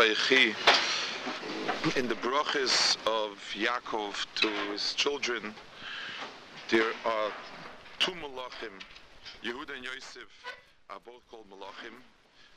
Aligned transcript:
Vayechi, 0.00 0.54
in 1.98 2.08
the 2.08 2.14
brachas 2.14 2.96
of 3.06 3.38
Yaakov 3.52 4.24
to 4.36 4.48
his 4.72 4.94
children, 4.94 5.54
there 6.70 6.92
are 7.04 7.30
two 7.98 8.12
malachim. 8.12 8.72
Yehuda 9.44 9.76
and 9.76 9.84
Yosef 9.84 10.30
are 10.88 11.00
both 11.04 11.20
called 11.30 11.44
malachim. 11.50 11.92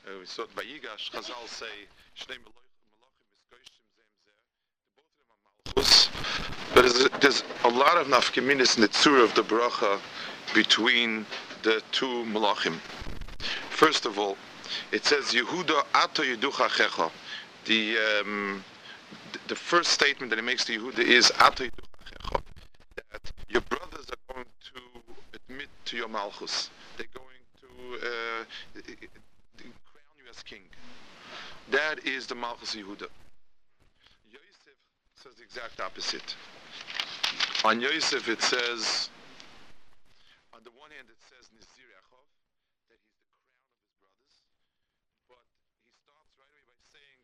Uh, 0.07 0.19
we 0.21 0.25
saw 0.25 0.45
by 0.55 0.61
Yigash. 0.61 1.11
Chazal 1.11 1.45
say, 1.47 1.65
Shnei 2.17 2.37
malachim 2.45 2.71
is. 3.51 3.71
Both 4.95 5.03
of 5.03 5.19
them 5.19 5.27
are 5.35 5.83
malchus. 5.83 7.11
But 7.11 7.19
there's, 7.19 7.43
a 7.65 7.67
lot 7.67 7.97
of 7.97 8.07
nafkeminis 8.07 8.77
in 8.77 8.83
the 8.83 8.87
tzur 8.87 9.21
of 9.21 9.35
the 9.35 9.43
bracha 9.43 9.99
between 10.53 11.25
the 11.63 11.83
two 11.91 12.23
malachim. 12.23 12.79
First 13.69 14.05
of 14.05 14.17
all, 14.17 14.37
it 14.93 15.03
says 15.05 15.33
Yehuda 15.33 15.83
ato 15.93 16.23
yeducha 16.23 16.69
checha. 16.69 17.11
The 17.65 17.97
um, 18.21 18.63
the 19.47 19.55
first 19.55 19.91
statement 19.91 20.29
that 20.31 20.37
he 20.37 20.41
makes 20.45 20.65
to 20.65 20.77
Yehuda 20.77 20.99
is. 20.99 21.31
That 22.95 23.31
your 23.49 23.61
brothers 23.61 24.07
are 24.09 24.33
going 24.33 24.45
to 24.73 24.81
admit 25.47 25.69
to 25.85 25.97
your 25.97 26.07
malchus. 26.07 26.69
They're 26.97 27.07
going 27.13 27.43
to 27.61 27.67
uh, 28.07 28.45
crown 29.61 30.13
you 30.17 30.29
as 30.29 30.43
king. 30.43 30.63
That 31.71 32.05
is 32.05 32.27
the 32.27 32.35
malchus 32.35 32.75
Yehuda. 32.75 33.07
Yosef 34.31 34.77
says 35.15 35.35
the 35.37 35.43
exact 35.43 35.79
opposite. 35.79 36.35
On 37.63 37.79
Yosef 37.79 38.27
it 38.27 38.41
says, 38.41 39.09
on 40.53 40.63
the 40.63 40.71
one 40.75 40.91
hand 40.91 41.07
it 41.09 41.21
says 41.29 41.49
Nizir 41.55 41.87
Yaakov, 41.87 42.27
that 42.89 42.99
he's 42.99 43.15
the 43.15 43.23
crown 43.31 43.39
of 43.47 43.63
his 43.79 43.93
brothers, 44.01 44.43
but 45.29 45.45
he 45.79 45.93
starts 46.03 46.33
right 46.35 46.49
away 46.51 46.63
by 46.67 46.75
saying, 46.91 47.19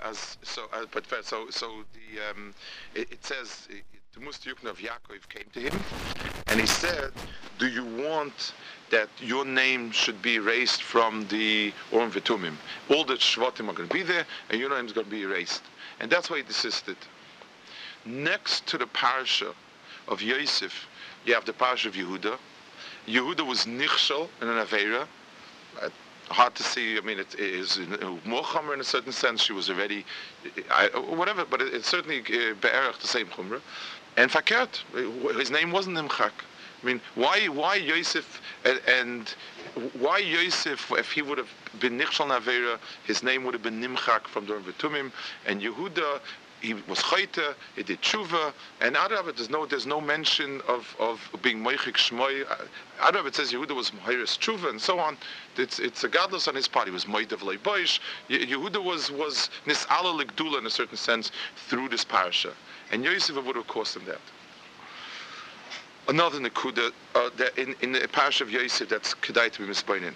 as 0.04 0.38
so 0.42 0.64
uh, 0.72 0.86
Potiphera, 0.86 1.24
so 1.24 1.46
so 1.50 1.84
the 1.92 2.30
um, 2.30 2.54
it, 2.94 3.10
it 3.12 3.24
says 3.24 3.68
the 4.14 4.20
Mustayukna 4.20 4.70
of 4.70 4.78
Yaakov 4.78 5.28
came 5.28 5.44
to 5.52 5.60
him, 5.60 5.78
and 6.48 6.60
he 6.60 6.66
said, 6.66 7.12
"Do 7.58 7.66
you 7.66 7.84
want 7.84 8.52
that 8.90 9.08
your 9.20 9.44
name 9.44 9.90
should 9.90 10.22
be 10.22 10.36
erased 10.36 10.82
from 10.82 11.26
the 11.28 11.72
Orim 11.92 12.10
Vitumim? 12.10 12.56
All 12.88 13.04
the 13.04 13.14
Shvatim 13.14 13.68
are 13.68 13.72
going 13.72 13.88
to 13.88 13.94
be 13.94 14.02
there, 14.02 14.26
and 14.50 14.60
your 14.60 14.70
name 14.70 14.86
is 14.86 14.92
going 14.92 15.06
to 15.06 15.10
be 15.10 15.22
erased." 15.22 15.62
And 16.00 16.10
that's 16.10 16.30
why 16.30 16.38
he 16.38 16.42
desisted. 16.42 16.96
Next 18.04 18.66
to 18.68 18.78
the 18.78 18.86
parasha 18.86 19.52
of 20.08 20.22
Yosef, 20.22 20.86
you 21.24 21.34
have 21.34 21.44
the 21.44 21.52
parasha 21.52 21.88
of 21.88 21.94
Yehuda. 21.94 22.38
Yehuda 23.06 23.46
was 23.46 23.66
nichshel 23.66 24.28
in 24.40 24.48
an 24.48 24.64
avera. 24.64 25.06
Uh, 26.30 26.34
hard 26.34 26.54
to 26.56 26.62
see. 26.62 26.96
I 26.96 27.00
mean, 27.00 27.18
it 27.18 27.34
is 27.38 27.78
more 28.24 28.42
chomer 28.42 28.74
in 28.74 28.80
a 28.80 28.84
certain 28.84 29.12
sense. 29.12 29.42
She 29.42 29.52
was 29.52 29.70
already, 29.70 30.04
I, 30.70 30.88
whatever, 30.88 31.44
but 31.44 31.60
it, 31.62 31.74
it's 31.74 31.88
certainly 31.88 32.20
uh, 32.20 32.54
be'erach 32.60 32.98
the 33.00 33.06
same 33.06 33.26
chomer. 33.26 33.60
And 34.16 34.30
fakert, 34.30 34.82
his 35.38 35.50
name 35.50 35.70
wasn't 35.70 35.96
Nimchak. 35.96 36.32
I 36.82 36.86
mean, 36.86 37.00
why 37.14 37.46
why 37.46 37.76
Yosef 37.76 38.40
and, 38.64 38.80
and 38.86 39.34
why 39.98 40.18
Yosef, 40.18 40.90
if 40.92 41.12
he 41.12 41.22
would 41.22 41.38
have 41.38 41.50
been 41.80 41.98
Nichshal 41.98 42.28
Navera, 42.28 42.78
his 43.04 43.22
name 43.22 43.44
would 43.44 43.54
have 43.54 43.62
been 43.62 43.80
Nimchak 43.80 44.26
from 44.26 44.46
the 44.46 44.54
Vitumim, 44.54 45.10
and 45.46 45.60
Yehuda, 45.60 46.20
he 46.66 46.74
was 46.88 46.98
Chayte, 46.98 47.54
he 47.76 47.82
did 47.84 48.02
Tshuva, 48.02 48.52
and 48.80 48.96
of 48.96 49.36
there's 49.36 49.48
no, 49.48 49.66
there's 49.66 49.86
no 49.86 50.00
mention 50.00 50.60
of, 50.66 50.96
of 50.98 51.20
being 51.40 51.62
Moichik 51.62 51.94
Shmoy. 51.94 52.44
Of 53.00 53.26
it 53.26 53.34
says 53.36 53.52
Yehuda 53.52 53.74
was 53.74 53.90
Moiris 53.90 54.36
Tshuva, 54.36 54.70
and 54.70 54.80
so 54.80 54.98
on. 54.98 55.16
It's, 55.56 55.78
it's 55.78 56.02
a 56.02 56.08
godless 56.08 56.48
on 56.48 56.56
his 56.56 56.66
part. 56.66 56.88
He 56.88 56.92
was 56.92 57.04
Moidev 57.04 57.38
Leiboish. 57.38 58.00
Yehuda 58.28 58.82
was, 58.82 59.12
was 59.12 59.48
Nis'ala 59.66 60.20
Ligdula 60.20 60.58
in 60.58 60.66
a 60.66 60.70
certain 60.70 60.96
sense 60.96 61.30
through 61.68 61.88
this 61.88 62.04
parasha. 62.04 62.52
And 62.90 63.04
Yosef 63.04 63.36
would 63.36 63.56
have 63.56 63.68
caused 63.68 63.96
him 63.96 64.04
that 64.06 64.20
another 66.08 66.38
Nakuda 66.38 66.92
uh, 67.14 67.30
that 67.36 67.56
in, 67.58 67.74
in 67.82 67.92
the 67.92 68.08
parish 68.08 68.40
of 68.40 68.50
Yosef 68.50 68.88
that's 68.88 69.14
Kedai 69.14 69.50
to 69.52 69.66
be 69.66 69.72
misbainin. 69.72 70.14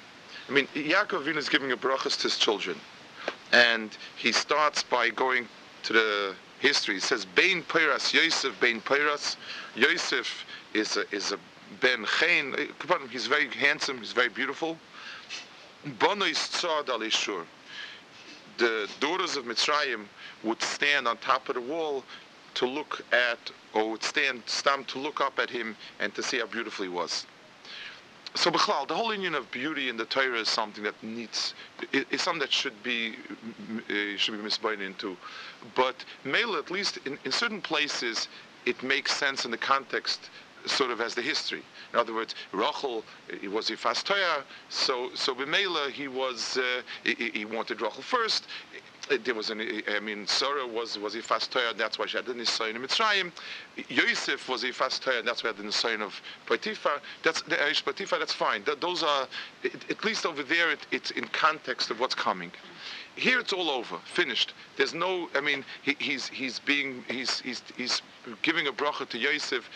I 0.49 0.53
mean, 0.53 0.67
Yaakov 0.75 1.27
is 1.37 1.49
giving 1.49 1.73
a 1.73 1.77
brachas 1.77 2.17
to 2.19 2.23
his 2.25 2.39
children, 2.39 2.77
and 3.53 3.97
he 4.17 4.31
starts 4.31 4.83
by 4.83 5.11
going 5.11 5.49
to 5.83 5.93
the 5.93 6.35
history. 6.61 6.95
He 6.95 7.01
says, 7.01 7.25
"Bein 7.25 7.63
Peiras 7.63 8.13
Yosef, 8.13 8.59
Bein 8.61 8.81
Peiras." 8.81 9.37
Yosef 9.75 10.45
is 10.75 10.97
a, 10.97 11.05
is 11.15 11.33
a 11.33 11.39
ben 11.81 12.07
Chain. 12.19 12.55
He's 13.11 13.27
very 13.27 13.49
handsome. 13.49 13.99
He's 13.99 14.13
very 14.13 14.29
beautiful. 14.29 14.77
Bonois 15.99 16.35
Tzad 16.35 16.87
Alishur. 16.87 17.45
The 18.59 18.89
daughters 19.01 19.37
of 19.37 19.45
Mitzrayim 19.47 20.05
would 20.43 20.61
stand 20.63 21.09
on 21.09 21.17
top 21.19 21.49
of 21.49 21.55
the 21.55 21.61
wall 21.61 22.05
to 22.55 22.67
look 22.67 23.03
at, 23.13 23.39
or 23.73 23.91
would 23.93 24.03
stand 24.03 24.43
stam 24.47 24.85
to 24.87 24.99
look 24.99 25.21
up 25.21 25.39
at 25.39 25.49
him 25.49 25.77
and 25.99 26.15
to 26.15 26.23
see 26.23 26.39
how 26.39 26.47
beautiful 26.47 26.83
he 26.83 26.89
was. 26.91 27.27
So, 28.35 28.51
Bechlal, 28.51 28.87
the 28.87 28.95
whole 28.95 29.13
union 29.13 29.35
of 29.35 29.51
beauty 29.51 29.89
in 29.89 29.97
the 29.97 30.05
Torah 30.05 30.39
is 30.39 30.49
something 30.49 30.85
that 30.85 30.95
needs, 31.03 31.55
is 31.93 32.23
something 32.23 32.41
that 32.41 32.53
should 32.53 32.81
be 32.83 33.17
uh, 33.89 34.17
should 34.17 34.41
be 34.41 34.49
misbought 34.49 34.81
into. 34.81 35.17
But 35.75 36.05
male, 36.25 36.57
at 36.57 36.71
least 36.71 36.99
in, 37.05 37.19
in 37.25 37.33
certain 37.33 37.61
places, 37.61 38.29
it 38.67 38.83
makes 38.83 39.15
sense 39.17 39.45
in 39.45 39.51
the 39.51 39.59
context 39.59 40.31
sort 40.67 40.91
of 40.91 41.01
as 41.01 41.15
the 41.15 41.23
history. 41.23 41.63
In 41.93 41.99
other 41.99 42.15
words, 42.15 42.35
Rachel 42.53 43.05
he 43.41 43.49
was 43.49 43.71
a 43.71 43.77
fast 43.77 44.07
Torah, 44.07 44.45
so 44.69 45.11
so 45.15 45.35
Bimela 45.35 45.91
he 45.91 46.09
was 46.09 46.59
uh, 46.59 46.83
he, 47.05 47.31
he 47.33 47.45
wanted 47.45 47.81
Rachel 47.81 48.03
first. 48.03 48.47
There 49.25 49.35
was 49.35 49.51
an, 49.51 49.83
I 49.89 49.99
mean, 49.99 50.25
Sarah 50.27 50.67
was 50.67 50.97
was 50.97 51.15
and 51.17 51.25
that's 51.77 51.99
why 51.99 52.07
she 52.07 52.17
had 52.17 52.27
the 52.27 52.35
Nisayon 52.35 52.77
in 52.77 52.83
Mitzrayim. 52.83 53.33
Yosef 53.89 54.49
was 54.49 54.63
and 54.63 55.27
that's 55.27 55.43
why 55.43 55.51
the 55.51 55.65
Nisayon 55.65 56.01
of 56.01 56.21
Potiphar. 56.47 57.01
That's 57.25 57.43
the 57.43 57.57
Aish 57.57 57.85
Potiphar. 57.85 58.21
That's 58.21 58.33
fine. 58.33 58.63
Those 58.81 59.03
are 59.03 59.27
at 59.65 60.05
least 60.05 60.27
over 60.27 60.45
there. 60.45 60.71
It, 60.71 60.87
it's 60.93 61.11
in 61.13 61.25
context 61.29 61.91
of 61.91 61.99
what's 61.99 62.15
coming. 62.15 62.53
Here 63.17 63.41
it's 63.41 63.53
all 63.53 63.71
over, 63.71 63.99
finished. 64.05 64.55
There's 64.77 64.95
no, 64.95 65.29
I 65.35 65.41
mean, 65.41 65.65
he, 65.83 65.97
he's 65.99 66.29
he's 66.29 66.59
being 66.59 67.05
he's 67.09 67.41
he's 67.41 67.63
he's 67.77 68.03
giving 68.43 68.67
a 68.69 68.73
bracha 68.73 69.09
to 69.09 69.19
Yosef 69.19 69.69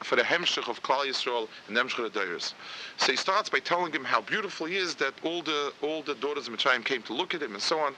for 0.00 0.16
the 0.16 0.22
hemshech 0.22 0.68
of 0.68 0.82
Klal 0.82 1.06
Yisrael 1.06 1.48
and 1.66 1.76
the 1.76 1.80
hemshech 1.80 2.04
of 2.04 2.12
the 2.12 2.20
Deiros. 2.20 2.52
So 2.98 3.12
he 3.12 3.16
starts 3.16 3.48
by 3.48 3.60
telling 3.60 3.92
him 3.92 4.04
how 4.04 4.20
beautiful 4.20 4.66
he 4.66 4.76
is, 4.76 4.94
that 4.96 5.14
all 5.24 5.42
the 5.42 5.72
all 5.82 6.02
the 6.02 6.14
daughters 6.16 6.48
of 6.48 6.54
Mitzrayim 6.54 6.84
came 6.84 7.02
to 7.02 7.14
look 7.14 7.34
at 7.34 7.42
him 7.42 7.54
and 7.54 7.62
so 7.62 7.78
on. 7.80 7.94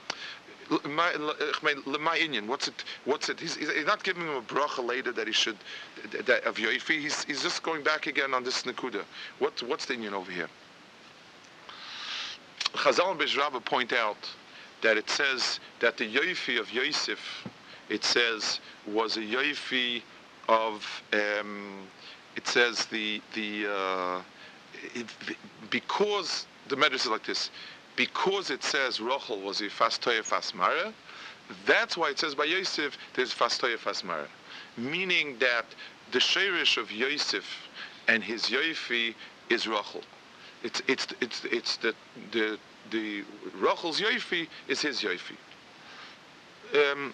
my 0.89 1.11
uh, 1.13 2.41
what's 2.47 2.67
it? 2.67 2.83
What's 3.03 3.29
it? 3.29 3.39
He's, 3.39 3.55
he's 3.57 3.85
not 3.85 4.03
giving 4.03 4.23
him 4.23 4.35
a 4.35 4.41
bracha 4.41 4.83
later 4.83 5.11
that 5.11 5.27
he 5.27 5.33
should 5.33 5.57
that, 6.25 6.43
of 6.45 6.55
yoifi. 6.55 6.99
He's, 6.99 7.23
he's 7.25 7.43
just 7.43 7.61
going 7.61 7.83
back 7.83 8.07
again 8.07 8.33
on 8.33 8.43
this 8.43 8.63
nakuda. 8.63 9.03
What 9.39 9.61
what's 9.63 9.85
the 9.85 9.93
Indian 9.93 10.13
over 10.13 10.31
here? 10.31 10.49
Chazal 12.73 13.11
and 13.11 13.19
Bezraba 13.19 13.63
point 13.63 13.93
out 13.93 14.17
that 14.85 14.97
it 14.97 15.09
says 15.09 15.59
that 15.79 15.97
the 15.97 16.07
yoifi 16.07 16.59
of 16.59 16.71
Yosef, 16.71 17.19
it 17.89 18.03
says 18.03 18.59
was 18.85 19.17
a 19.17 19.21
yoifi 19.21 20.03
of. 20.47 21.01
Um, 21.11 21.87
it 22.35 22.47
says 22.47 22.85
the 22.85 23.19
the 23.33 23.65
uh, 23.67 24.21
it, 24.93 25.07
because 25.71 26.45
the 26.67 26.75
medicine 26.75 27.11
is 27.11 27.11
like 27.17 27.25
this 27.25 27.49
because 27.95 28.51
it 28.51 28.63
says 28.63 28.99
Rochel 28.99 29.41
was 29.41 29.61
a 29.61 29.69
fastoya 29.69 30.21
fasmara, 30.21 30.93
that's 31.65 31.97
why 31.97 32.09
it 32.09 32.19
says 32.19 32.35
by 32.35 32.43
Yosef 32.43 32.95
there's 33.15 33.33
fastoya 33.33 33.77
fasmara, 33.77 34.27
meaning 34.77 35.37
that 35.39 35.65
the 36.11 36.19
shirish 36.19 36.77
of 36.77 36.91
Yosef 36.91 37.45
and 38.07 38.23
his 38.23 38.43
yoifi 38.43 39.15
is 39.49 39.65
Rochel. 39.65 40.03
It's 40.61 40.83
it's 40.87 41.07
it's 41.21 41.43
it's 41.45 41.77
the 41.77 41.95
the 42.31 42.59
the 42.91 43.23
Rochel's 43.59 43.99
yoifi 43.99 44.47
is 44.67 44.81
his 44.81 45.01
yoifi. 45.01 45.35
Um, 46.73 47.13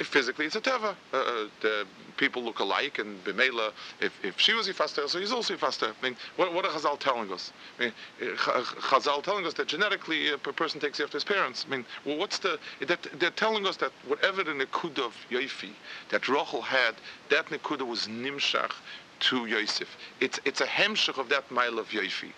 physically 0.00 0.46
it's 0.46 0.56
a 0.56 0.60
teva. 0.60 0.94
Uh, 1.12 1.16
uh, 1.16 1.48
the 1.60 1.86
people 2.16 2.42
look 2.42 2.58
alike, 2.58 2.98
and 2.98 3.22
b'meila, 3.24 3.72
if, 4.00 4.12
if 4.24 4.38
she 4.38 4.54
was 4.54 4.68
faster, 4.70 5.06
so 5.08 5.18
he's 5.18 5.32
also 5.32 5.56
faster. 5.56 5.86
I 6.00 6.04
mean, 6.04 6.16
what, 6.36 6.52
what 6.52 6.64
are 6.64 6.70
Chazal 6.70 6.98
telling 6.98 7.32
us? 7.32 7.52
I 7.78 7.84
mean, 7.84 7.92
Chazal 8.20 9.22
telling 9.22 9.46
us 9.46 9.54
that 9.54 9.68
genetically 9.68 10.28
a 10.32 10.38
person 10.38 10.80
takes 10.80 11.00
after 11.00 11.16
his 11.16 11.24
parents. 11.24 11.64
I 11.66 11.70
mean, 11.70 11.84
well, 12.04 12.18
what's 12.18 12.38
the? 12.38 12.58
That, 12.86 13.06
they're 13.18 13.30
telling 13.30 13.66
us 13.66 13.76
that 13.78 13.92
whatever 14.06 14.44
the 14.44 14.52
nekuda 14.52 15.00
of 15.00 15.16
Yoifi 15.30 15.70
that 16.10 16.28
Rachel 16.28 16.62
had, 16.62 16.94
that 17.30 17.46
nekuda 17.46 17.86
was 17.86 18.06
nimshach 18.06 18.72
to 19.20 19.46
Yosef. 19.46 19.96
It's 20.20 20.40
it's 20.44 20.60
a 20.60 20.66
hemshach 20.66 21.18
of 21.18 21.28
that 21.28 21.50
mile 21.50 21.78
of 21.78 21.88
Yoifi. 21.88 22.32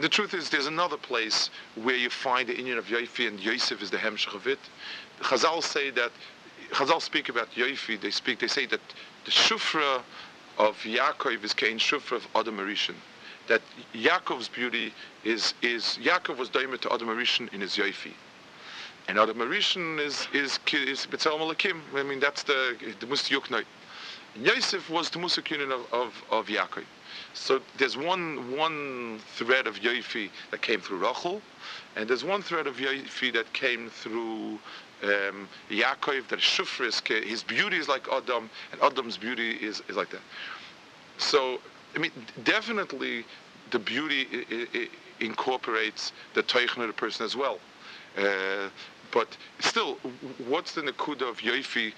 The 0.00 0.08
truth 0.08 0.32
is, 0.32 0.48
there's 0.48 0.66
another 0.66 0.96
place 0.96 1.50
where 1.74 1.96
you 1.96 2.08
find 2.08 2.48
the 2.48 2.56
Indian 2.56 2.78
of 2.78 2.86
Yoifi, 2.86 3.28
and 3.28 3.38
Yosef 3.38 3.82
is 3.82 3.90
the 3.90 3.98
hemshach 3.98 4.34
of 4.34 4.46
it. 4.46 4.58
Chazal 5.20 5.62
say 5.62 5.90
that 5.90 6.10
Chazal 6.72 7.02
speak 7.02 7.28
about 7.28 7.50
Yoifi, 7.52 8.00
they 8.00 8.10
speak, 8.10 8.38
they 8.38 8.46
say 8.46 8.64
that 8.66 8.80
the 9.24 9.30
Shufra 9.30 10.02
of 10.58 10.76
Yaakov 10.78 11.44
is 11.44 11.52
Cain 11.52 11.78
Shufra 11.78 12.16
of 12.16 12.26
Adam 12.34 12.56
Arishan. 12.58 12.94
That 13.48 13.60
Yaakov's 13.94 14.48
beauty 14.48 14.94
is, 15.24 15.52
is 15.60 15.98
Yaakov 16.02 16.38
was 16.38 16.48
daimah 16.48 16.80
to 16.80 16.92
Adam 16.92 17.08
Arishan 17.08 17.52
in 17.52 17.60
his 17.60 17.76
Yoifi. 17.76 18.12
And 19.08 19.18
Adam 19.18 19.38
Arishan 19.38 20.00
is, 20.00 20.26
is, 20.32 20.58
is 20.72 21.06
B'tzel 21.06 21.38
Malakim. 21.38 21.80
I 21.94 22.02
mean, 22.02 22.20
that's 22.20 22.44
the, 22.44 22.76
the 23.00 23.06
Mus 23.06 23.28
Yuknoi. 23.28 23.64
Yosef 24.36 24.88
was 24.88 25.10
the 25.10 25.18
Musakunin 25.18 25.70
of, 25.70 25.92
of, 25.92 26.22
of 26.30 26.46
Yaakov. 26.46 26.84
So 27.34 27.60
there's 27.78 27.96
one 27.96 28.56
one 28.56 29.20
thread 29.36 29.66
of 29.66 29.80
Yoifi 29.80 30.30
that 30.50 30.62
came 30.62 30.80
through 30.80 30.98
Rachel, 30.98 31.40
and 31.96 32.08
there's 32.08 32.24
one 32.24 32.42
thread 32.42 32.66
of 32.66 32.76
Yoifi 32.76 33.32
that 33.32 33.52
came 33.52 33.88
through 33.88 34.58
um, 35.02 35.48
Yaakov, 35.70 36.28
that 36.28 36.38
Shufris, 36.38 37.06
his 37.24 37.42
beauty 37.42 37.76
is 37.76 37.88
like 37.88 38.06
Adam, 38.12 38.48
and 38.70 38.80
Adam's 38.82 39.16
beauty 39.16 39.52
is, 39.56 39.82
is 39.88 39.96
like 39.96 40.10
that. 40.10 40.20
So, 41.18 41.60
I 41.94 41.98
mean, 41.98 42.12
definitely 42.44 43.24
the 43.70 43.78
beauty 43.78 44.26
incorporates 45.20 46.12
the 46.34 46.42
Teichner 46.42 46.86
the 46.86 46.92
person 46.92 47.24
as 47.24 47.36
well. 47.36 47.58
Uh, 48.16 48.68
but 49.10 49.28
still, 49.60 49.96
what's 50.48 50.74
the 50.74 50.82
Nakuda 50.82 51.28
of 51.28 51.38
Yoifi? 51.38 51.92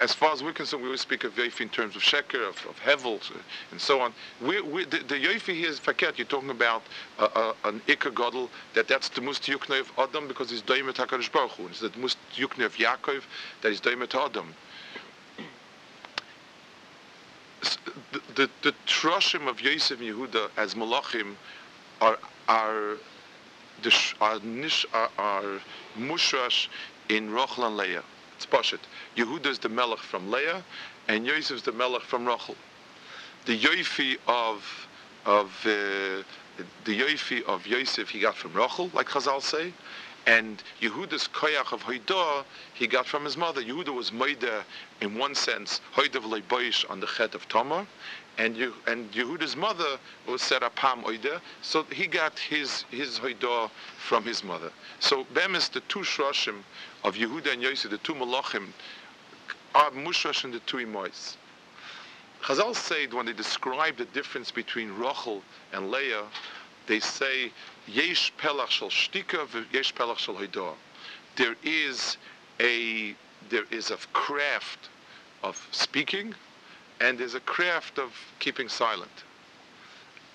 As 0.00 0.12
far 0.12 0.32
as 0.32 0.42
we're 0.42 0.52
concerned, 0.52 0.82
we 0.82 0.88
always 0.88 1.00
speak 1.00 1.24
of 1.24 1.34
Yoifi 1.34 1.62
in 1.62 1.68
terms 1.70 1.96
of 1.96 2.02
Sheker, 2.02 2.46
of, 2.46 2.56
of 2.66 2.78
Hevel, 2.84 3.20
and 3.70 3.80
so 3.80 4.00
on. 4.00 4.12
We, 4.42 4.60
we, 4.60 4.84
the, 4.84 4.98
the 4.98 5.14
Yoifi 5.14 5.54
here 5.54 5.70
is 5.70 5.80
Faket. 5.80 6.18
You're 6.18 6.26
talking 6.26 6.50
about 6.50 6.82
uh, 7.18 7.28
uh, 7.34 7.52
an 7.64 7.80
Iker 7.86 8.12
Godel, 8.12 8.48
that 8.74 8.88
that's 8.88 9.08
the 9.08 9.22
Must 9.22 9.42
Yukne 9.44 9.80
of 9.80 9.90
Adam 9.98 10.28
because 10.28 10.50
he's 10.50 10.62
Doimet 10.62 10.94
HaKadosh 10.94 11.32
Baruch 11.32 11.52
Hu. 11.52 11.66
It's 11.68 11.80
the 11.80 11.90
Must 11.96 12.18
Yukne 12.34 12.64
of 12.64 12.74
Yaakov 12.76 13.22
that 13.62 13.72
is 13.72 13.80
Doimet 13.80 14.14
Adam. 14.14 14.54
The, 18.12 18.20
the, 18.34 18.50
the 18.62 18.74
Troshim 18.86 19.48
of 19.48 19.60
Yosef 19.60 19.98
and 19.98 20.08
Yehuda 20.08 20.50
as 20.58 20.74
Malachim 20.74 21.34
are, 22.02 22.18
are, 22.48 22.96
the, 23.82 24.14
are, 24.20 24.38
nish, 24.40 24.84
are, 24.92 25.10
are 25.18 25.60
mushrash 25.98 26.68
in 27.08 27.30
Rochel 27.30 27.66
and 27.66 27.76
Leah. 27.78 28.02
It's 28.46 28.54
Pashat. 28.54 28.80
Yehuda 29.16 29.46
is 29.46 29.58
the 29.58 29.68
Melech 29.68 29.98
from 29.98 30.30
Leah, 30.30 30.62
and 31.08 31.26
Yosef's 31.26 31.62
the 31.62 31.72
Melech 31.72 32.02
from 32.02 32.26
Rachel. 32.26 32.56
The 33.46 33.58
Yoifi 33.58 34.18
of 34.26 34.88
of 35.24 35.50
uh, 35.64 36.22
the 36.84 37.00
Yoifi 37.00 37.42
of 37.44 37.66
Yosef 37.66 38.10
he 38.10 38.20
got 38.20 38.36
from 38.36 38.52
Rachel, 38.54 38.90
like 38.94 39.08
Chazal 39.08 39.42
say, 39.42 39.72
and 40.26 40.62
Yehuda's 40.80 41.28
koyach 41.28 41.72
of 41.72 41.82
Hoidah 41.84 42.44
he 42.74 42.86
got 42.86 43.06
from 43.06 43.24
his 43.24 43.36
mother. 43.36 43.62
Yehuda 43.62 43.94
was 43.94 44.10
Moida 44.10 44.62
in 45.00 45.16
one 45.18 45.34
sense, 45.34 45.80
Hoidah 45.94 46.22
v'leiboish 46.22 46.88
on 46.90 47.00
the 47.00 47.06
chet 47.06 47.34
of 47.34 47.48
Tamar, 47.48 47.86
and 48.38 48.56
you 48.56 48.74
and 48.86 49.10
Yehuda's 49.12 49.56
mother 49.56 49.98
was 50.26 50.42
set 50.42 50.62
Pam 50.76 51.02
Oida, 51.02 51.40
so 51.62 51.84
he 51.84 52.06
got 52.06 52.38
his 52.38 52.82
his 52.90 53.18
Hoidah 53.18 53.70
from 53.98 54.24
his 54.24 54.44
mother. 54.44 54.70
So 55.00 55.26
them 55.32 55.54
is 55.54 55.68
the 55.68 55.80
two 55.80 56.00
shroshim 56.00 56.62
of 57.06 57.14
Yehuda 57.14 57.52
and 57.52 57.62
Yosef, 57.62 57.88
the 57.92 57.98
two 57.98 58.14
malachim, 58.14 58.66
are 59.76 59.90
mushrash 59.92 60.42
and 60.42 60.52
the 60.52 60.58
two 60.60 60.78
imois. 60.78 61.36
Chazal 62.42 62.74
said 62.74 63.14
when 63.14 63.26
they 63.26 63.32
describe 63.32 63.96
the 63.96 64.06
difference 64.06 64.50
between 64.50 64.90
Rachel 64.90 65.40
and 65.72 65.92
Leah, 65.92 66.24
they 66.88 66.98
say 66.98 67.52
yesh 67.86 68.32
pelach 68.38 68.70
shel 68.70 68.90
shtika 68.90 69.46
yesh 69.72 69.94
pelach 69.94 70.18
shel 70.18 70.34
hoidah. 70.34 70.74
There 71.36 71.54
is 71.62 72.16
a 72.60 73.14
there 73.50 73.66
is 73.70 73.92
a 73.92 73.98
craft 74.12 74.88
of 75.44 75.64
speaking, 75.70 76.34
and 77.00 77.18
there's 77.18 77.34
a 77.34 77.40
craft 77.40 78.00
of 78.00 78.12
keeping 78.40 78.68
silent. 78.68 79.22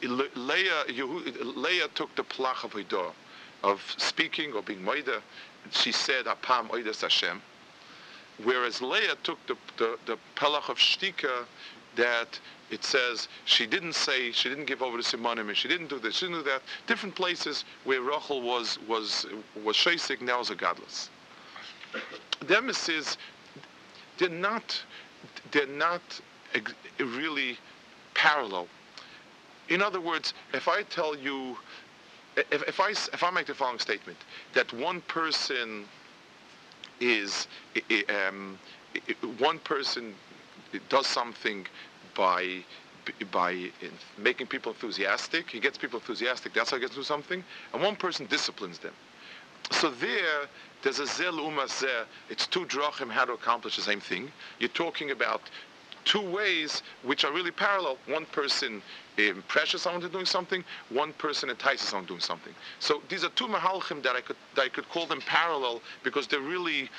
Leah, 0.01 0.85
Leah 0.87 1.87
took 1.95 2.15
the 2.15 2.23
plach 2.23 2.63
of 2.63 2.73
hoidah, 2.73 3.11
of 3.61 3.93
speaking 3.97 4.53
or 4.53 4.61
being 4.61 4.81
moida. 4.81 5.21
She 5.69 5.91
said, 5.91 6.25
"Apam 6.25 6.69
oidas 6.69 7.01
Hashem." 7.01 7.41
Whereas 8.43 8.81
Leah 8.81 9.15
took 9.23 9.45
the, 9.45 9.55
the, 9.77 9.99
the 10.05 10.17
pelach 10.35 10.69
of 10.69 10.77
shtika 10.77 11.45
that 11.95 12.39
it 12.71 12.83
says 12.83 13.27
she 13.45 13.67
didn't 13.67 13.93
say, 13.93 14.31
she 14.31 14.49
didn't 14.49 14.65
give 14.65 14.81
over 14.81 14.97
to 14.97 15.03
Simonim, 15.03 15.53
she 15.53 15.67
didn't 15.67 15.87
do 15.87 15.99
this, 15.99 16.15
she 16.15 16.25
didn't 16.25 16.43
do 16.43 16.49
that. 16.49 16.61
Different 16.87 17.15
places 17.15 17.65
where 17.83 18.01
Rachel 18.01 18.41
was 18.41 18.79
was 18.87 19.25
was 19.63 19.75
shesik, 19.75 20.21
now 20.21 20.39
is 20.39 20.49
a 20.49 20.55
godless. 20.55 21.09
The 22.39 22.57
emissaries, 22.57 23.17
they're 24.17 24.29
not, 24.29 24.81
they're 25.51 25.67
not 25.67 26.01
really 26.99 27.57
parallel. 28.13 28.67
In 29.69 29.81
other 29.81 30.01
words, 30.01 30.33
if 30.53 30.67
I 30.67 30.83
tell 30.83 31.15
you, 31.15 31.57
if, 32.35 32.63
if 32.67 32.79
I 32.79 32.91
if 32.91 33.23
I 33.23 33.29
make 33.29 33.47
the 33.47 33.53
following 33.53 33.79
statement 33.79 34.17
that 34.53 34.71
one 34.73 35.01
person 35.01 35.85
is 36.99 37.47
um, 38.09 38.57
one 39.37 39.59
person 39.59 40.13
does 40.89 41.07
something 41.07 41.65
by 42.15 42.63
by 43.31 43.69
making 44.17 44.47
people 44.47 44.71
enthusiastic. 44.71 45.49
He 45.49 45.59
gets 45.59 45.77
people 45.77 45.99
enthusiastic. 45.99 46.53
That's 46.53 46.69
how 46.69 46.77
he 46.77 46.81
gets 46.81 46.93
to 46.93 46.99
do 46.99 47.03
something. 47.03 47.43
And 47.73 47.81
one 47.81 47.95
person 47.95 48.27
disciplines 48.27 48.79
them. 48.79 48.93
So 49.71 49.89
there, 49.89 50.47
there's 50.83 50.99
a 50.99 51.07
zel 51.07 51.33
umas 51.33 51.83
It's 52.29 52.45
two 52.47 52.65
drachim 52.65 53.09
how 53.09 53.25
to 53.25 53.33
accomplish 53.33 53.75
the 53.75 53.81
same 53.81 54.01
thing. 54.01 54.31
You're 54.59 54.69
talking 54.69 55.11
about 55.11 55.41
two 56.05 56.21
ways 56.21 56.83
which 57.03 57.23
are 57.25 57.31
really 57.31 57.51
parallel. 57.51 57.97
One 58.07 58.25
person 58.27 58.81
um, 59.19 59.43
pressures 59.47 59.81
someone 59.81 60.01
to 60.01 60.09
doing 60.09 60.25
something. 60.25 60.63
One 60.89 61.13
person 61.13 61.49
entices 61.49 61.89
someone 61.89 62.07
doing 62.07 62.19
something. 62.19 62.53
So 62.79 63.01
these 63.09 63.23
are 63.23 63.29
two 63.29 63.47
mahalchim 63.47 64.01
that 64.03 64.15
I 64.15 64.21
could 64.21 64.37
that 64.55 64.63
I 64.63 64.69
could 64.69 64.87
call 64.89 65.05
them 65.05 65.21
parallel 65.21 65.81
because 66.03 66.27
they're 66.27 66.39
really 66.39 66.89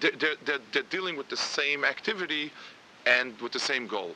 they're, 0.00 0.12
they're, 0.44 0.58
they're 0.72 0.82
dealing 0.90 1.16
with 1.16 1.28
the 1.28 1.36
same 1.36 1.84
activity 1.84 2.50
and 3.06 3.38
with 3.40 3.52
the 3.52 3.58
same 3.58 3.86
goal. 3.86 4.14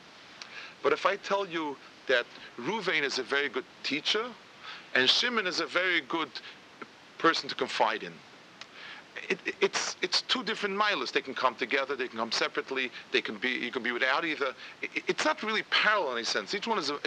But 0.81 0.93
if 0.93 1.05
I 1.05 1.15
tell 1.17 1.47
you 1.47 1.77
that 2.07 2.25
Ruvain 2.59 3.03
is 3.03 3.19
a 3.19 3.23
very 3.23 3.49
good 3.49 3.65
teacher 3.83 4.25
and 4.93 5.09
Shimon 5.09 5.47
is 5.47 5.59
a 5.59 5.65
very 5.65 6.01
good 6.01 6.29
person 7.17 7.47
to 7.49 7.55
confide 7.55 8.03
in, 8.03 8.13
it, 9.29 9.39
it's 9.61 9.95
it's 10.01 10.21
two 10.23 10.43
different 10.43 10.75
miles. 10.75 11.11
They 11.11 11.21
can 11.21 11.33
come 11.33 11.55
together. 11.55 11.95
They 11.95 12.07
can 12.07 12.19
come 12.19 12.31
separately. 12.31 12.91
They 13.11 13.21
can 13.21 13.35
be 13.35 13.49
you 13.49 13.71
can 13.71 13.83
be 13.83 13.91
without 13.91 14.25
either. 14.25 14.53
It, 14.81 15.03
it's 15.07 15.25
not 15.25 15.41
really 15.43 15.63
parallel 15.63 16.11
in 16.11 16.17
any 16.19 16.25
sense. 16.25 16.53
Each 16.53 16.67
one 16.67 16.77
is 16.77 16.89
a, 16.89 16.97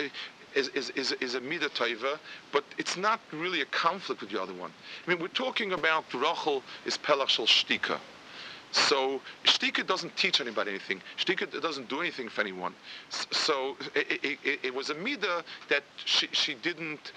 is, 0.54 0.68
is, 0.70 1.12
is, 1.12 1.34
a 1.34 1.40
midah 1.40 1.68
taiva, 1.68 2.18
but 2.50 2.64
it's 2.78 2.96
not 2.96 3.20
really 3.32 3.60
a 3.60 3.66
conflict 3.66 4.22
with 4.22 4.30
the 4.30 4.40
other 4.40 4.54
one. 4.54 4.72
I 5.06 5.10
mean, 5.10 5.20
we're 5.20 5.28
talking 5.28 5.72
about 5.72 6.04
Rachel 6.14 6.62
is 6.86 6.96
pelach 6.96 7.28
shel 7.28 7.46
shtika. 7.46 7.98
So 8.72 9.20
shtika 9.44 9.86
doesn't 9.86 10.16
teach 10.16 10.40
anybody 10.40 10.70
anything. 10.70 11.00
Shtika 11.18 11.60
doesn't 11.60 11.88
do 11.88 12.00
anything 12.00 12.28
for 12.28 12.40
anyone. 12.40 12.74
So 13.10 13.76
it, 13.94 14.38
it, 14.44 14.60
it, 14.62 14.74
was 14.74 14.90
a 14.90 14.94
midah 14.94 15.44
that 15.68 15.84
she, 16.04 16.28
she 16.32 16.54
didn't 16.54 17.12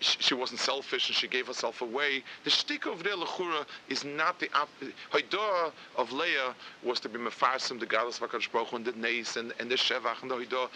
she 0.00 0.34
wasn't 0.34 0.60
selfish 0.60 1.08
and 1.08 1.16
she 1.16 1.28
gave 1.28 1.46
herself 1.46 1.80
away. 1.80 2.22
The 2.44 2.50
shtika 2.50 2.92
of 2.92 3.02
there 3.02 3.16
lechura 3.16 3.64
is 3.88 4.04
not 4.04 4.40
the 4.40 4.48
haidah 5.12 5.72
of 5.96 6.12
Leah 6.12 6.54
was 6.82 7.00
to 7.00 7.08
be 7.08 7.18
mefarsim 7.18 7.78
the 7.78 7.86
gadol 7.86 8.10
v'kadosh 8.10 8.50
baruch 8.50 8.72
and 8.72 8.84
the 8.84 8.92
neis 8.92 9.36
and, 9.36 9.52
and 9.58 9.70
the 9.70 9.76
shevach 9.76 10.22
and 10.22 10.30
the 10.30 10.36
haidah. 10.36 10.68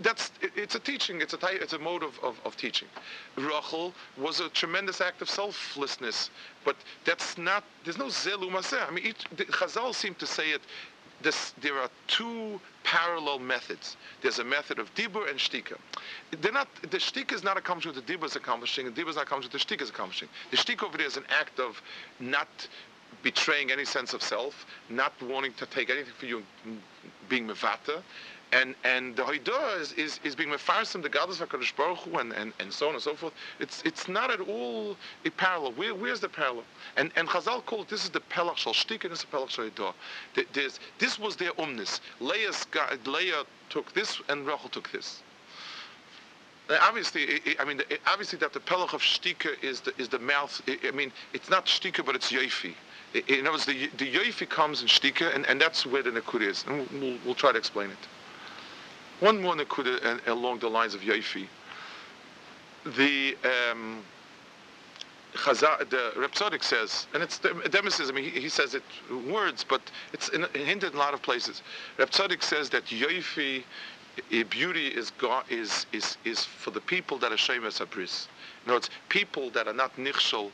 That's 0.00 0.32
it, 0.40 0.52
it's 0.56 0.74
a 0.74 0.78
teaching. 0.78 1.20
It's 1.20 1.34
a 1.34 1.36
type, 1.36 1.60
it's 1.60 1.74
a 1.74 1.78
mode 1.78 2.02
of, 2.02 2.18
of, 2.20 2.40
of 2.44 2.56
teaching. 2.56 2.88
Rachel 3.36 3.92
was 4.16 4.40
a 4.40 4.48
tremendous 4.48 5.00
act 5.00 5.20
of 5.20 5.28
selflessness, 5.28 6.30
but 6.64 6.76
that's 7.04 7.36
not. 7.36 7.64
There's 7.84 7.98
no 7.98 8.06
zelu 8.06 8.44
I 8.88 8.90
mean, 8.90 9.04
each, 9.06 9.24
Chazal 9.34 9.94
seem 9.94 10.14
to 10.14 10.26
say 10.26 10.50
it 10.50 10.62
this, 11.24 11.54
there 11.60 11.78
are 11.78 11.90
two 12.06 12.60
parallel 12.84 13.40
methods. 13.40 13.96
There's 14.22 14.38
a 14.38 14.44
method 14.44 14.78
of 14.78 14.94
dibur 14.94 15.28
and 15.28 15.38
shtika. 15.38 15.76
They're 16.40 16.52
not, 16.52 16.68
the 16.82 16.98
shtika 16.98 17.32
is 17.32 17.42
not 17.42 17.56
accomplishing 17.56 17.92
what 17.92 18.06
the 18.06 18.12
dibur 18.12 18.26
is 18.26 18.36
accomplishing, 18.36 18.86
and 18.86 18.94
dibur 18.94 19.08
is 19.08 19.16
not 19.16 19.24
accomplishing 19.24 19.52
what 19.52 19.66
the 19.66 19.74
shtika 19.74 19.82
is 19.82 19.90
accomplishing. 19.90 20.28
The 20.52 20.56
shtika 20.56 20.84
over 20.84 20.96
there 20.96 21.06
is 21.06 21.16
an 21.16 21.24
act 21.30 21.58
of 21.58 21.82
not 22.20 22.68
betraying 23.22 23.72
any 23.72 23.84
sense 23.84 24.12
of 24.12 24.22
self, 24.22 24.66
not 24.88 25.12
wanting 25.22 25.54
to 25.54 25.66
take 25.66 25.90
anything 25.90 26.12
for 26.18 26.26
you, 26.26 26.42
being 27.28 27.46
mevata, 27.46 28.02
and 28.54 28.74
and 28.84 29.16
the 29.16 29.22
Haidah 29.22 29.80
is, 29.80 29.92
is, 29.92 30.20
is 30.22 30.34
being 30.36 30.48
mefarsim 30.48 31.02
the 31.02 31.08
Gadol 31.08 31.34
Hakadosh 31.34 31.74
Baruch 31.76 31.98
Hu 31.98 32.18
and, 32.18 32.32
and, 32.32 32.52
and 32.60 32.72
so 32.72 32.88
on 32.88 32.94
and 32.94 33.02
so 33.02 33.14
forth. 33.14 33.34
It's 33.58 33.82
it's 33.82 34.08
not 34.08 34.30
at 34.30 34.40
all 34.40 34.96
a 35.24 35.30
parallel. 35.30 35.72
Where, 35.72 35.94
where's 35.94 36.20
the 36.20 36.28
parallel? 36.28 36.64
And 36.96 37.10
and 37.16 37.28
Chazal 37.28 37.66
called 37.66 37.86
it 37.86 37.88
this 37.90 38.04
is 38.04 38.10
the 38.10 38.20
pelach 38.20 38.56
shal 38.56 38.72
shtik 38.72 39.02
and 39.02 39.12
this 39.12 39.20
is 39.20 39.26
the 39.30 39.36
pelach 39.36 39.50
shal 39.50 39.68
Haidah. 39.68 39.94
This 40.52 40.78
this 40.98 41.18
was 41.18 41.36
their 41.36 41.52
umnis. 41.52 42.00
Leah's 42.20 42.64
Leah 43.04 43.44
took 43.70 43.92
this 43.92 44.20
and 44.28 44.46
Rachel 44.46 44.68
took 44.68 44.90
this. 44.92 45.22
Obviously, 46.80 47.42
I 47.58 47.64
mean, 47.64 47.82
obviously 48.06 48.38
that 48.38 48.54
the 48.54 48.60
pelach 48.60 48.94
of 48.94 49.02
shtika 49.02 49.62
is 49.62 49.80
the 49.80 49.92
is 49.98 50.08
the 50.08 50.20
mouth. 50.20 50.62
I 50.68 50.92
mean, 50.92 51.12
it's 51.32 51.50
not 51.50 51.66
shtika, 51.66 52.06
but 52.06 52.14
it's 52.14 52.32
yoifi. 52.32 52.74
In 53.28 53.40
other 53.40 53.52
words, 53.52 53.66
the 53.66 53.88
the 53.98 54.10
yoifi 54.10 54.48
comes 54.48 54.80
in 54.80 54.88
shtika, 54.88 55.34
and, 55.34 55.44
and 55.46 55.60
that's 55.60 55.84
where 55.84 56.02
the 56.02 56.10
nekud 56.10 56.40
is. 56.40 56.64
And 56.66 56.88
we'll, 57.00 57.18
we'll 57.24 57.34
try 57.34 57.52
to 57.52 57.58
explain 57.58 57.90
it. 57.90 57.98
One 59.20 59.40
more 59.40 59.54
nekuda 59.54 60.04
uh, 60.04 60.32
along 60.32 60.58
the 60.58 60.68
lines 60.68 60.94
of 60.94 61.00
Yoifi. 61.00 61.46
The 62.96 63.36
um, 63.78 64.02
the 65.34 66.12
Reb 66.16 66.62
says, 66.62 67.06
and 67.12 67.22
it's 67.22 67.38
Demis 67.38 68.00
I 68.00 68.12
mean, 68.12 68.24
he, 68.24 68.40
he, 68.40 68.48
says 68.48 68.74
it 68.74 68.84
words, 69.28 69.64
but 69.68 69.80
it's 70.12 70.28
in, 70.28 70.44
hinted 70.54 70.92
in 70.92 70.96
a 70.96 70.98
lot 70.98 71.12
of 71.12 71.22
places. 71.22 71.62
Reb 71.98 72.12
says 72.12 72.70
that 72.70 72.84
Yoifi, 72.86 73.64
beauty 74.50 74.88
is, 74.88 75.12
is, 75.50 75.86
is, 75.92 76.16
is 76.24 76.44
for 76.44 76.70
the 76.70 76.80
people 76.80 77.18
that 77.18 77.32
are 77.32 77.36
Shemes 77.36 77.84
Abris. 77.84 78.28
In 78.64 78.70
other 78.70 78.76
words, 78.76 78.90
people 79.08 79.50
that 79.50 79.66
are 79.66 79.74
not 79.74 79.96
Nichshol 79.96 80.50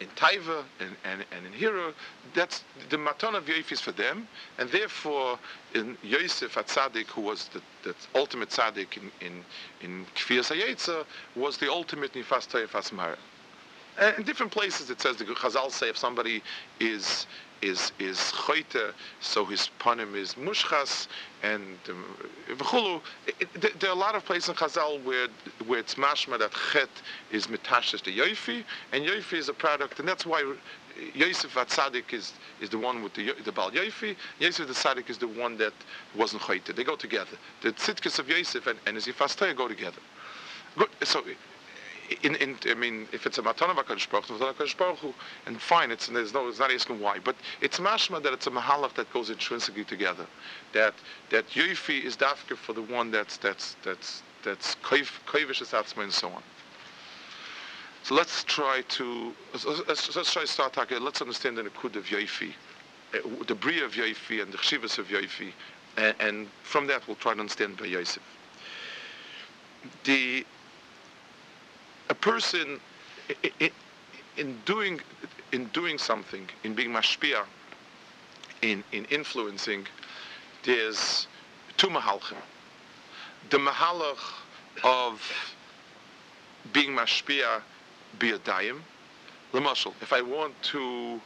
in 0.00 0.08
Taiva 0.16 0.64
and, 0.80 0.96
and, 1.04 1.24
and 1.30 1.46
in 1.46 1.52
Hira, 1.52 1.92
that's 2.34 2.64
the 2.88 2.98
Matan 2.98 3.34
of 3.34 3.44
Yoif 3.44 3.70
is 3.70 3.80
for 3.80 3.92
them, 3.92 4.26
and 4.58 4.70
therefore 4.70 5.38
in 5.74 5.96
Yosef 6.02 6.56
at 6.56 6.68
Tzaddik, 6.68 7.06
who 7.08 7.20
was 7.20 7.48
the, 7.48 7.60
the 7.82 7.94
ultimate 8.14 8.48
Tzaddik 8.48 8.96
in 8.96 9.10
in 9.20 9.44
in 9.82 10.06
Kfir 10.14 11.04
was 11.36 11.58
the 11.58 11.70
ultimate 11.70 12.12
Nifas 12.14 12.48
Tayefas 12.48 12.92
Mara. 12.92 13.18
And 14.00 14.16
in 14.18 14.24
different 14.24 14.50
places 14.50 14.90
it 14.90 15.00
says 15.00 15.16
the 15.16 15.24
Chazal 15.24 15.70
say 15.70 15.90
if 15.90 15.96
somebody 15.96 16.42
is 16.80 17.26
is 17.62 17.92
is 17.98 18.18
choite, 18.18 18.94
so 19.20 19.44
his 19.44 19.68
panim 19.78 20.16
is 20.16 20.34
mushchas, 20.34 21.08
and 21.42 21.76
um, 21.90 22.04
there 23.60 23.90
are 23.90 23.92
a 23.92 23.98
lot 23.98 24.14
of 24.14 24.24
places 24.24 24.48
in 24.48 24.54
Chazal 24.54 25.02
where 25.04 25.28
where 25.66 25.80
it's 25.80 25.96
mashma 25.96 26.38
that 26.38 26.52
chet 26.72 26.88
is 27.30 27.46
mitashes 27.48 28.00
to 28.00 28.10
yoifi, 28.10 28.64
and 28.92 29.04
yoifi 29.04 29.34
is 29.34 29.50
a 29.50 29.52
product, 29.52 29.98
and 29.98 30.08
that's 30.08 30.24
why 30.24 30.42
Yosef 31.14 31.54
Atzadik 31.54 32.12
is 32.12 32.32
is 32.60 32.70
the 32.70 32.78
one 32.78 33.02
with 33.02 33.14
the 33.14 33.34
the 33.44 33.52
Bal 33.52 33.70
Yofi. 33.70 34.16
Yosef 34.38 34.66
the 34.66 34.74
Tzadik 34.74 35.10
is 35.10 35.18
the 35.18 35.28
one 35.28 35.56
that 35.58 35.72
wasn't 36.16 36.42
choite. 36.42 36.74
They 36.74 36.84
go 36.84 36.96
together. 36.96 37.36
The 37.62 37.72
tzitkas 37.72 38.18
of 38.18 38.28
Yosef 38.28 38.66
and, 38.66 38.78
and 38.86 38.96
his 38.96 39.06
Ifastaya 39.06 39.56
go 39.56 39.68
together. 39.68 40.00
Good. 40.76 40.88
So 41.04 41.22
in, 42.22 42.34
in, 42.36 42.56
I 42.66 42.74
mean, 42.74 43.08
if 43.12 43.26
it's 43.26 43.38
a 43.38 43.42
matana 43.42 43.74
v'kadosh 43.74 44.76
baruch 44.76 44.98
hu, 44.98 45.14
and 45.46 45.60
fine, 45.60 45.90
it's 45.90 46.08
there's 46.08 46.34
no, 46.34 46.48
it's 46.48 46.58
not 46.58 46.72
asking 46.72 47.00
why, 47.00 47.18
but 47.18 47.36
it's 47.60 47.78
mashma 47.78 48.22
that 48.22 48.32
it's 48.32 48.46
a 48.46 48.50
mahalach 48.50 48.94
that 48.94 49.12
goes 49.12 49.30
intrinsically 49.30 49.84
together, 49.84 50.26
that 50.72 50.94
that 51.30 51.48
yoifi 51.50 52.02
is 52.02 52.16
dafka 52.16 52.56
for 52.56 52.72
the 52.72 52.82
one 52.82 53.10
that's 53.10 53.36
that's 53.36 53.76
that's 53.84 54.22
that's 54.44 54.74
koivish 54.76 55.62
atzma 55.62 56.02
and 56.02 56.12
so 56.12 56.28
on. 56.28 56.42
So 58.02 58.14
let's 58.14 58.44
try 58.44 58.82
to 58.88 59.34
let's, 59.52 60.16
let's 60.16 60.32
try 60.32 60.42
to 60.42 60.48
start 60.48 60.72
talking. 60.72 61.00
Let's 61.00 61.20
understand 61.20 61.58
the 61.58 61.62
nikud 61.62 61.96
of 61.96 62.10
uh, 62.12 63.44
the 63.46 63.54
bria 63.54 63.84
of 63.84 63.94
and 63.94 64.52
the 64.52 64.58
chshivas 64.58 64.98
of 64.98 65.08
yoifi, 65.08 65.52
and, 65.96 66.14
and, 66.18 66.48
from 66.62 66.86
that 66.86 67.06
we'll 67.06 67.16
try 67.16 67.34
to 67.34 67.40
understand 67.40 67.76
by 67.76 67.86
Yosef. 67.86 68.22
The 70.04 70.44
a 72.10 72.14
person 72.14 72.78
in 74.36 74.58
doing 74.66 75.00
in 75.52 75.66
doing 75.66 75.96
something, 75.96 76.48
in 76.64 76.74
being 76.74 76.90
mashpia, 76.90 77.44
in 78.62 78.84
in 78.92 79.04
influencing, 79.06 79.86
there's 80.64 81.28
two 81.76 81.86
mahalchim. 81.86 82.36
The 83.48 83.58
mahalach 83.58 84.18
of 84.84 85.22
being 86.72 86.90
mashpia 86.90 87.62
biyadayim, 88.18 88.80
lemashal. 89.52 89.94
If 90.02 90.12
I 90.12 90.20
want 90.20 90.60
to 90.74 91.20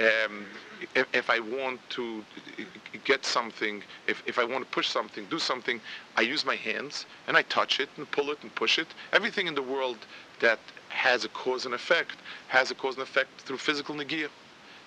um, 0.00 0.46
if, 0.94 1.06
if, 1.12 1.30
I 1.30 1.40
want 1.40 1.80
to 1.90 2.24
get 3.04 3.24
something, 3.24 3.82
if, 4.06 4.22
if 4.26 4.38
I 4.38 4.44
want 4.44 4.64
to 4.64 4.70
push 4.70 4.88
something, 4.88 5.26
do 5.30 5.38
something, 5.38 5.80
I 6.16 6.22
use 6.22 6.44
my 6.44 6.56
hands 6.56 7.06
and 7.28 7.36
I 7.36 7.42
touch 7.42 7.80
it 7.80 7.88
and 7.96 8.10
pull 8.10 8.30
it 8.30 8.38
and 8.42 8.54
push 8.54 8.78
it. 8.78 8.88
Everything 9.12 9.46
in 9.46 9.54
the 9.54 9.62
world 9.62 9.98
that 10.40 10.58
has 10.88 11.24
a 11.24 11.28
cause 11.28 11.66
and 11.66 11.74
effect 11.74 12.16
has 12.48 12.70
a 12.70 12.74
cause 12.74 12.94
and 12.94 13.02
effect 13.02 13.40
through 13.42 13.58
physical 13.58 13.94
negia. 13.94 14.28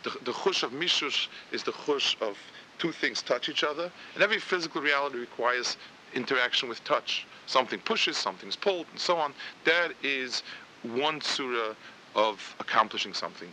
The, 0.03 0.11
the 0.23 0.31
chush 0.31 0.63
of 0.63 0.71
mishush 0.71 1.27
is 1.51 1.63
the 1.63 1.71
chush 1.71 2.19
of 2.21 2.37
two 2.79 2.91
things 2.91 3.21
touch 3.21 3.49
each 3.49 3.63
other, 3.63 3.91
and 4.13 4.23
every 4.23 4.39
physical 4.39 4.81
reality 4.81 5.17
requires 5.17 5.77
interaction 6.13 6.69
with 6.69 6.83
touch. 6.83 7.25
Something 7.47 7.79
pushes, 7.79 8.17
something's 8.17 8.55
pulled, 8.55 8.85
and 8.91 8.99
so 8.99 9.17
on. 9.17 9.33
That 9.65 9.91
is 10.03 10.43
one 10.83 11.21
surah 11.21 11.73
of 12.15 12.55
accomplishing 12.59 13.13
something 13.13 13.51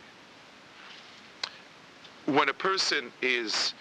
when 2.26 2.48
a 2.48 2.54
person 2.54 3.12
is 3.22 3.74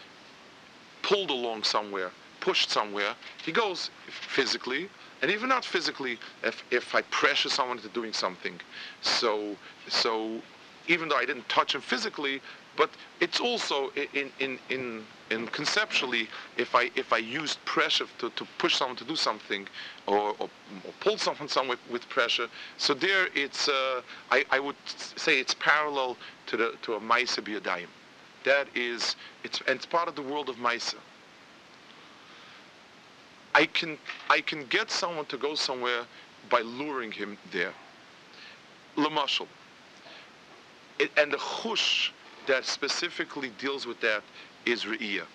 pulled 1.01 1.29
along 1.29 1.63
somewhere, 1.63 2.11
pushed 2.39 2.69
somewhere, 2.69 3.13
he 3.43 3.51
goes 3.51 3.89
physically, 4.09 4.89
and 5.21 5.31
even 5.31 5.47
not 5.47 5.63
physically, 5.63 6.17
if, 6.43 6.63
if 6.71 6.93
I 6.93 7.01
pressure 7.03 7.49
someone 7.49 7.77
into 7.77 7.89
doing 7.89 8.11
something. 8.11 8.59
So, 9.01 9.55
so 9.87 10.41
even 10.87 11.07
though 11.07 11.15
I 11.15 11.25
didn't 11.25 11.47
touch 11.47 11.75
him 11.75 11.81
physically, 11.81 12.41
but 12.75 12.89
it's 13.21 13.39
also 13.39 13.91
in, 14.13 14.31
in, 14.39 14.59
in, 14.69 15.03
in 15.29 15.47
conceptually, 15.47 16.27
if 16.57 16.75
I, 16.75 16.89
if 16.95 17.13
I 17.13 17.19
used 17.19 17.63
pressure 17.65 18.05
to, 18.17 18.29
to 18.31 18.47
push 18.57 18.75
someone 18.75 18.97
to 18.97 19.05
do 19.05 19.15
something 19.15 19.67
or, 20.07 20.35
or, 20.39 20.49
or 20.83 20.93
pull 20.99 21.17
someone 21.17 21.47
somewhere 21.47 21.77
with 21.91 22.07
pressure, 22.09 22.47
so 22.77 22.93
there 22.93 23.27
it's, 23.35 23.69
uh, 23.69 24.01
I, 24.31 24.43
I 24.49 24.59
would 24.59 24.75
say 24.87 25.39
it's 25.39 25.53
parallel 25.53 26.17
to, 26.47 26.57
the, 26.57 26.73
to 26.81 26.95
a 26.95 26.99
Maisa 26.99 27.41
Biyadayim. 27.41 27.87
That 28.45 28.67
is, 28.75 29.15
it's, 29.43 29.61
it's 29.67 29.85
part 29.85 30.07
of 30.07 30.15
the 30.15 30.21
world 30.21 30.49
of 30.49 30.57
Maisa. 30.57 30.95
I 33.55 33.65
can, 33.65 33.97
I 34.29 34.41
can 34.41 34.65
get 34.65 34.89
someone 34.89 35.25
to 35.27 35.37
go 35.37 35.55
somewhere 35.55 36.03
by 36.49 36.61
luring 36.61 37.11
him 37.11 37.37
there. 37.51 37.73
Lamashal. 38.97 39.47
And 41.17 41.31
the 41.31 41.37
chush 41.37 42.11
that 42.47 42.65
specifically 42.65 43.51
deals 43.57 43.85
with 43.85 43.99
that 44.01 44.23
is 44.65 44.85
re'iyah. 44.85 45.25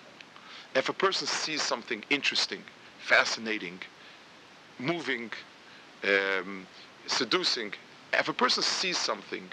If 0.75 0.89
a 0.89 0.93
person 0.93 1.27
sees 1.27 1.61
something 1.61 2.03
interesting, 2.09 2.63
fascinating, 2.99 3.79
moving, 4.77 5.31
um, 6.03 6.65
seducing, 7.07 7.73
if 8.13 8.29
a 8.29 8.33
person 8.33 8.63
sees 8.63 8.97
something, 8.97 9.49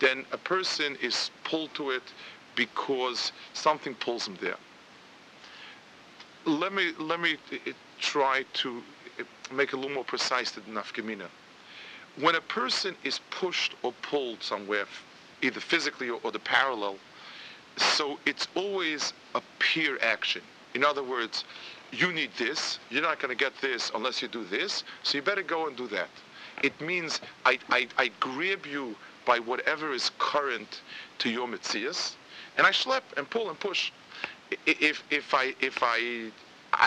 then 0.00 0.24
a 0.32 0.38
person 0.38 0.96
is 1.02 1.30
pulled 1.44 1.72
to 1.74 1.90
it 1.90 2.02
because 2.56 3.32
something 3.52 3.94
pulls 3.94 4.26
him 4.26 4.36
there. 4.40 4.56
Let 6.46 6.72
me 6.72 6.92
let 6.98 7.20
me 7.20 7.36
uh, 7.52 7.56
uh, 7.66 7.72
try 8.00 8.44
to 8.54 8.82
uh, 9.18 9.54
make 9.54 9.68
it 9.72 9.74
a 9.74 9.76
little 9.76 9.94
more 9.94 10.04
precise 10.04 10.50
than 10.50 10.64
nafkamina. 10.64 11.26
When 12.20 12.34
a 12.34 12.40
person 12.40 12.94
is 13.02 13.20
pushed 13.30 13.74
or 13.82 13.92
pulled 14.02 14.42
somewhere, 14.42 14.84
either 15.42 15.60
physically 15.60 16.10
or, 16.10 16.20
or 16.22 16.30
the 16.30 16.38
parallel, 16.38 16.96
so 17.76 18.18
it's 18.26 18.46
always 18.54 19.12
a 19.34 19.42
peer 19.58 19.98
action. 20.00 20.42
In 20.74 20.84
other 20.84 21.02
words, 21.02 21.44
you 21.92 22.12
need 22.12 22.30
this. 22.38 22.78
You're 22.90 23.02
not 23.02 23.20
going 23.20 23.36
to 23.36 23.44
get 23.44 23.52
this 23.60 23.90
unless 23.94 24.22
you 24.22 24.28
do 24.28 24.44
this. 24.44 24.84
So 25.02 25.18
you 25.18 25.22
better 25.22 25.42
go 25.42 25.66
and 25.66 25.76
do 25.76 25.86
that. 25.88 26.08
It 26.62 26.78
means 26.80 27.20
I, 27.44 27.58
I, 27.70 27.88
I 27.98 28.10
grab 28.20 28.66
you 28.66 28.96
by 29.24 29.38
whatever 29.38 29.92
is 29.92 30.10
current 30.18 30.82
to 31.18 31.30
your 31.30 31.48
mitzias, 31.48 32.14
and 32.56 32.66
I 32.66 32.70
schlep 32.70 33.02
and 33.16 33.28
pull 33.28 33.48
and 33.50 33.58
push. 33.58 33.92
If, 34.66 35.02
if, 35.10 35.34
I, 35.34 35.54
if, 35.60 35.82
I, 35.82 36.30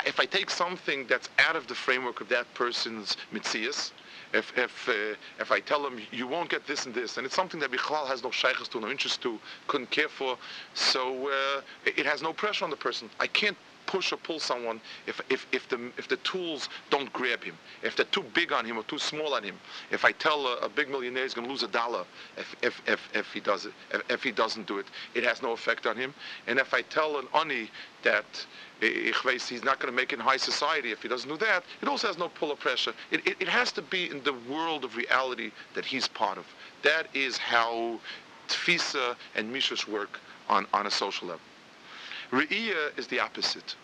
if 0.05 0.19
I 0.19 0.25
take 0.25 0.50
something 0.50 1.05
that's 1.07 1.29
out 1.39 1.55
of 1.55 1.67
the 1.67 1.75
framework 1.75 2.21
of 2.21 2.29
that 2.29 2.51
person's 2.53 3.17
mitzias, 3.33 3.91
if 4.33 4.57
if 4.57 4.89
uh, 4.89 5.15
if 5.39 5.51
I 5.51 5.59
tell 5.59 5.81
them 5.81 6.00
you 6.12 6.27
won't 6.27 6.50
get 6.50 6.67
this 6.67 6.86
and 6.86 6.93
this, 6.93 7.17
and 7.17 7.25
it's 7.25 7.36
something 7.36 7.59
that 7.62 7.71
Bichlal 7.71 8.07
has 8.07 8.24
no 8.24 8.31
shaykhs 8.31 8.67
to, 8.69 8.79
no 8.79 8.89
interest 8.89 9.21
to, 9.21 9.39
couldn't 9.67 9.89
care 9.89 10.09
for, 10.09 10.38
so 10.74 11.29
uh, 11.29 11.62
it 11.86 12.05
has 12.05 12.21
no 12.21 12.33
pressure 12.33 12.65
on 12.65 12.69
the 12.69 12.75
person. 12.75 13.09
I 13.19 13.27
can't 13.27 13.57
push 13.88 14.12
or 14.12 14.17
pull 14.17 14.39
someone 14.39 14.79
if, 15.08 15.20
if, 15.29 15.48
if, 15.51 15.67
the, 15.70 15.91
if 15.98 16.08
the 16.08 16.17
tools 16.17 16.70
don't 16.89 17.12
grab 17.13 17.44
him, 17.44 17.56
if 17.82 17.96
they're 17.96 18.06
too 18.06 18.24
big 18.34 18.51
on 18.51 18.65
him 18.65 18.77
or 18.77 18.84
too 18.84 19.00
small 19.00 19.34
on 19.34 19.44
him. 19.44 19.56
If 19.89 20.06
I 20.06 20.12
tell 20.12 20.46
a, 20.46 20.58
a 20.58 20.70
big 20.70 20.89
millionaire 20.89 21.24
he's 21.24 21.34
going 21.34 21.48
to 21.48 21.51
lose 21.51 21.63
a 21.63 21.67
dollar 21.67 22.06
if, 22.38 22.56
if, 22.62 22.82
if, 22.86 23.10
if, 23.15 23.34
he 23.34 23.39
does 23.39 23.65
it, 23.65 23.74
if, 23.91 24.01
if, 24.12 24.24
he 24.24 24.32
doesn't 24.32 24.67
do 24.67 24.77
it, 24.77 24.86
it 25.15 25.24
has 25.24 25.41
no 25.41 25.53
effect 25.53 25.88
on 25.88 25.98
him. 25.98 26.13
And 26.46 26.60
if 26.60 26.74
I 26.74 26.82
tell 26.84 27.17
an 27.17 27.25
ani 27.34 27.72
that 28.03 28.46
eh, 28.82 29.12
eh, 29.25 29.38
he's 29.50 29.63
not 29.63 29.79
going 29.79 29.91
to 29.91 29.96
make 29.96 30.13
it 30.13 30.20
in 30.20 30.22
high 30.22 30.38
society 30.38 30.91
if 30.91 31.01
he 31.01 31.08
doesn't 31.08 31.29
do 31.29 31.38
that, 31.38 31.63
it 31.82 31.88
also 31.88 32.08
has 32.08 32.17
no 32.17 32.29
pull 32.29 32.51
or 32.51 32.58
pressure. 32.58 32.94
It, 33.10 33.25
it, 33.25 33.38
it 33.39 33.48
has 33.48 33.72
to 33.74 33.82
be 33.82 34.10
in 34.10 34.22
the 34.24 34.36
world 34.50 34.84
of 34.84 34.96
reality 34.96 35.51
that 35.74 35.86
he's 35.86 36.08
part 36.08 36.38
of. 36.38 36.46
That 36.84 37.08
is 37.13 37.38
how 37.38 38.00
tfisa 38.50 39.15
and 39.36 39.53
mishus 39.53 39.88
work 39.88 40.20
on, 40.50 40.65
on 40.74 40.88
a 40.88 40.91
social 40.91 41.29
level. 41.29 41.41
Re'iyah 42.31 42.98
is 42.98 43.07
the 43.07 43.19
opposite. 43.19 43.75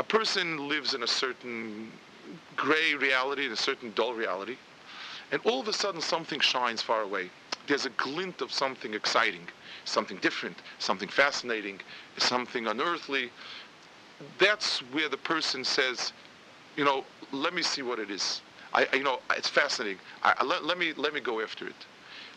A 0.00 0.04
person 0.04 0.68
lives 0.68 0.94
in 0.94 1.02
a 1.02 1.06
certain 1.06 1.90
gray 2.56 2.94
reality, 2.94 3.46
in 3.46 3.52
a 3.52 3.56
certain 3.56 3.92
dull 3.94 4.14
reality, 4.14 4.56
and 5.30 5.40
all 5.44 5.60
of 5.60 5.68
a 5.68 5.72
sudden 5.72 6.00
something 6.00 6.40
shines 6.40 6.82
far 6.82 7.02
away. 7.02 7.30
There's 7.66 7.86
a 7.86 7.90
glint 7.90 8.40
of 8.40 8.52
something 8.52 8.94
exciting, 8.94 9.48
something 9.84 10.18
different, 10.18 10.58
something 10.78 11.08
fascinating, 11.08 11.80
something 12.18 12.66
unearthly. 12.66 13.30
That's 14.38 14.80
where 14.92 15.08
the 15.08 15.16
person 15.16 15.64
says, 15.64 16.12
you 16.76 16.84
know, 16.84 17.04
let 17.32 17.54
me 17.54 17.62
see 17.62 17.82
what 17.82 17.98
it 17.98 18.10
is. 18.10 18.42
I, 18.72 18.86
you 18.92 19.04
know, 19.04 19.20
it's 19.36 19.48
fascinating. 19.48 19.98
I, 20.22 20.34
I, 20.38 20.44
let, 20.44 20.64
let, 20.64 20.78
me 20.78 20.92
let 20.94 21.14
me 21.14 21.20
go 21.20 21.40
after 21.40 21.66
it. 21.66 21.86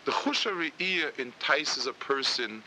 The 0.05 0.11
chusha 0.11 0.51
re'ia 0.51 1.11
entices 1.17 1.87
a 1.87 1.93
person 1.93 2.63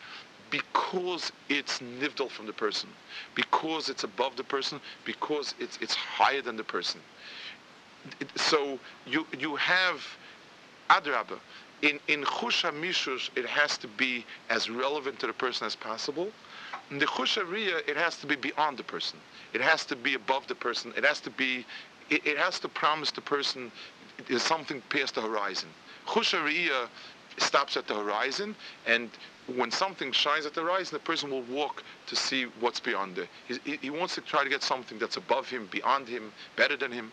because 0.50 1.32
it's 1.48 1.78
nivdal 1.78 2.30
from 2.30 2.46
the 2.46 2.52
person, 2.52 2.88
because 3.34 3.88
it's 3.88 4.04
above 4.04 4.36
the 4.36 4.44
person, 4.44 4.80
because 5.04 5.54
it's 5.58 5.78
it's 5.80 5.94
higher 5.94 6.42
than 6.42 6.56
the 6.56 6.64
person. 6.64 7.00
It, 8.20 8.28
so 8.38 8.78
you 9.06 9.26
you 9.38 9.56
have 9.56 10.04
adraba. 10.88 11.38
In 11.82 11.98
in 12.08 12.24
chusha 12.24 12.72
mishus, 12.72 13.30
it 13.36 13.46
has 13.46 13.78
to 13.78 13.88
be 13.88 14.24
as 14.50 14.68
relevant 14.68 15.18
to 15.20 15.26
the 15.26 15.32
person 15.32 15.66
as 15.66 15.76
possible. 15.76 16.28
In 16.90 16.98
the 16.98 17.06
chusha 17.06 17.44
riyah, 17.44 17.88
it 17.88 17.96
has 17.96 18.16
to 18.16 18.26
be 18.26 18.36
beyond 18.36 18.76
the 18.76 18.82
person. 18.82 19.18
It 19.54 19.60
has 19.60 19.84
to 19.86 19.96
be 19.96 20.14
above 20.14 20.46
the 20.46 20.54
person. 20.54 20.92
It 20.96 21.04
has 21.04 21.20
to 21.20 21.30
be. 21.30 21.64
It, 22.10 22.26
it 22.26 22.38
has 22.38 22.58
to 22.60 22.68
promise 22.68 23.12
the 23.12 23.20
person 23.20 23.70
something 24.38 24.82
past 24.88 25.14
the 25.14 25.22
horizon. 25.22 25.68
Chusha 26.06 26.42
riyah 26.44 26.88
stops 27.38 27.76
at 27.76 27.86
the 27.86 27.94
horizon, 27.94 28.54
and 28.86 29.08
when 29.56 29.70
something 29.70 30.12
shines 30.12 30.46
at 30.46 30.54
the 30.54 30.62
horizon, 30.62 30.94
the 30.94 31.00
person 31.00 31.30
will 31.30 31.42
walk 31.42 31.82
to 32.06 32.16
see 32.16 32.44
what's 32.60 32.80
beyond 32.80 33.18
it. 33.18 33.28
He, 33.64 33.76
he 33.76 33.90
wants 33.90 34.14
to 34.16 34.20
try 34.20 34.44
to 34.44 34.50
get 34.50 34.62
something 34.62 34.98
that's 34.98 35.16
above 35.16 35.48
him, 35.48 35.68
beyond 35.70 36.08
him, 36.08 36.32
better 36.56 36.76
than 36.76 36.92
him. 36.92 37.12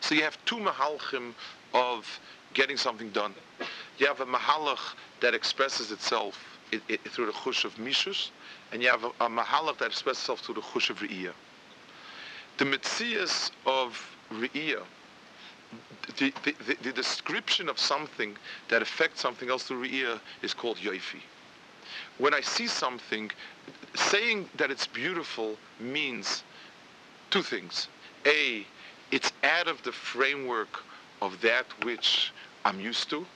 So 0.00 0.14
you 0.14 0.22
have 0.22 0.42
two 0.44 0.56
mahalchim 0.56 1.34
of 1.74 2.20
getting 2.54 2.76
something 2.76 3.10
done. 3.10 3.34
You 3.98 4.06
have 4.06 4.20
a 4.20 4.26
mahalach 4.26 4.94
that 5.20 5.34
expresses 5.34 5.92
itself 5.92 6.58
it, 6.72 6.82
it, 6.88 7.00
through 7.10 7.26
the 7.26 7.32
chush 7.32 7.64
of 7.64 7.74
mishus, 7.76 8.30
and 8.72 8.82
you 8.82 8.88
have 8.88 9.04
a, 9.04 9.08
a 9.20 9.28
mahalach 9.28 9.78
that 9.78 9.86
expresses 9.86 10.22
itself 10.22 10.40
through 10.40 10.56
the 10.56 10.60
chush 10.60 10.90
of 10.90 10.98
re'iyah. 10.98 11.32
The 12.58 12.64
mitzias 12.64 13.50
of 13.66 14.16
re'iyah 14.32 14.82
the, 16.16 16.32
the, 16.44 16.76
the, 16.82 16.92
description 16.92 17.68
of 17.68 17.78
something 17.78 18.36
that 18.68 18.82
affects 18.82 19.20
something 19.20 19.50
else 19.50 19.64
through 19.64 19.84
ear 19.84 20.18
is 20.42 20.54
called 20.54 20.78
yoifi. 20.78 21.20
When 22.18 22.34
I 22.34 22.40
see 22.40 22.66
something, 22.66 23.30
saying 23.94 24.48
that 24.56 24.70
it's 24.70 24.86
beautiful 24.86 25.56
means 25.78 26.42
two 27.30 27.42
things. 27.42 27.88
A, 28.26 28.66
it's 29.10 29.32
out 29.44 29.68
of 29.68 29.82
the 29.82 29.92
framework 29.92 30.82
of 31.22 31.40
that 31.42 31.66
which 31.84 32.32
I'm 32.64 32.80
used 32.80 33.10
to. 33.10 33.26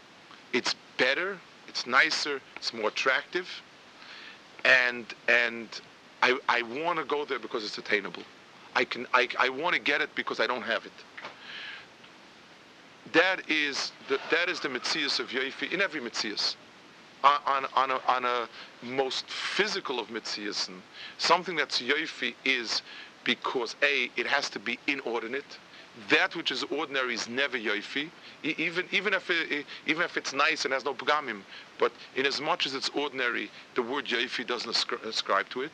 It's 0.53 0.75
better, 0.99 1.39
it's 1.69 1.87
nicer, 1.87 2.41
it's 2.57 2.73
more 2.75 2.89
attractive, 2.89 3.49
and 4.65 5.07
and 5.29 5.69
I, 6.23 6.39
I 6.49 6.63
want 6.63 6.99
to 6.99 7.05
go 7.05 7.25
there 7.25 7.39
because 7.39 7.65
it's 7.65 7.79
attainable. 7.79 8.23
I 8.75 8.85
can 8.85 9.07
I, 9.15 9.29
I 9.39 9.49
want 9.49 9.75
to 9.75 9.81
get 9.81 10.01
it 10.01 10.11
because 10.15 10.41
I 10.41 10.47
don't 10.47 10.63
have 10.63 10.85
it 10.87 10.93
that 13.13 13.51
is 13.51 13.93
the, 14.09 14.19
that 14.31 14.49
is 14.49 14.61
the 14.61 14.69
mitzias 14.69 15.21
of 15.21 15.29
Yoifi 15.31 15.73
in 15.73 15.81
every 15.81 16.01
mitzias. 16.01 16.57
On, 17.25 17.67
on, 17.77 17.93
a, 17.93 18.01
on 18.09 18.25
a 18.25 18.49
most 18.83 19.29
physical 19.31 20.01
of 20.01 20.09
mitzias, 20.09 20.69
something 21.19 21.55
that's 21.55 21.81
Yoifi 21.81 22.35
is 22.45 22.83
because 23.23 23.77
A, 23.83 24.11
it 24.17 24.27
has 24.27 24.51
to 24.51 24.59
be 24.59 24.79
inordinate. 24.89 25.59
That 26.09 26.35
which 26.35 26.51
is 26.51 26.65
ordinary 26.65 27.15
is 27.15 27.29
never 27.29 27.57
Yoifi, 27.57 28.11
even, 28.43 28.87
even, 28.91 29.15
if 29.15 29.31
even 29.87 30.03
if 30.03 30.17
it's 30.17 30.33
nice 30.33 30.65
and 30.65 30.73
has 30.75 30.85
no 30.85 30.95
pagamim. 30.95 31.43
But 31.79 31.93
in 32.17 32.27
as 32.27 32.41
much 32.41 32.67
as 32.67 32.75
it's 32.75 32.89
ordinary, 32.89 33.51
the 33.75 33.83
word 33.83 34.07
Yoifi 34.07 34.47
doesn't 34.47 34.71
ascri- 34.73 35.05
ascribe 35.05 35.49
to 35.51 35.63
it. 35.63 35.71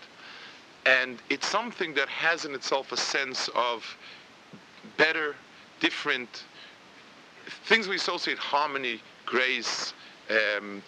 And 0.84 1.18
it's 1.30 1.46
something 1.46 1.94
that 1.94 2.08
has 2.08 2.44
in 2.44 2.54
itself 2.54 2.92
a 2.92 2.96
sense 2.96 3.48
of 3.54 3.84
better, 4.96 5.36
different, 5.80 6.44
things 7.66 7.88
we 7.88 7.96
associate 7.96 8.38
harmony, 8.38 9.00
grace, 9.26 9.92
um, 10.30 10.82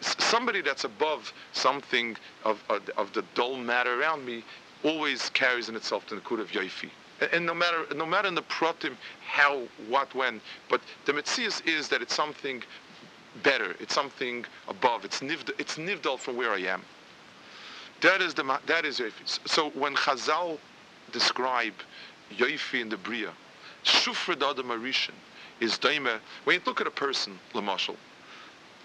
somebody 0.00 0.62
that's 0.62 0.84
above 0.84 1.32
something 1.52 2.16
of, 2.44 2.62
of, 2.68 2.88
of, 2.96 3.12
the 3.12 3.22
dull 3.34 3.56
matter 3.56 4.00
around 4.00 4.24
me 4.24 4.42
always 4.82 5.28
carries 5.30 5.68
in 5.68 5.76
itself 5.76 6.06
the 6.08 6.16
Nakud 6.16 6.40
of 6.40 6.50
Yoifi. 6.50 6.90
And, 7.32 7.46
no 7.46 7.54
matter 7.54 7.84
no 7.94 8.06
matter 8.06 8.28
in 8.28 8.34
the 8.34 8.42
protim 8.42 8.96
how, 9.26 9.62
what, 9.88 10.14
when, 10.14 10.40
but 10.68 10.80
the 11.04 11.12
Metzias 11.12 11.66
is 11.66 11.88
that 11.88 12.02
it's 12.02 12.14
something 12.14 12.62
better, 13.42 13.76
it's 13.80 13.94
something 13.94 14.44
above, 14.68 15.04
it's 15.04 15.20
nivd, 15.20 15.50
it's 15.58 15.76
nivdal 15.76 16.18
from 16.18 16.36
where 16.36 16.50
I 16.52 16.60
am. 16.60 16.82
That 18.00 18.20
is 18.20 18.34
the 18.34 18.58
that 18.66 18.84
is 18.84 18.98
Yoifi. 18.98 19.48
So 19.48 19.70
when 19.70 19.94
Chazal 19.94 20.58
describe 21.12 21.74
Yoifi 22.36 22.80
in 22.80 22.88
the 22.88 22.96
Bria, 22.96 23.30
Shufra 23.84 24.34
Adam 24.36 24.68
Arishan 24.68 25.14
is 25.60 25.78
daima. 25.78 26.18
When 26.44 26.56
you 26.56 26.62
look 26.66 26.80
at 26.80 26.86
a 26.86 26.90
person, 26.90 27.38
Lamashal, 27.52 27.96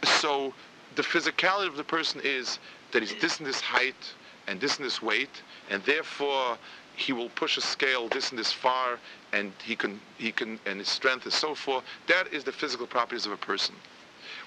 so 0.03 0.53
the 0.95 1.01
physicality 1.01 1.67
of 1.67 1.75
the 1.75 1.83
person 1.83 2.21
is 2.23 2.59
that 2.91 3.01
he's 3.01 3.15
this 3.21 3.37
and 3.37 3.47
this 3.47 3.61
height 3.61 4.13
and 4.47 4.59
this 4.59 4.77
and 4.77 4.85
this 4.85 5.01
weight, 5.01 5.41
and 5.69 5.83
therefore 5.83 6.57
he 6.95 7.13
will 7.13 7.29
push 7.29 7.57
a 7.57 7.61
scale 7.61 8.07
this 8.09 8.31
and 8.31 8.39
this 8.39 8.51
far, 8.51 8.99
and 9.31 9.53
he 9.63 9.75
can 9.75 9.99
he 10.17 10.31
can 10.31 10.59
and 10.65 10.79
his 10.79 10.89
strength 10.89 11.25
is 11.25 11.33
so 11.33 11.55
forth. 11.55 11.83
That 12.07 12.33
is 12.33 12.43
the 12.43 12.51
physical 12.51 12.87
properties 12.87 13.25
of 13.25 13.31
a 13.31 13.37
person. 13.37 13.75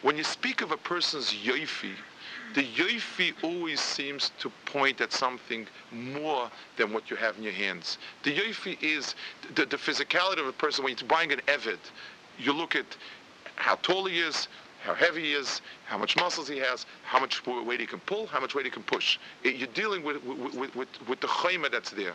When 0.02 0.16
you 0.16 0.24
speak 0.24 0.60
of 0.60 0.72
a 0.72 0.76
person's 0.76 1.32
yoifi, 1.32 1.94
the 2.54 2.64
yoifi 2.64 3.32
always 3.42 3.80
seems 3.80 4.32
to 4.38 4.50
point 4.66 5.00
at 5.00 5.12
something 5.12 5.66
more 5.90 6.50
than 6.76 6.92
what 6.92 7.10
you 7.10 7.16
have 7.16 7.36
in 7.36 7.42
your 7.42 7.52
hands. 7.52 7.98
The 8.22 8.34
yoifi 8.34 8.82
is 8.82 9.14
the, 9.54 9.66
the 9.66 9.76
physicality 9.76 10.40
of 10.40 10.46
a 10.46 10.52
person. 10.52 10.84
When 10.84 10.96
you're 10.98 11.08
buying 11.08 11.32
an 11.32 11.40
evid, 11.46 11.78
you 12.38 12.52
look 12.52 12.76
at 12.76 12.86
how 13.56 13.76
tall 13.76 14.06
he 14.06 14.18
is, 14.18 14.48
how 14.82 14.94
heavy 14.94 15.22
he 15.22 15.32
is, 15.32 15.60
how 15.86 15.96
much 15.96 16.16
muscles 16.16 16.48
he 16.48 16.58
has, 16.58 16.86
how 17.04 17.20
much 17.20 17.46
weight 17.46 17.80
he 17.80 17.86
can 17.86 18.00
pull, 18.00 18.26
how 18.26 18.40
much 18.40 18.54
weight 18.54 18.64
he 18.64 18.70
can 18.70 18.82
push. 18.82 19.18
It, 19.44 19.56
you're 19.56 19.68
dealing 19.68 20.02
with, 20.02 20.22
with, 20.24 20.74
with, 20.74 20.88
with 21.08 21.20
the 21.20 21.28
chayma 21.28 21.70
that's 21.70 21.90
there. 21.90 22.14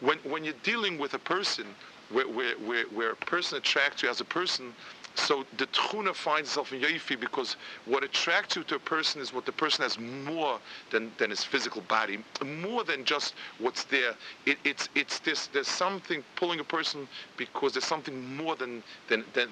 When, 0.00 0.18
when 0.18 0.44
you're 0.44 0.54
dealing 0.62 0.98
with 0.98 1.14
a 1.14 1.18
person 1.18 1.66
where, 2.10 2.28
where, 2.28 2.54
where, 2.58 2.84
where 2.86 3.10
a 3.10 3.16
person 3.16 3.58
attracts 3.58 4.02
you 4.02 4.08
as 4.08 4.20
a 4.20 4.24
person, 4.24 4.72
so 5.14 5.44
the 5.58 5.66
tchuna 5.66 6.14
finds 6.14 6.48
itself 6.48 6.72
in 6.72 6.80
yoifi 6.80 7.18
because 7.18 7.56
what 7.84 8.04
attracts 8.04 8.56
you 8.56 8.62
to 8.64 8.76
a 8.76 8.78
person 8.78 9.20
is 9.20 9.32
what 9.32 9.44
the 9.44 9.52
person 9.52 9.82
has 9.82 9.98
more 9.98 10.58
than, 10.90 11.10
than 11.18 11.30
his 11.30 11.42
physical 11.42 11.82
body, 11.82 12.18
more 12.44 12.84
than 12.84 13.04
just 13.04 13.34
what's 13.58 13.84
there. 13.84 14.14
It, 14.46 14.58
it's 14.64 14.88
it's 14.94 15.18
this 15.20 15.48
there's 15.48 15.68
something 15.68 16.22
pulling 16.36 16.60
a 16.60 16.64
person 16.64 17.08
because 17.36 17.72
there's 17.72 17.84
something 17.84 18.36
more 18.36 18.56
than 18.56 18.82
than, 19.08 19.24
than 19.34 19.48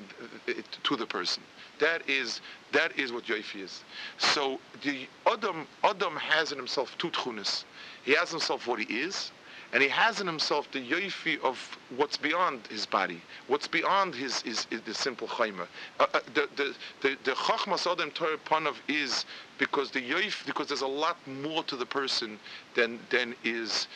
uh, 0.48 0.52
to 0.84 0.96
the 0.96 1.06
person. 1.06 1.42
That 1.80 2.08
is 2.08 2.40
that 2.72 2.96
is 2.98 3.12
what 3.12 3.24
yoifi 3.24 3.62
is. 3.62 3.82
So 4.18 4.60
the 4.82 5.06
Adam 5.26 5.66
Adam 5.84 6.16
has 6.16 6.52
in 6.52 6.58
himself 6.58 6.96
two 6.98 7.10
tchunas. 7.10 7.64
He 8.04 8.14
has 8.14 8.30
himself 8.30 8.66
what 8.66 8.80
he 8.80 9.00
is, 9.00 9.32
and 9.72 9.82
he 9.82 9.88
has 9.88 10.20
in 10.20 10.26
himself 10.26 10.70
the 10.72 10.80
yoifi 10.80 11.40
of 11.42 11.58
what's 11.96 12.16
beyond 12.16 12.66
his 12.68 12.86
body, 12.86 13.20
what's 13.48 13.68
beyond 13.68 14.14
his, 14.14 14.40
his, 14.42 14.66
his 14.70 14.80
the 14.82 14.94
simple 14.94 15.28
chayma. 15.28 15.66
Uh, 16.00 16.06
uh, 16.14 16.20
the 16.34 16.48
the 16.56 16.74
the, 17.02 17.16
the 17.24 17.32
chachmas 17.32 17.90
adam 17.90 18.10
Torah 18.12 18.38
panav 18.46 18.76
is 18.88 19.26
because 19.58 19.90
the 19.90 20.00
yoif 20.00 20.46
because 20.46 20.68
there's 20.68 20.80
a 20.80 20.86
lot 20.86 21.16
more 21.26 21.62
to 21.64 21.76
the 21.76 21.86
person 21.86 22.38
than 22.74 22.98
than 23.10 23.34
is 23.44 23.88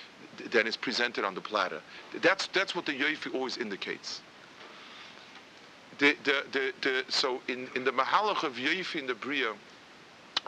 than 0.50 0.66
is 0.66 0.76
presented 0.76 1.24
on 1.24 1.35
the 1.35 1.40
platter. 1.40 1.80
That's 2.20 2.48
that's 2.48 2.74
what 2.74 2.85
the 2.85 2.92
yoifi 2.92 3.35
always 3.35 3.56
indicates. 3.56 4.20
The, 5.98 6.16
the, 6.24 6.44
the, 6.50 6.72
the, 6.80 7.04
so 7.11 7.40
in, 7.48 7.68
in 7.76 7.85
the 7.85 7.92
mahalach 7.92 8.42
of 8.42 8.54
yoifi 8.54 8.98
in 8.98 9.06
the 9.06 9.14
bria, 9.14 9.52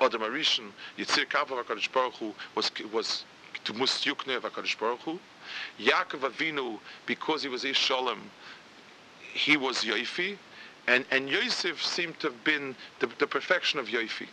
Adam 0.00 0.22
Arishan, 0.22 0.70
Yitzir 0.98 1.26
Kapav 1.26 1.92
Baruch 1.92 2.14
Hu 2.14 2.34
was, 2.56 2.72
was 2.92 3.24
to 3.64 3.72
Mus 3.72 4.04
Yukne 4.04 4.38
Vakadosh 4.40 4.78
Baruch 4.78 5.00
Hu. 5.00 5.18
Yaakov 5.80 6.30
Avinu, 6.30 6.78
because 7.06 7.42
he 7.42 7.48
was 7.48 7.64
Ish 7.64 7.78
Shalom, 7.78 8.30
he 9.32 9.56
was 9.56 9.84
Yoifi, 9.84 10.36
and, 10.86 11.04
and 11.10 11.28
Yosef 11.28 11.82
seemed 11.82 12.18
to 12.20 12.28
have 12.28 12.44
been 12.44 12.74
the, 13.00 13.08
the 13.18 13.26
perfection 13.26 13.78
of 13.78 13.88
Yoifi. 13.88 14.28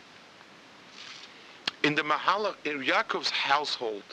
In 1.83 1.95
the 1.95 2.03
Mahala, 2.03 2.55
in 2.65 2.79
Yaakov's 2.83 3.29
household 3.29 4.03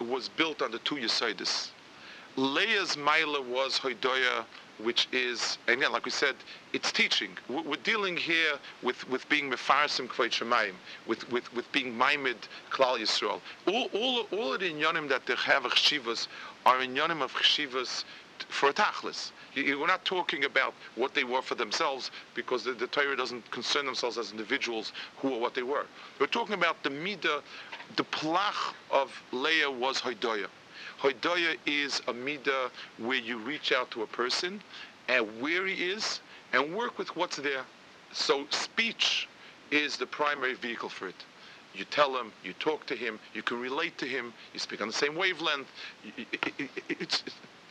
was 0.00 0.28
built 0.28 0.62
on 0.62 0.70
the 0.70 0.78
two 0.80 0.96
Yesidis. 0.96 1.70
Leah's 2.36 2.96
Maila 2.96 3.44
was 3.44 3.78
Hoidoya 3.78 4.44
which 4.82 5.08
is, 5.12 5.58
again, 5.66 5.92
like 5.92 6.04
we 6.04 6.10
said, 6.10 6.34
it's 6.72 6.92
teaching. 6.92 7.30
We're 7.48 7.76
dealing 7.82 8.16
here 8.16 8.54
with, 8.82 9.08
with 9.08 9.28
being 9.28 9.50
mefarsim 9.50 10.08
kvayt 10.08 10.30
shemayim, 10.30 10.74
with, 11.06 11.30
with, 11.30 11.52
with 11.54 11.70
being 11.72 11.96
maimed 11.96 12.48
klal 12.70 12.98
Yisrael. 12.98 13.40
All, 13.66 13.88
all, 13.92 14.26
all 14.32 14.54
of 14.54 14.60
the 14.60 14.72
inyanim 14.72 15.08
that 15.08 15.26
they 15.26 15.34
have 15.34 15.64
chshivas 15.64 16.28
are 16.66 16.78
inyanim 16.78 17.22
of 17.22 17.32
chshivas 17.34 18.04
for 18.48 18.68
a 18.68 18.72
tachlis. 18.72 19.32
We're 19.56 19.86
not 19.86 20.04
talking 20.04 20.44
about 20.44 20.74
what 20.94 21.14
they 21.14 21.24
were 21.24 21.42
for 21.42 21.56
themselves 21.56 22.10
because 22.34 22.64
the, 22.64 22.72
the 22.72 22.86
Torah 22.86 23.16
doesn't 23.16 23.50
concern 23.50 23.86
themselves 23.86 24.18
as 24.18 24.30
individuals 24.30 24.92
who 25.16 25.30
or 25.30 25.40
what 25.40 25.54
they 25.54 25.62
were. 25.64 25.86
We're 26.20 26.26
talking 26.26 26.54
about 26.54 26.82
the 26.82 26.90
midah, 26.90 27.42
the 27.96 28.04
plach 28.04 28.74
of 28.90 29.10
Leah 29.32 29.70
was 29.70 30.00
hoidoya. 30.00 30.46
Hoidoya 31.00 31.56
is 31.66 32.00
a 32.08 32.12
midah 32.12 32.70
where 32.98 33.18
you 33.18 33.38
reach 33.38 33.72
out 33.72 33.90
to 33.92 34.02
a 34.02 34.06
person 34.06 34.60
and 35.08 35.40
where 35.40 35.66
he 35.66 35.90
is 35.90 36.20
and 36.52 36.74
work 36.74 36.98
with 36.98 37.14
what's 37.16 37.36
there. 37.36 37.62
So 38.12 38.46
speech 38.50 39.28
is 39.70 39.96
the 39.96 40.06
primary 40.06 40.54
vehicle 40.54 40.88
for 40.88 41.08
it. 41.08 41.24
You 41.74 41.84
tell 41.84 42.16
him, 42.16 42.32
you 42.42 42.52
talk 42.54 42.86
to 42.86 42.96
him, 42.96 43.20
you 43.34 43.42
can 43.42 43.60
relate 43.60 43.96
to 43.98 44.06
him, 44.06 44.32
you 44.52 44.58
speak 44.58 44.80
on 44.80 44.88
the 44.88 44.92
same 44.92 45.14
wavelength. 45.14 45.68
It's, 46.32 47.22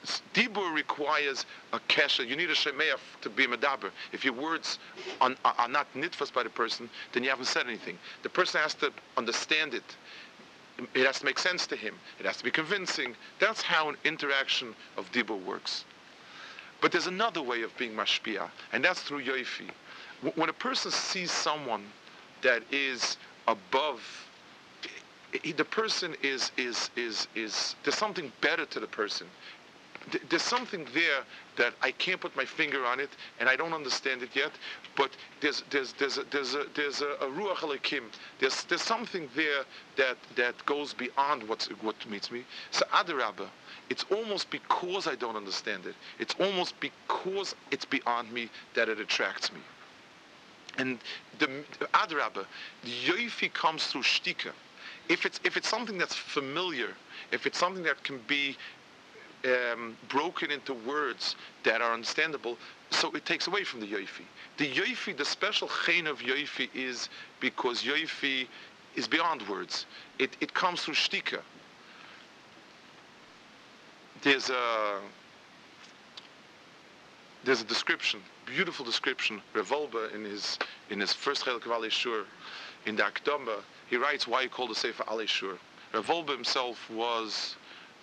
it's, 0.03 0.21
Dibur 0.33 0.73
requires 0.73 1.45
a 1.73 1.79
kesha. 1.89 2.25
You 2.25 2.37
need 2.37 2.49
a 2.49 2.53
shemeah 2.53 2.97
to 3.21 3.29
be 3.29 3.43
a 3.43 3.47
medaber. 3.47 3.89
If 4.13 4.23
your 4.23 4.35
words 4.35 4.79
are, 5.19 5.35
are 5.43 5.67
not 5.67 5.91
nitfas 5.93 6.31
by 6.31 6.43
the 6.43 6.49
person, 6.49 6.89
then 7.11 7.23
you 7.23 7.29
haven't 7.29 7.45
said 7.47 7.67
anything. 7.67 7.97
The 8.23 8.29
person 8.29 8.61
has 8.61 8.73
to 8.75 8.93
understand 9.17 9.73
it 9.73 9.83
it 10.93 11.05
has 11.05 11.19
to 11.19 11.25
make 11.25 11.39
sense 11.39 11.67
to 11.67 11.75
him. 11.75 11.95
It 12.19 12.25
has 12.25 12.37
to 12.37 12.43
be 12.43 12.51
convincing. 12.51 13.15
That's 13.39 13.61
how 13.61 13.89
an 13.89 13.95
interaction 14.03 14.75
of 14.97 15.11
Dibur 15.11 15.43
works. 15.43 15.85
But 16.81 16.91
there's 16.91 17.07
another 17.07 17.41
way 17.41 17.63
of 17.63 17.75
being 17.77 17.93
mashpia, 17.93 18.49
and 18.71 18.83
that's 18.83 19.01
through 19.01 19.23
yoifi. 19.23 19.69
When 20.35 20.49
a 20.49 20.53
person 20.53 20.91
sees 20.91 21.31
someone 21.31 21.85
that 22.43 22.61
is 22.71 23.17
above, 23.47 24.01
the 25.43 25.65
person 25.65 26.15
is 26.23 26.51
is 26.57 26.89
is 26.95 27.27
is 27.35 27.75
there's 27.83 27.95
something 27.95 28.31
better 28.41 28.65
to 28.65 28.79
the 28.79 28.87
person 28.87 29.27
there's 30.29 30.43
something 30.43 30.87
there 30.93 31.23
that 31.57 31.73
I 31.81 31.91
can't 31.91 32.21
put 32.21 32.35
my 32.35 32.45
finger 32.45 32.85
on 32.85 32.99
it, 32.99 33.09
and 33.39 33.49
I 33.49 33.55
don't 33.55 33.73
understand 33.73 34.23
it 34.23 34.29
yet. 34.35 34.51
But 34.95 35.11
there's 35.41 35.63
there's 35.69 35.93
there's 35.93 36.17
a, 36.17 36.23
there's 36.31 36.55
a 36.55 36.65
there's 36.75 37.01
a, 37.01 37.09
a 37.21 37.27
ruach 37.27 37.57
halakim. 37.57 38.03
There's 38.39 38.63
there's 38.65 38.81
something 38.81 39.29
there 39.35 39.63
that 39.97 40.17
that 40.35 40.65
goes 40.65 40.93
beyond 40.93 41.47
what's 41.47 41.67
what 41.81 41.95
meets 42.09 42.31
me. 42.31 42.43
So 42.71 42.85
adarabba, 42.93 43.47
it's 43.89 44.05
almost 44.11 44.49
because 44.49 45.07
I 45.07 45.15
don't 45.15 45.35
understand 45.35 45.85
it. 45.85 45.95
It's 46.19 46.35
almost 46.39 46.79
because 46.79 47.55
it's 47.71 47.85
beyond 47.85 48.31
me 48.31 48.49
that 48.75 48.89
it 48.89 48.99
attracts 48.99 49.51
me. 49.51 49.59
And 50.77 50.99
the 51.39 51.47
adarabba, 51.93 52.45
the 52.83 52.91
yoifi 53.05 53.51
comes 53.53 53.87
through 53.87 54.03
shtika. 54.03 54.51
If 55.09 55.25
it's 55.25 55.39
if 55.43 55.57
it's 55.57 55.69
something 55.69 55.97
that's 55.97 56.15
familiar, 56.15 56.89
if 57.31 57.45
it's 57.45 57.57
something 57.57 57.83
that 57.83 58.03
can 58.03 58.19
be 58.27 58.57
um, 59.45 59.95
broken 60.09 60.51
into 60.51 60.73
words 60.73 61.35
that 61.63 61.81
are 61.81 61.93
understandable, 61.93 62.57
so 62.91 63.11
it 63.11 63.25
takes 63.25 63.47
away 63.47 63.63
from 63.63 63.79
the 63.79 63.87
yoifi. 63.87 64.23
The 64.57 64.69
yoifi, 64.69 65.15
the 65.15 65.25
special 65.25 65.69
chain 65.85 66.07
of 66.07 66.19
yoifi 66.19 66.69
is 66.73 67.09
because 67.39 67.83
yoifi 67.83 68.47
is 68.95 69.07
beyond 69.07 69.47
words. 69.47 69.85
It, 70.19 70.35
it 70.41 70.53
comes 70.53 70.81
through 70.81 70.95
shtika. 70.95 71.41
There's 74.23 74.49
a 74.49 74.99
there's 77.43 77.61
a 77.61 77.65
description, 77.65 78.19
beautiful 78.45 78.83
description. 78.83 79.41
Reb 79.53 79.65
Wolbe 79.67 80.13
in 80.13 80.25
his 80.25 80.57
in 80.89 80.99
his 80.99 81.13
first 81.13 81.45
Chelik 81.45 81.65
of 81.65 81.71
Alei 81.71 81.91
Shur, 81.91 82.25
in 82.85 82.95
the 82.95 83.03
Akdamba, 83.03 83.61
he 83.89 83.95
writes 83.95 84.27
why 84.27 84.41
he 84.41 84.49
called 84.49 84.71
the 84.71 84.75
Sefer 84.75 85.03
Alei 85.03 85.27
Shur. 85.27 85.57
Reb 85.93 86.05
Wolbe 86.05 86.29
himself 86.29 86.89
was 86.89 87.55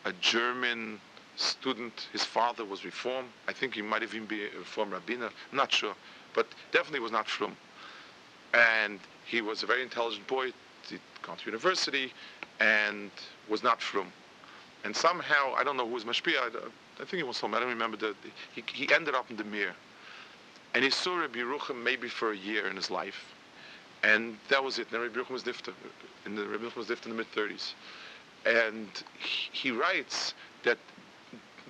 a 0.04 0.12
German 0.20 1.00
student. 1.36 2.08
His 2.12 2.24
father 2.24 2.64
was 2.64 2.84
Reform. 2.84 3.26
I 3.48 3.52
think 3.52 3.74
he 3.74 3.82
might 3.82 4.02
even 4.02 4.26
be 4.26 4.44
a 4.44 4.58
Reform 4.58 4.90
Rabbiner. 4.90 5.30
Not 5.52 5.72
sure. 5.72 5.94
But 6.34 6.46
definitely 6.72 7.00
was 7.00 7.12
not 7.12 7.28
from. 7.28 7.56
And 8.52 9.00
he 9.26 9.40
was 9.40 9.62
a 9.62 9.66
very 9.66 9.82
intelligent 9.82 10.26
boy. 10.26 10.52
He'd 10.88 11.00
gone 11.22 11.36
to 11.36 11.46
university 11.46 12.12
and 12.60 13.10
was 13.48 13.62
not 13.62 13.80
from. 13.80 14.12
And 14.84 14.94
somehow, 14.94 15.54
I 15.56 15.64
don't 15.64 15.76
know 15.76 15.86
who 15.86 15.94
was 15.94 16.04
Mashpia, 16.04 16.38
I, 16.38 16.48
I, 17.00 17.04
think 17.04 17.14
he 17.14 17.22
was 17.22 17.38
from, 17.38 17.54
I 17.54 17.60
don't 17.60 17.68
remember. 17.68 17.96
The, 17.96 18.14
he, 18.54 18.62
he 18.72 18.92
ended 18.92 19.14
up 19.14 19.30
in 19.30 19.36
the 19.36 19.44
Mir. 19.44 19.74
And 20.74 20.84
he 20.84 20.90
saw 20.90 21.16
Rabbi 21.16 21.38
Yerucham 21.38 21.82
maybe 21.82 22.08
for 22.08 22.32
a 22.32 22.36
year 22.36 22.68
in 22.68 22.76
his 22.76 22.90
life. 22.90 23.32
And 24.02 24.36
that 24.50 24.62
was 24.62 24.78
it. 24.78 24.88
And 24.92 25.00
Rabbi 25.00 25.18
Yerucham 25.18 25.30
was 25.30 25.42
Difta. 25.42 25.72
And 26.26 26.38
Rabbi 26.38 26.64
Yerucham 26.64 26.76
was 26.76 26.88
Difta 26.88 27.06
in 27.06 27.12
the 27.12 27.16
mid-30s. 27.16 27.72
And 28.44 28.88
he, 29.18 29.50
he 29.52 29.70
writes 29.70 30.34
that 30.64 30.78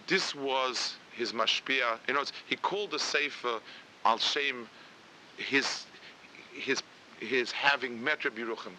this 0.07 0.35
was 0.35 0.97
his 1.13 1.33
mashpia. 1.33 1.99
You 2.09 2.15
know, 2.15 2.25
he 2.47 2.57
called 2.57 2.91
the 2.91 2.99
sefer 2.99 3.61
al 4.05 4.19
shem 4.19 4.69
his 5.37 5.87
his 6.53 6.83
his 7.19 7.51
having 7.53 8.03
met 8.03 8.25
Rabbi 8.25 8.41
Yerucham. 8.41 8.73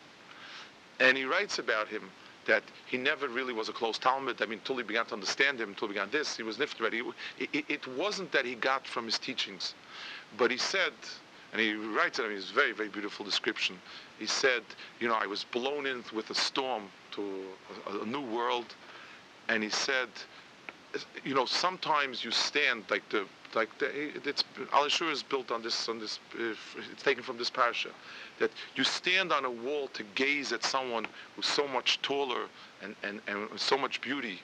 and 1.00 1.18
he 1.18 1.26
writes 1.26 1.60
about 1.60 1.88
him 1.88 2.10
that 2.46 2.64
he 2.86 2.98
never 2.98 3.28
really 3.28 3.54
was 3.54 3.70
a 3.70 3.74
close 3.74 3.98
Talmud. 3.98 4.42
I 4.42 4.46
mean, 4.46 4.60
until 4.60 4.78
he 4.78 4.84
began 4.84 5.06
to 5.08 5.14
understand 5.14 5.60
him, 5.60 5.70
until 5.70 5.88
he 5.88 5.96
began 5.96 6.10
this, 6.12 6.38
he 6.38 6.44
was 6.44 6.58
nifter. 6.58 6.94
It, 7.40 7.50
it, 7.54 7.66
it 7.68 7.88
wasn't 7.98 8.32
that 8.34 8.46
he 8.46 8.56
got 8.56 8.86
from 8.86 9.06
his 9.06 9.18
teachings, 9.18 9.74
but 10.38 10.52
he 10.52 10.58
said, 10.58 10.94
and 11.52 11.62
he 11.62 11.74
writes 11.74 12.20
it. 12.20 12.26
I 12.26 12.28
mean, 12.28 12.38
it's 12.38 12.52
a 12.52 12.54
very, 12.54 12.72
very 12.72 12.90
beautiful 12.90 13.26
description. 13.26 13.80
He 14.20 14.28
said, 14.28 14.62
you 15.00 15.08
know, 15.08 15.16
I 15.16 15.26
was 15.26 15.44
blown 15.46 15.88
in 15.88 16.04
with 16.14 16.30
a 16.30 16.36
storm 16.36 16.84
to 17.14 17.46
a, 17.88 18.00
a 18.02 18.06
new 18.06 18.22
world, 18.22 18.76
and 19.50 19.64
he 19.64 19.70
said 19.70 20.10
you 21.24 21.34
know, 21.34 21.46
sometimes 21.46 22.24
you 22.24 22.32
stand 22.32 22.84
like 22.90 23.08
the 23.10 23.26
like 23.54 23.70
the 23.80 23.88
it's 24.28 24.44
Alei 24.74 24.90
Shur 24.90 25.10
is 25.10 25.24
built 25.24 25.52
on 25.52 25.62
this 25.62 25.88
on 25.88 26.00
this 26.00 26.20
uh, 26.40 26.54
it's 26.92 27.04
taken 27.04 27.24
from 27.24 27.38
this 27.38 27.50
parasha 27.50 27.90
that 28.40 28.52
you 28.76 28.84
stand 28.84 29.32
on 29.32 29.46
a 29.46 29.50
wall 29.50 29.88
to 29.90 30.04
gaze 30.16 30.52
at 30.52 30.64
someone 30.64 31.06
who's 31.36 31.46
so 31.46 31.68
much 31.68 32.02
taller 32.02 32.48
and, 32.82 32.96
and, 33.04 33.22
and 33.28 33.48
so 33.56 33.78
much 33.78 34.02
beauty. 34.02 34.42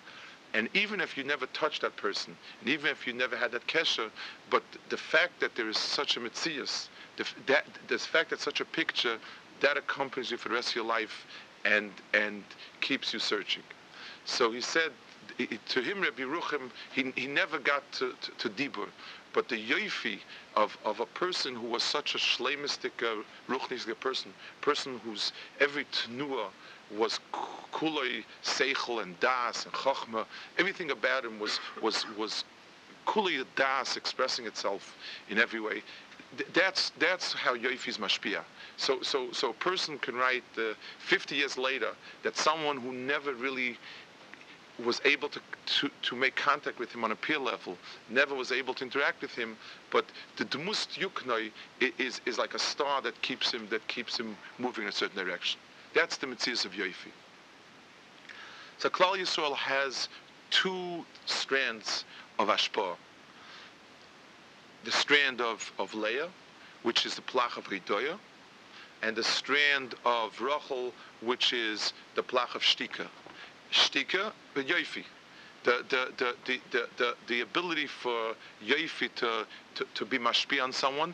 And 0.53 0.69
even 0.73 0.99
if 1.01 1.17
you 1.17 1.23
never 1.23 1.45
touched 1.47 1.81
that 1.81 1.95
person 1.97 2.35
and 2.61 2.69
even 2.69 2.89
if 2.89 3.05
you 3.05 3.13
never 3.13 3.35
had 3.35 3.51
that 3.51 3.67
kesha 3.67 4.09
but 4.49 4.63
the 4.89 4.97
fact 4.97 5.39
that 5.39 5.55
there 5.55 5.69
is 5.69 5.77
such 5.77 6.17
a 6.17 6.19
mitzias 6.19 6.87
the, 7.17 7.25
that 7.47 7.65
the 7.87 7.97
fact 7.97 8.29
that 8.29 8.39
such 8.39 8.61
a 8.61 8.65
picture 8.65 9.17
that 9.61 9.77
accompanies 9.77 10.31
you 10.31 10.37
for 10.37 10.49
the 10.49 10.55
rest 10.55 10.69
of 10.69 10.75
your 10.75 10.85
life 10.85 11.25
and 11.65 11.91
and 12.13 12.43
keeps 12.79 13.13
you 13.13 13.19
searching. 13.19 13.63
So 14.25 14.51
he 14.51 14.61
said 14.61 14.91
to 15.37 15.81
him, 15.81 16.01
Rabbi 16.01 16.23
Yerucham, 16.23 16.69
he, 16.93 17.11
he 17.15 17.27
never 17.27 17.59
got 17.59 17.89
to, 17.93 18.13
to, 18.21 18.31
to 18.31 18.49
Dibur. 18.49 18.87
But 19.33 19.47
the 19.47 19.55
yoifi 19.55 20.19
of, 20.55 20.77
of 20.83 20.99
a 20.99 21.05
person 21.05 21.55
who 21.55 21.67
was 21.67 21.83
such 21.83 22.15
a 22.15 22.17
shlemistic, 22.17 23.01
uh, 23.01 23.93
person, 23.99 24.33
person 24.59 24.99
whose 25.05 25.31
every 25.59 25.85
tnua 25.85 26.47
was 26.97 27.19
kuloi, 27.71 28.23
seichel, 28.43 29.01
and 29.01 29.17
das, 29.21 29.63
and 29.63 29.73
chachma, 29.73 30.25
everything 30.57 30.91
about 30.91 31.23
him 31.23 31.39
was, 31.39 31.59
was, 31.81 32.05
was 32.17 32.43
kuloi 33.07 33.45
das 33.55 33.95
expressing 33.95 34.45
itself 34.45 34.97
in 35.29 35.39
every 35.39 35.61
way. 35.61 35.81
that's, 36.53 36.91
that's 36.99 37.33
how 37.33 37.55
yoifi 37.55 37.89
is 37.89 37.97
mashpia. 37.97 38.41
So, 38.77 39.01
so, 39.01 39.31
so 39.31 39.51
a 39.51 39.53
person 39.53 39.97
can 39.99 40.15
write 40.15 40.43
uh, 40.57 40.73
50 40.99 41.35
years 41.35 41.57
later 41.57 41.91
that 42.23 42.37
someone 42.37 42.77
who 42.77 42.91
never 42.93 43.33
really 43.33 43.77
was 44.85 45.01
able 45.05 45.29
to, 45.29 45.39
to, 45.65 45.89
to 46.01 46.15
make 46.15 46.35
contact 46.35 46.79
with 46.79 46.93
him 46.93 47.03
on 47.03 47.11
a 47.11 47.15
peer 47.15 47.39
level, 47.39 47.77
never 48.09 48.35
was 48.35 48.51
able 48.51 48.73
to 48.75 48.83
interact 48.83 49.21
with 49.21 49.31
him, 49.31 49.57
but 49.91 50.05
the 50.37 50.45
Dmust 50.45 50.99
Yuknoi 50.99 51.51
is, 51.97 52.21
is 52.25 52.37
like 52.37 52.53
a 52.53 52.59
star 52.59 53.01
that 53.01 53.19
keeps 53.21 53.51
him 53.51 53.67
that 53.69 53.85
keeps 53.87 54.19
him 54.19 54.35
moving 54.59 54.83
in 54.83 54.89
a 54.89 54.91
certain 54.91 55.17
direction. 55.17 55.59
That's 55.93 56.17
the 56.17 56.27
Mitzvah 56.27 56.67
of 56.67 56.73
Yoifi. 56.73 57.11
So 58.77 58.89
Klal 58.89 59.17
Yisrael 59.17 59.55
has 59.55 60.09
two 60.49 61.05
strands 61.25 62.05
of 62.39 62.47
Ashpa. 62.47 62.95
The 64.83 64.91
strand 64.91 65.41
of, 65.41 65.71
of 65.77 65.93
Leah, 65.93 66.29
which 66.83 67.05
is 67.05 67.15
the 67.15 67.21
plach 67.21 67.57
of 67.57 67.65
Ridoya, 67.65 68.17
and 69.03 69.15
the 69.15 69.23
strand 69.23 69.95
of 70.05 70.35
Rochel, 70.37 70.91
which 71.21 71.53
is 71.53 71.93
the 72.15 72.23
plach 72.23 72.55
of 72.55 72.61
Shtika 72.61 73.07
shtika 73.71 74.31
but 74.53 74.67
yoifi. 74.67 75.03
The, 75.63 75.85
the, 75.89 76.11
the, 76.17 76.35
the, 76.45 76.59
the, 76.71 76.87
the, 76.97 77.15
the 77.27 77.41
ability 77.41 77.87
for 77.87 78.33
yoifi 78.65 79.13
to, 79.15 79.45
to, 79.75 79.85
to 79.93 80.05
be 80.05 80.17
mashpi 80.17 80.61
on 80.61 80.71
someone, 80.71 81.13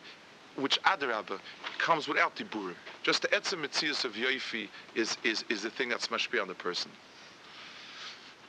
which 0.56 0.82
adarabba 0.84 1.40
comes 1.78 2.08
without 2.08 2.36
diburim. 2.36 2.76
Just 3.04 3.22
the 3.22 3.28
etzem 3.30 3.66
mitzias 3.66 4.06
of 4.06 4.14
yoifi 4.14 4.68
is, 4.96 5.18
is, 5.24 5.44
is 5.50 5.64
the 5.64 5.70
thing 5.70 5.90
that's 5.90 6.08
mashpi 6.08 6.42
on 6.42 6.48
the 6.48 6.56
person. 6.56 6.92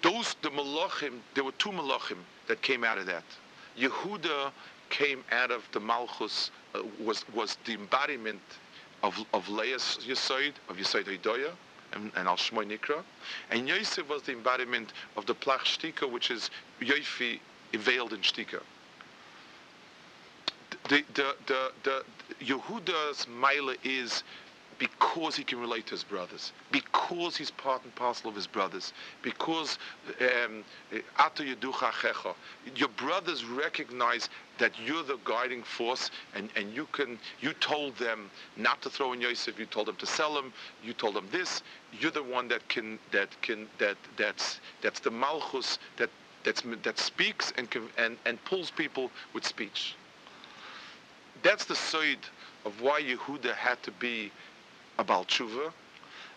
Those, 0.03 0.37
the 0.43 0.51
malachim, 0.51 1.19
there 1.35 1.43
were 1.43 1.53
two 1.53 1.71
malachim 1.71 2.19
that 2.47 2.63
came 2.63 2.85
out 2.85 2.99
of 2.99 3.07
that. 3.07 3.25
Yehuda 3.79 4.53
came 4.91 5.25
out 5.33 5.51
of 5.51 5.65
the 5.73 5.81
malchus, 5.81 6.51
uh, 6.75 6.83
was, 7.05 7.25
was 7.35 7.59
the 7.65 7.75
embodiment 7.75 8.41
of, 9.03 9.19
of 9.35 9.49
Leah's 9.49 9.99
Yisoid, 10.07 10.53
of 10.69 10.77
Yisoid 10.77 11.05
Hidoyah, 11.05 11.53
and, 11.93 12.13
Al 12.17 12.37
Shmoy 12.37 12.67
Nikra. 12.67 13.03
And 13.51 13.69
Yosef 13.69 14.09
was 14.09 14.23
the 14.23 14.33
embodiment 14.33 14.93
of 15.17 15.27
the 15.27 15.35
Plach 15.35 15.65
Shtika, 15.65 16.11
which 16.11 16.31
is 16.31 16.51
Yoifi 16.81 17.41
veiled 17.75 18.13
in 18.13 18.21
Shtika. 18.21 18.63
The, 20.89 21.03
the, 21.15 21.35
the, 21.47 21.73
the, 21.83 22.05
Yehuda's 22.41 23.27
Maila 23.27 23.77
is 23.85 24.23
because 24.79 25.35
he 25.37 25.43
can 25.43 25.61
relate 25.61 25.87
to 25.87 25.93
his 25.93 26.05
brothers, 26.05 26.53
because 26.71 27.37
he's 27.37 27.51
part 27.51 27.83
and 27.85 27.95
parcel 27.97 28.31
of 28.31 28.37
his 28.37 28.47
brothers, 28.47 28.93
because 29.23 29.79
um, 30.21 30.65
your 32.77 32.89
brothers 32.91 33.45
recognize 33.45 34.29
that 34.59 34.73
you're 34.85 35.03
the 35.03 35.19
guiding 35.25 35.63
force, 35.63 36.11
and, 36.35 36.49
and 36.57 36.73
you 36.75 36.87
can 36.93 37.19
you 37.41 37.53
told 37.55 37.97
them 37.97 38.31
not 38.57 38.81
to 38.83 38.91
throw 38.91 39.13
in 39.13 39.21
Yosef, 39.21 39.59
you 39.59 39.67
told 39.67 39.87
them 39.89 39.97
to 39.97 40.07
sell 40.07 40.37
him, 40.39 40.53
you 40.85 40.93
told 40.93 41.15
them 41.15 41.27
this. 41.33 41.63
You're 42.01 42.11
the 42.11 42.23
one 42.23 42.49
that 42.49 42.69
can 42.69 42.99
that 43.13 43.29
can 43.43 43.67
that 43.79 43.97
that's 44.17 44.61
that's 44.83 45.01
the 45.01 45.11
malchus 45.11 45.79
that 45.97 46.11
that's 46.45 46.63
that 46.83 46.99
speaks 46.99 47.53
and 47.57 47.69
and 47.97 48.17
and 48.27 48.43
pulls 48.45 48.71
people 48.71 49.11
with 49.35 49.45
speech. 49.45 49.95
That's 51.43 51.65
the 51.65 51.77
side 51.77 52.19
of 52.65 52.81
why 52.81 53.01
Yehuda 53.01 53.55
had 53.55 53.83
to 53.85 53.91
be 53.93 54.31
a 54.99 55.05
Baal 55.05 55.25
Tshuva, 55.25 55.73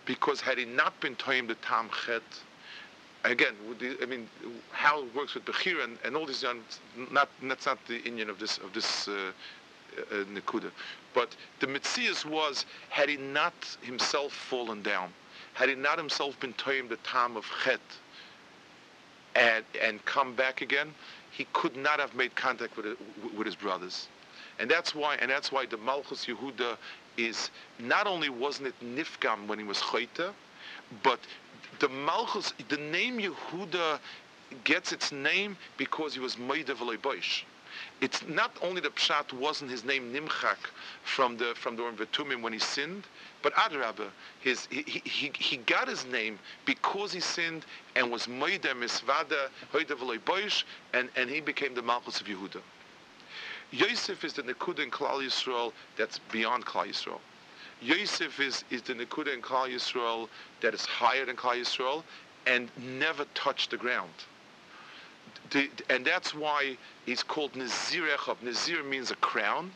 because 0.06 0.42
had 0.42 0.58
he 0.58 0.66
not 0.66 1.00
been 1.02 1.16
Toim 1.16 1.48
the 1.48 1.56
Tam 1.56 1.90
Chet, 2.06 2.22
again, 3.24 3.54
I 4.02 4.06
mean, 4.06 4.28
how 4.72 5.04
it 5.04 5.16
works 5.16 5.34
with 5.36 5.46
Bechir 5.46 5.84
and, 5.84 5.98
and 6.04 6.16
all 6.16 6.26
these, 6.26 6.44
not, 7.12 7.30
that's 7.44 7.66
not 7.66 7.78
the 7.88 8.02
Indian 8.04 8.30
of 8.30 8.40
this, 8.40 8.58
of 8.60 8.74
this 8.74 9.08
uh, 9.08 9.32
uh, 10.12 10.16
Nikuda. 10.34 10.72
But 11.14 11.36
the 11.60 11.68
Mitzias 11.68 12.26
was, 12.26 12.66
had 12.90 13.10
he 13.10 13.18
not 13.18 13.54
himself 13.82 14.34
fallen 14.34 14.82
down, 14.82 15.10
had 15.54 15.70
he 15.70 15.76
not 15.76 15.98
himself 15.98 16.40
been 16.40 16.54
Toim 16.54 16.90
the 16.90 16.98
Tam 16.98 17.36
of 17.38 17.46
Chet, 17.64 17.80
and, 19.36 19.64
and 19.82 20.04
come 20.06 20.36
back 20.36 20.62
again, 20.62 20.94
he 21.32 21.48
could 21.54 21.76
not 21.78 22.00
have 22.00 22.14
made 22.16 22.36
contact 22.36 22.76
with, 22.76 22.98
with 23.38 23.46
his 23.46 23.56
brothers. 23.56 24.08
And 24.60 24.70
that's 24.70 24.94
why, 24.94 25.16
and 25.16 25.32
that's 25.32 25.52
why 25.52 25.66
the 25.66 25.78
Malchus 25.78 26.26
Yehuda 26.26 26.78
is 27.18 27.50
not 27.80 28.08
only 28.08 28.30
wasn't 28.30 28.68
it 28.68 28.80
Nifgam 28.84 29.48
when 29.48 29.60
he 29.60 29.66
was 29.66 29.78
Chayta, 29.78 30.34
but 31.04 31.20
the 31.80 31.90
Malchus, 31.90 32.54
the 32.70 32.78
name 32.78 33.20
Yehuda 33.20 34.00
gets 34.64 34.92
its 34.92 35.12
name 35.12 35.58
because 35.78 36.14
he 36.14 36.20
was 36.20 36.38
Maida 36.38 36.76
Boish. 36.76 37.44
It's 38.02 38.26
not 38.28 38.52
only 38.62 38.82
the 38.82 38.90
Pshat 38.90 39.32
wasn't 39.34 39.72
his 39.72 39.86
name 39.86 40.14
Nimchak 40.14 40.58
from 41.04 41.38
the 41.38 41.54
from 41.56 41.76
the 41.78 41.84
Vetumim 41.84 42.42
when 42.42 42.52
he 42.52 42.60
sinned, 42.60 43.06
but 43.42 43.54
Adrabah, 43.54 44.10
his 44.42 44.68
he, 44.70 44.82
he, 44.84 45.32
he 45.38 45.58
got 45.58 45.88
his 45.88 46.06
name 46.06 46.38
because 46.66 47.14
he 47.14 47.22
sinned 47.22 47.66
and 47.96 48.12
was 48.12 48.28
Maida 48.28 48.74
Misvada 48.74 49.50
Hoida 49.74 49.96
Boish, 50.26 50.64
and, 50.94 51.10
and 51.16 51.30
he 51.30 51.40
became 51.40 51.74
the 51.74 51.82
Malchus 51.82 52.20
of 52.20 52.28
Yehuda. 52.28 52.62
Yosef 53.72 54.24
is 54.24 54.34
the 54.34 54.44
Nekuda 54.44 54.80
in 54.80 54.92
Klal 54.92 55.24
Yisrael 55.26 55.72
that's 55.98 56.20
beyond 56.32 56.66
Klal 56.66 56.88
Yisrael. 56.88 57.20
Yosef 57.82 58.40
is, 58.40 58.64
is 58.70 58.82
the 58.82 58.94
Nekuda 58.94 59.34
in 59.34 59.42
Klal 59.42 59.70
Yisrael 59.74 60.28
that 60.62 60.74
is 60.74 60.86
higher 60.86 61.26
than 61.26 61.36
Klal 61.36 61.56
Yisrael 61.56 62.04
and 62.46 62.70
never 62.78 63.26
touched 63.34 63.72
the 63.72 63.78
ground. 63.78 64.12
The, 65.52 65.70
and 65.90 66.06
that's 66.06 66.34
why 66.34 66.78
he's 67.06 67.24
called 67.24 67.56
Nazir 67.56 68.08
Echab. 68.08 68.42
Nazir 68.42 68.84
means 68.84 69.12
a 69.12 69.16
crown, 69.16 69.72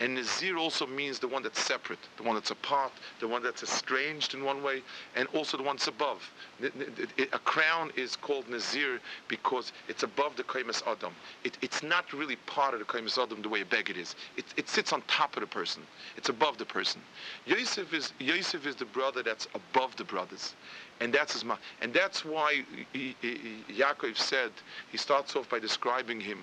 and 0.00 0.14
Nazir 0.14 0.56
also 0.56 0.86
means 0.86 1.18
the 1.18 1.28
one 1.28 1.42
that's 1.42 1.60
separate, 1.60 1.98
the 2.16 2.22
one 2.22 2.34
that's 2.34 2.50
apart, 2.50 2.90
the 3.20 3.28
one 3.28 3.42
that's 3.42 3.62
estranged 3.62 4.32
in 4.32 4.42
one 4.42 4.62
way, 4.62 4.82
and 5.14 5.28
also 5.34 5.58
the 5.58 5.62
one 5.62 5.76
that's 5.76 5.88
above. 5.88 6.22
A 6.62 7.38
crown 7.40 7.90
is 7.96 8.16
called 8.16 8.48
Nazir 8.48 8.98
because 9.28 9.72
it's 9.88 10.02
above 10.02 10.36
the 10.36 10.42
Kaimas 10.44 10.82
Adam. 10.86 11.12
It, 11.44 11.58
it's 11.60 11.82
not 11.82 12.10
really 12.14 12.36
part 12.46 12.72
of 12.72 12.80
the 12.80 12.86
Kaimas 12.86 13.22
Adam 13.22 13.42
the 13.42 13.48
way 13.50 13.60
a 13.60 13.66
beggar 13.66 13.92
is. 13.92 14.16
It, 14.38 14.46
it 14.56 14.70
sits 14.70 14.94
on 14.94 15.02
top 15.06 15.36
of 15.36 15.42
the 15.42 15.46
person. 15.46 15.82
It's 16.16 16.30
above 16.30 16.56
the 16.56 16.64
person. 16.64 17.02
Yosef 17.44 17.92
is, 17.92 18.14
Yosef 18.20 18.66
is 18.66 18.76
the 18.76 18.86
brother 18.86 19.22
that's 19.22 19.48
above 19.54 19.96
the 19.96 20.04
brothers. 20.04 20.54
And 21.00 21.12
that's 21.12 21.34
his 21.34 21.44
ma- 21.44 21.58
And 21.82 21.92
that's 21.92 22.24
why 22.24 22.62
Yaakov 22.94 24.16
said, 24.16 24.50
he 24.90 24.96
starts 24.96 25.36
off 25.36 25.48
by 25.50 25.58
describing 25.58 26.20
him 26.20 26.38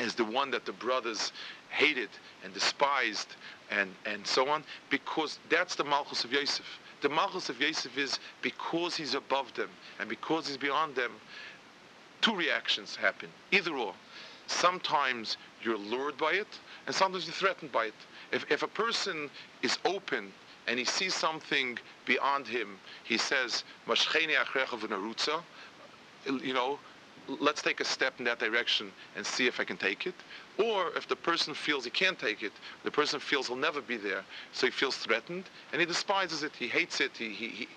as 0.00 0.14
the 0.14 0.24
one 0.24 0.50
that 0.50 0.64
the 0.64 0.72
brothers 0.72 1.32
hated 1.70 2.08
and 2.44 2.52
despised 2.52 3.36
and, 3.70 3.90
and 4.06 4.26
so 4.26 4.48
on, 4.48 4.64
because 4.88 5.38
that's 5.48 5.74
the 5.76 5.84
Malchus 5.84 6.24
of 6.24 6.32
Yosef. 6.32 6.66
The 7.02 7.08
Malchus 7.08 7.48
of 7.48 7.60
Yosef 7.60 7.96
is 7.96 8.18
because 8.42 8.96
he's 8.96 9.14
above 9.14 9.54
them 9.54 9.70
and 9.98 10.08
because 10.08 10.48
he's 10.48 10.56
beyond 10.56 10.94
them, 10.96 11.12
two 12.20 12.34
reactions 12.34 12.96
happen, 12.96 13.28
either 13.52 13.74
or. 13.74 13.94
Sometimes 14.46 15.36
you're 15.62 15.78
lured 15.78 16.18
by 16.18 16.32
it, 16.32 16.58
and 16.86 16.94
sometimes 16.94 17.26
you're 17.26 17.34
threatened 17.34 17.70
by 17.70 17.86
it. 17.86 17.94
If, 18.32 18.50
if 18.50 18.62
a 18.62 18.68
person 18.68 19.30
is 19.62 19.78
open 19.84 20.32
and 20.66 20.78
he 20.78 20.84
sees 20.84 21.14
something 21.14 21.78
beyond 22.04 22.48
him, 22.48 22.78
he 23.04 23.16
says, 23.16 23.62
you 26.26 26.52
know, 26.52 26.78
let's 27.40 27.62
take 27.62 27.80
a 27.80 27.84
step 27.84 28.14
in 28.18 28.24
that 28.24 28.38
direction 28.38 28.90
and 29.16 29.24
see 29.24 29.46
if 29.46 29.60
I 29.60 29.64
can 29.64 29.76
take 29.76 30.06
it. 30.06 30.14
Or 30.58 30.88
if 30.96 31.08
the 31.08 31.16
person 31.16 31.54
feels 31.54 31.84
he 31.84 31.90
can't 31.90 32.18
take 32.18 32.42
it, 32.42 32.52
the 32.84 32.90
person 32.90 33.20
feels 33.20 33.46
he'll 33.46 33.56
never 33.56 33.80
be 33.80 33.96
there, 33.96 34.24
so 34.52 34.66
he 34.66 34.70
feels 34.72 34.96
threatened 34.96 35.44
and 35.72 35.80
he 35.80 35.86
despises 35.86 36.42
it, 36.42 36.52
he 36.54 36.68
hates 36.68 37.00
it, 37.00 37.12
he, 37.16 37.30
he, 37.30 37.48
he 37.48 37.68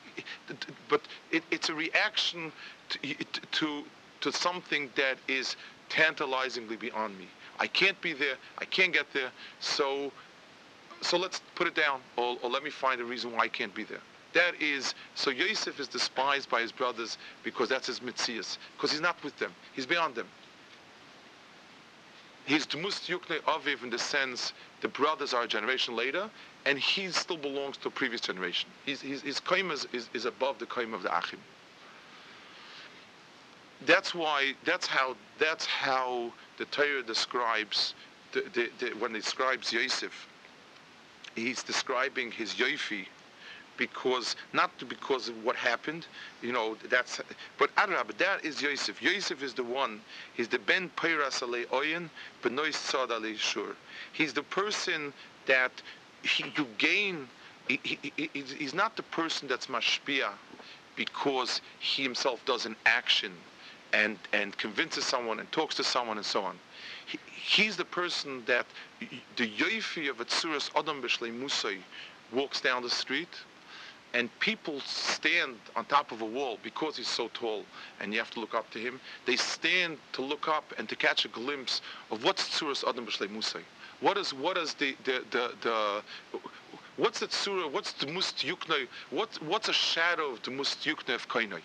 but 0.90 1.02
it, 1.32 1.44
it's 1.52 1.70
a 1.70 1.74
reaction 1.74 2.52
to, 2.90 3.00
to, 3.52 3.84
to 4.22 4.32
something 4.32 4.90
that 4.96 5.18
is 5.28 5.56
tantalizingly 5.90 6.76
beyond 6.76 7.18
me. 7.18 7.28
I 7.60 7.68
can't 7.68 8.00
be 8.02 8.14
there, 8.14 8.36
I 8.58 8.66
can't 8.66 8.94
get 8.94 9.12
there, 9.14 9.32
so, 9.60 10.12
so 11.02 11.18
let's 11.18 11.42
put 11.56 11.68
it 11.68 11.76
down, 11.76 12.02
or, 12.18 12.38
or 12.42 12.50
let 12.50 12.64
me 12.64 12.70
find 12.70 13.00
a 13.00 13.06
reason 13.06 13.32
why 13.32 13.44
I 13.44 13.48
can't 13.48 13.74
be 13.74 13.84
there. 13.84 14.02
That 14.34 14.60
is, 14.62 14.96
so 15.16 15.30
Yosef 15.30 15.80
is 15.80 15.88
despised 15.88 16.50
by 16.50 16.62
his 16.62 16.72
brothers 16.72 17.18
because 17.44 17.70
that's 17.70 17.88
his 17.88 18.00
mitzias, 18.00 18.58
because 18.76 18.92
he's 18.92 19.02
not 19.02 19.24
with 19.24 19.38
them, 19.38 19.54
he's 19.74 19.86
beyond 19.86 20.16
them. 20.16 20.28
He's 22.46 22.66
Dmus 22.66 23.08
Yukne 23.08 23.40
Aviv 23.44 23.84
in 23.84 23.90
the 23.90 24.00
sense 24.00 24.52
the 24.82 24.90
brothers 24.90 25.34
are 25.34 25.44
a 25.44 25.48
generation 25.48 25.96
later, 25.96 26.30
and 26.66 26.78
he 26.78 27.10
still 27.12 27.38
belongs 27.38 27.78
to 27.78 27.88
a 27.88 27.92
previous 27.92 28.20
generation. 28.20 28.70
He's, 28.86 29.00
he's, 29.00 29.22
his 29.22 29.40
kaim 29.40 29.72
is, 29.72 29.88
is, 29.94 30.10
is, 30.14 30.26
above 30.26 30.60
the 30.60 30.66
kaim 30.66 30.94
of 30.94 31.04
the 31.04 31.18
Achim. 31.18 31.40
that's 33.86 34.14
why 34.14 34.54
that's 34.66 34.88
how 34.88 35.16
that's 35.40 35.66
how 35.66 36.34
the 36.58 36.66
Torah 36.66 37.04
describes 37.04 37.94
the, 38.34 38.44
the, 38.54 38.70
the, 38.80 38.90
when 38.98 39.16
it 39.16 39.24
describes 39.24 39.72
Yosef. 39.72 40.28
He's 41.36 41.64
describing 41.64 42.30
his 42.30 42.54
yofi 42.56 43.08
because 43.78 44.36
not 44.54 44.72
because 44.88 45.30
of 45.30 45.44
what 45.44 45.56
happened, 45.56 46.08
you 46.42 46.52
know. 46.52 46.78
That's 46.90 47.22
but 47.58 47.70
Arab, 47.78 48.16
that 48.18 48.46
is 48.46 48.62
Yosef. 48.62 49.02
Yosef 49.02 49.42
is 49.42 49.54
the 49.54 49.64
one. 49.64 50.02
He's 50.36 50.48
the 50.48 50.60
ben 50.60 50.90
peiras 50.96 51.42
ale 51.42 51.66
oyen 51.72 52.10
benois 52.42 52.76
tzad 52.76 53.12
ale 53.12 53.36
shur. 53.38 53.76
He's 54.12 54.34
the 54.34 54.44
person 54.44 55.14
that 55.46 55.72
he, 56.24 56.46
you 56.56 56.68
gain. 56.78 57.28
He, 57.68 57.80
he, 57.82 58.12
he's 58.34 58.74
not 58.74 58.96
the 58.98 59.04
person 59.04 59.48
that's 59.48 59.68
mashpia 59.68 60.32
because 60.96 61.62
he 61.80 62.04
himself 62.04 62.44
does 62.46 62.66
an 62.66 62.76
action 62.86 63.32
and 63.94 64.18
and 64.34 64.58
convinces 64.58 65.06
someone 65.06 65.40
and 65.40 65.52
talks 65.52 65.76
to 65.76 65.84
someone 65.84 66.18
and 66.18 66.26
so 66.26 66.42
on. 66.42 66.60
He, 67.06 67.20
he's 67.32 67.78
the 67.78 67.86
person 67.86 68.44
that 68.46 68.66
the 69.38 69.48
yoifi 69.48 70.10
of 70.10 70.18
Atsuras 70.18 70.70
Adam 70.76 71.02
Bishlei 71.02 71.32
Musay 71.32 71.78
walks 72.32 72.60
down 72.60 72.82
the 72.82 72.90
street 72.90 73.30
and 74.14 74.30
people 74.40 74.80
stand 74.82 75.56
on 75.76 75.86
top 75.86 76.12
of 76.12 76.22
a 76.22 76.26
wall 76.26 76.60
because 76.64 76.98
he's 76.98 77.08
so 77.08 77.30
tall 77.34 77.64
and 78.00 78.14
you 78.14 78.20
have 78.20 78.32
to 78.32 78.40
look 78.40 78.54
up 78.54 78.70
to 78.72 78.80
him. 78.80 79.00
They 79.26 79.36
stand 79.36 79.98
to 80.14 80.22
look 80.22 80.48
up 80.48 80.74
and 80.78 80.88
to 80.90 80.96
catch 80.96 81.26
a 81.26 81.30
glimpse 81.30 81.82
of 82.12 82.24
what's 82.24 82.48
Tsuras 82.50 82.88
Adam 82.88 83.06
B'Shlei 83.06 83.28
Musay. 83.28 83.62
What 84.02 84.18
is 84.18 84.34
what 84.34 84.58
is 84.58 84.74
the 84.76 84.96
the 85.06 85.24
the, 85.32 85.54
the 85.62 86.04
what's 86.98 87.20
the 87.20 87.28
tsura? 87.28 87.72
What's 87.72 87.94
the 87.94 88.08
must 88.08 88.38
yuknoi? 88.38 88.88
What 89.10 89.42
what's 89.44 89.70
a 89.70 89.74
shadow 89.74 90.32
of 90.32 90.44
the 90.44 90.52
must 90.52 90.86
yuknoi 90.86 91.16
of 91.16 91.28
kainoi? 91.28 91.62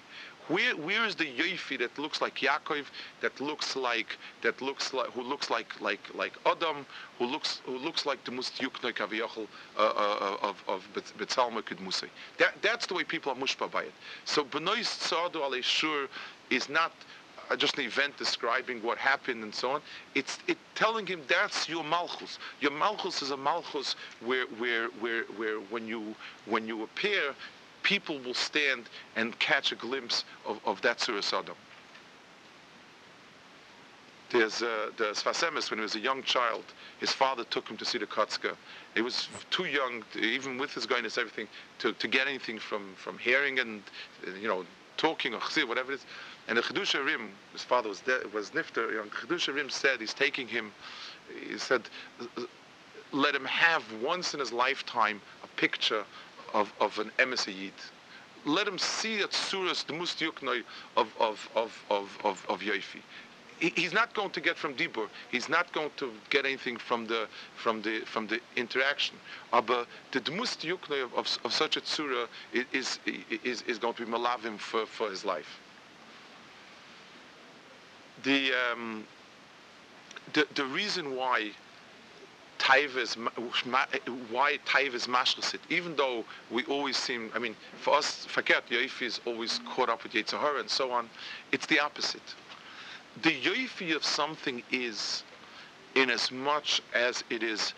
Where 0.48 0.74
where 0.76 1.04
is 1.04 1.14
the 1.14 1.26
yoifi 1.26 1.78
that 1.78 1.98
looks 1.98 2.20
like 2.22 2.36
Yaakov, 2.36 2.86
that 3.20 3.38
looks 3.40 3.76
like 3.76 4.16
that 4.42 4.60
looks 4.62 4.94
like 4.94 5.08
who 5.10 5.22
looks 5.22 5.50
like 5.50 5.78
like 5.80 6.00
like 6.14 6.32
Adam, 6.46 6.86
who 7.18 7.26
looks 7.26 7.60
who 7.66 7.76
looks 7.76 8.06
like 8.06 8.24
the 8.24 8.32
must 8.32 8.60
yuknoi 8.60 8.94
kaviyachol 8.94 9.46
uh, 9.76 9.82
uh, 9.82 10.36
of 10.42 10.62
of 10.66 10.86
Betzalma 10.94 11.62
Kudmusay. 11.62 12.08
That 12.38 12.54
that's 12.62 12.86
the 12.86 12.94
way 12.94 13.04
people 13.04 13.30
are 13.32 13.36
mushpa 13.36 13.70
by 13.70 13.82
it. 13.82 13.92
So 14.24 14.44
benois 14.44 14.88
tzadu 14.88 15.36
alei 15.36 15.62
shur 15.62 16.08
is 16.50 16.68
not 16.70 16.92
uh, 17.50 17.56
just 17.56 17.78
an 17.78 17.84
event 17.84 18.16
describing 18.16 18.82
what 18.82 18.98
happened 18.98 19.42
and 19.42 19.54
so 19.54 19.72
on. 19.72 19.82
It's 20.14 20.38
it 20.46 20.58
telling 20.74 21.06
him 21.06 21.20
that's 21.28 21.68
your 21.68 21.84
malchus. 21.84 22.38
Your 22.60 22.72
malchus 22.72 23.22
is 23.22 23.30
a 23.32 23.36
malchus 23.36 23.96
where 24.24 24.46
where 24.58 24.88
where 25.00 25.24
where 25.36 25.58
when 25.70 25.86
you 25.86 26.14
when 26.46 26.66
you 26.66 26.84
appear, 26.84 27.34
people 27.82 28.18
will 28.20 28.34
stand 28.34 28.88
and 29.16 29.38
catch 29.38 29.72
a 29.72 29.76
glimpse 29.76 30.24
of, 30.46 30.60
of 30.64 30.80
that 30.82 31.00
Surah 31.00 31.20
Sodom. 31.20 31.56
There's 34.30 34.62
uh, 34.62 34.90
the 34.98 35.04
Sfas 35.04 35.42
Emes, 35.42 35.70
when 35.70 35.78
he 35.78 35.82
was 35.82 35.94
a 35.94 36.00
young 36.00 36.22
child, 36.22 36.64
his 37.00 37.12
father 37.12 37.44
took 37.44 37.66
him 37.66 37.78
to 37.78 37.84
see 37.84 37.96
the 37.96 38.06
Kotzker. 38.06 38.54
He 38.94 39.00
was 39.00 39.28
too 39.50 39.64
young, 39.64 40.04
to, 40.12 40.20
even 40.20 40.58
with 40.58 40.74
his 40.74 40.84
guidance, 40.84 41.16
everything, 41.16 41.48
to, 41.78 41.92
to 41.94 42.08
get 42.08 42.28
anything 42.28 42.58
from, 42.58 42.94
from 42.96 43.16
hearing 43.16 43.58
and, 43.58 43.82
you 44.38 44.46
know, 44.46 44.66
talking 44.98 45.32
or 45.32 45.40
whatever 45.66 45.92
it 45.92 45.96
is. 45.96 46.06
And 46.46 46.58
the 46.58 46.62
Chiddushei 46.62 47.00
HaRim, 47.00 47.28
his 47.52 47.62
father 47.62 47.88
was, 47.88 48.00
de- 48.00 48.20
was 48.34 48.50
Nifter, 48.50 48.92
young 48.92 49.08
Chiddushei 49.08 49.54
HaRim 49.54 49.70
said, 49.70 50.00
he's 50.00 50.12
taking 50.12 50.46
him, 50.46 50.72
he 51.48 51.56
said, 51.56 51.88
let 53.12 53.34
him 53.34 53.46
have 53.46 53.82
once 54.02 54.34
in 54.34 54.40
his 54.40 54.52
lifetime 54.52 55.22
a 55.42 55.46
picture 55.58 56.04
of, 56.54 56.72
of 56.80 56.98
an 56.98 57.10
emissary 57.18 57.72
Let 58.44 58.66
him 58.66 58.78
see 58.78 59.20
at 59.20 59.30
Suras 59.30 59.84
the 59.84 59.92
Mustyuknoi 59.92 60.62
of, 60.96 61.08
of, 61.20 61.48
of, 61.54 61.84
of, 61.90 62.18
of, 62.24 62.46
of 62.48 62.62
he's 63.60 63.92
not 63.92 64.14
going 64.14 64.30
to 64.30 64.40
get 64.40 64.56
from 64.56 64.74
Dibur. 64.74 65.08
He's 65.30 65.48
not 65.48 65.72
going 65.72 65.90
to 65.96 66.12
get 66.30 66.44
anything 66.44 66.76
from 66.76 67.06
the 67.06 67.26
from 67.56 67.82
the 67.82 68.00
from 68.00 68.26
the 68.26 68.40
interaction. 68.56 69.16
But 69.50 69.86
the 70.12 70.20
Dmust 70.20 70.68
of, 71.02 71.14
of, 71.14 71.38
of, 71.44 71.52
such 71.52 71.76
a 71.76 71.80
tzura 71.80 72.28
is, 72.72 72.98
is, 73.44 73.62
is 73.62 73.78
going 73.78 73.94
to 73.94 74.06
be 74.06 74.10
malavim 74.10 74.58
for, 74.58 74.86
for 74.86 75.10
his 75.10 75.24
life. 75.24 75.60
The, 78.22 78.52
um, 78.72 79.04
the 80.32 80.46
the 80.54 80.64
reason 80.64 81.16
why 81.16 81.52
Taiva 82.58 83.16
why 84.30 84.58
Taiva 84.66 84.94
is 84.94 85.06
mashrasit, 85.06 85.60
even 85.70 85.96
though 85.96 86.24
we 86.50 86.64
always 86.64 86.96
seem, 86.96 87.30
I 87.34 87.38
mean, 87.38 87.56
for 87.80 87.94
us, 87.94 88.26
Faket 88.26 88.62
Yoifi 88.70 89.02
is 89.02 89.20
always 89.24 89.60
caught 89.66 89.88
up 89.88 90.02
with 90.02 90.12
Yetzirah 90.12 90.60
and 90.60 90.68
so 90.68 90.90
on, 90.90 91.08
it's 91.52 91.66
the 91.66 91.80
opposite. 91.80 92.34
The 93.22 93.30
Yoifi 93.30 93.94
of 93.94 94.04
something 94.04 94.62
is 94.70 95.22
in 95.94 96.10
as 96.10 96.30
much 96.30 96.82
as 96.94 97.24
it 97.30 97.42
is 97.42 97.72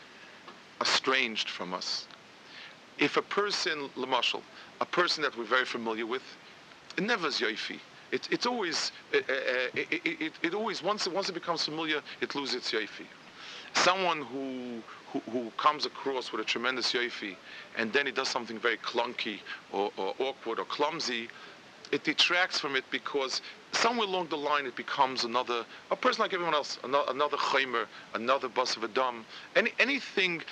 estranged 0.80 1.48
from 1.48 1.72
us. 1.74 2.06
If 2.98 3.16
a 3.16 3.22
person, 3.22 3.88
Lamashal, 3.96 4.42
a 4.80 4.86
person 4.86 5.22
that 5.22 5.36
we're 5.36 5.44
very 5.44 5.64
familiar 5.64 6.06
with, 6.06 6.22
it 6.96 7.04
never 7.04 7.28
is 7.28 7.40
Yoifi. 7.40 7.78
It, 8.12 8.28
it's 8.30 8.44
always, 8.44 8.90
uh, 9.14 9.18
uh, 9.18 9.22
it, 9.74 10.00
it, 10.04 10.32
it, 10.42 10.54
always, 10.54 10.82
once, 10.82 11.06
once 11.06 11.28
it 11.28 11.32
becomes 11.34 11.64
familiar, 11.64 12.02
it 12.20 12.34
loses 12.34 12.56
its 12.56 12.72
Yoifi 12.72 13.06
someone 13.74 14.22
who, 14.22 14.82
who, 15.12 15.20
who, 15.30 15.50
comes 15.56 15.86
across 15.86 16.32
with 16.32 16.40
a 16.40 16.44
tremendous 16.44 16.92
yoifi 16.92 17.36
and 17.76 17.92
then 17.92 18.06
he 18.06 18.12
does 18.12 18.28
something 18.28 18.58
very 18.58 18.76
clunky 18.78 19.40
or, 19.72 19.90
or, 19.96 20.14
awkward 20.18 20.58
or 20.58 20.64
clumsy, 20.64 21.28
it 21.92 22.04
detracts 22.04 22.60
from 22.60 22.76
it 22.76 22.84
because 22.90 23.42
somewhere 23.72 24.06
along 24.06 24.28
the 24.28 24.36
line 24.36 24.66
it 24.66 24.76
becomes 24.76 25.24
another, 25.24 25.64
a 25.90 25.96
person 25.96 26.22
like 26.22 26.32
everyone 26.32 26.54
else, 26.54 26.78
another, 26.84 27.10
another 27.10 27.36
chaymer, 27.36 27.86
another 28.14 28.48
bus 28.48 28.76
of 28.76 28.84
a 28.84 28.88
dam. 28.88 29.24
Any, 29.56 29.72
anything, 29.78 30.42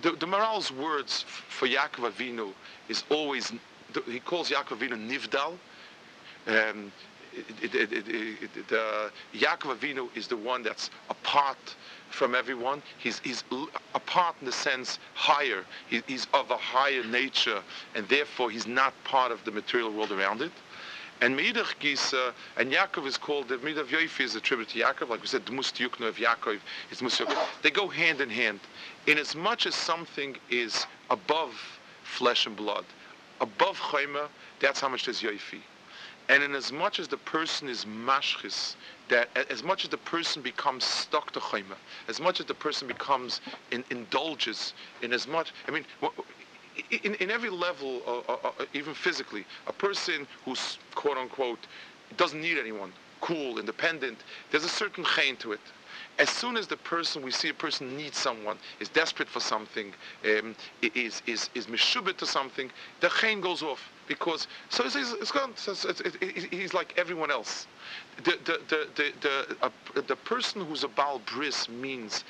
the, 0.00 0.12
the 0.12 0.26
Maharal's 0.26 0.70
words 0.72 1.24
for 1.48 1.66
Yaakov 1.66 2.10
Avinu 2.10 2.52
is 2.88 3.04
always, 3.10 3.52
he 4.06 4.20
calls 4.20 4.50
Yaakov 4.50 4.78
Avinu 4.78 5.08
Nivdal. 5.08 5.56
Um, 6.46 6.92
it, 7.62 7.74
it, 7.74 7.92
it, 7.92 8.68
the 8.68 9.10
Yaakov 9.34 9.78
Avinu 9.78 10.14
is 10.14 10.26
the 10.26 10.36
one 10.36 10.62
that's 10.62 10.90
apart 11.08 11.76
from 12.12 12.34
everyone. 12.34 12.82
He's, 12.98 13.18
he's 13.20 13.44
apart 13.94 14.36
in 14.40 14.46
the 14.46 14.52
sense 14.52 14.98
higher. 15.14 15.64
He, 15.88 16.02
he's 16.06 16.26
of 16.34 16.50
a 16.50 16.56
higher 16.56 17.04
nature, 17.04 17.62
and 17.94 18.08
therefore 18.08 18.50
he's 18.50 18.66
not 18.66 18.92
part 19.04 19.32
of 19.32 19.44
the 19.44 19.50
material 19.50 19.92
world 19.92 20.12
around 20.12 20.42
it. 20.42 20.52
And 21.22 21.38
Meidach 21.38 21.78
Gisa, 21.78 22.32
and 22.56 22.72
Yaakov 22.72 23.06
is 23.06 23.16
called, 23.16 23.48
the 23.48 23.56
Midah 23.56 23.84
Yoifi 23.84 24.24
is 24.24 24.34
a 24.34 24.40
tribute 24.40 24.70
to 24.70 24.80
Yaakov, 24.80 25.08
like 25.08 25.20
we 25.20 25.28
said, 25.28 25.46
the 25.46 25.52
Mustyukna 25.52 26.08
of 26.08 26.16
Yaakov 26.16 26.58
is 26.90 27.00
Mustyukna. 27.00 27.38
They 27.62 27.70
go 27.70 27.86
hand 27.86 28.20
in 28.20 28.28
hand. 28.28 28.58
In 29.06 29.18
as 29.18 29.36
much 29.36 29.66
as 29.66 29.76
something 29.76 30.36
is 30.50 30.84
above 31.10 31.54
flesh 32.02 32.46
and 32.46 32.56
blood, 32.56 32.84
above 33.40 33.78
Chayma, 33.78 34.26
that's 34.58 34.80
how 34.80 34.88
much 34.88 35.04
there's 35.04 35.22
Yoifi. 35.22 35.60
And 36.28 36.42
in 36.42 36.56
as 36.56 36.72
much 36.72 36.98
as 36.98 37.06
the 37.06 37.16
person 37.18 37.68
is 37.68 37.84
mashchis, 37.84 38.74
that 39.12 39.28
as 39.50 39.62
much 39.62 39.84
as 39.84 39.90
the 39.90 39.98
person 39.98 40.42
becomes 40.42 40.84
stuck 40.84 41.30
to 41.32 41.38
chayma, 41.38 41.76
as 42.08 42.18
much 42.18 42.40
as 42.40 42.46
the 42.46 42.54
person 42.54 42.88
becomes 42.88 43.42
in, 43.70 43.84
indulges 43.90 44.72
in 45.02 45.12
as 45.12 45.28
much, 45.28 45.52
I 45.68 45.70
mean, 45.70 45.84
in, 47.04 47.14
in 47.16 47.30
every 47.30 47.50
level, 47.50 48.00
uh, 48.06 48.32
uh, 48.32 48.50
uh, 48.58 48.64
even 48.72 48.94
physically, 48.94 49.44
a 49.66 49.72
person 49.72 50.26
who's 50.46 50.78
quote 50.94 51.18
unquote 51.18 51.58
doesn't 52.16 52.40
need 52.40 52.58
anyone, 52.58 52.90
cool, 53.20 53.58
independent, 53.58 54.18
there's 54.50 54.64
a 54.64 54.68
certain 54.68 55.04
chain 55.04 55.36
to 55.36 55.52
it. 55.52 55.60
As 56.18 56.30
soon 56.30 56.56
as 56.56 56.66
the 56.66 56.76
person, 56.78 57.22
we 57.22 57.30
see 57.30 57.50
a 57.50 57.54
person 57.54 57.94
needs 57.96 58.16
someone, 58.16 58.56
is 58.80 58.88
desperate 58.88 59.28
for 59.28 59.40
something, 59.40 59.92
um, 60.24 60.54
is, 60.94 61.20
is, 61.26 61.50
is 61.54 61.66
mishubit 61.66 62.16
to 62.18 62.26
something, 62.26 62.70
the 63.00 63.08
chain 63.08 63.40
goes 63.42 63.62
off. 63.62 63.80
Because, 64.12 64.46
so 64.68 64.84
it's 64.84 65.32
gone, 65.32 65.54
he's 66.50 66.74
like 66.74 66.92
everyone 66.98 67.30
else. 67.30 67.66
The, 68.24 68.32
the, 68.44 68.60
the, 68.68 68.86
the, 68.94 69.56
the, 69.94 70.02
the 70.02 70.16
person 70.16 70.66
who's 70.66 70.84
a 70.84 70.88
Baal 70.88 71.18
Bris 71.24 71.66
means 71.70 72.22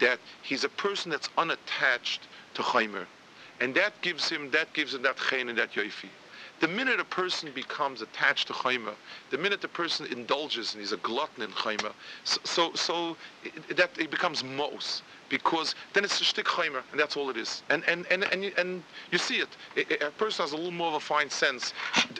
that 0.00 0.18
he's 0.42 0.64
a 0.64 0.68
person 0.68 1.12
that's 1.12 1.28
unattached 1.38 2.26
to 2.54 2.62
Chaimer. 2.62 3.06
And 3.60 3.72
that 3.76 3.92
gives 4.02 4.28
him, 4.28 4.50
that 4.50 4.72
gives 4.72 4.94
him 4.94 5.02
that 5.02 5.16
chain 5.16 5.48
and 5.48 5.56
that 5.58 5.72
yoifi. 5.74 6.08
The 6.60 6.68
minute 6.68 6.98
a 6.98 7.04
person 7.04 7.50
becomes 7.54 8.02
attached 8.02 8.48
to 8.48 8.52
chayma, 8.52 8.94
the 9.30 9.38
minute 9.38 9.60
the 9.60 9.68
person 9.68 10.06
indulges 10.06 10.74
and 10.74 10.80
he's 10.80 10.90
a 10.90 10.96
glutton 10.96 11.44
in 11.44 11.50
chayma, 11.50 11.92
so, 12.24 12.40
so, 12.44 12.72
so 12.74 13.16
it, 13.44 13.76
that 13.76 13.90
it 13.96 14.10
becomes 14.10 14.42
mos 14.42 15.02
because 15.28 15.74
then 15.92 16.04
it's 16.04 16.20
a 16.20 16.24
shtik 16.24 16.44
chaymer 16.44 16.82
and 16.90 16.98
that's 16.98 17.16
all 17.16 17.30
it 17.30 17.36
is. 17.36 17.62
And 17.70 17.84
and 17.86 18.06
and 18.10 18.24
and, 18.24 18.42
you, 18.42 18.52
and 18.58 18.82
you 19.12 19.18
see 19.18 19.36
it. 19.36 19.48
A, 19.76 20.06
a, 20.06 20.10
person 20.10 20.42
has 20.42 20.52
a 20.52 20.56
little 20.56 20.72
more 20.72 20.88
of 20.88 20.94
a 20.94 21.00
fine 21.00 21.30
sense. 21.30 21.74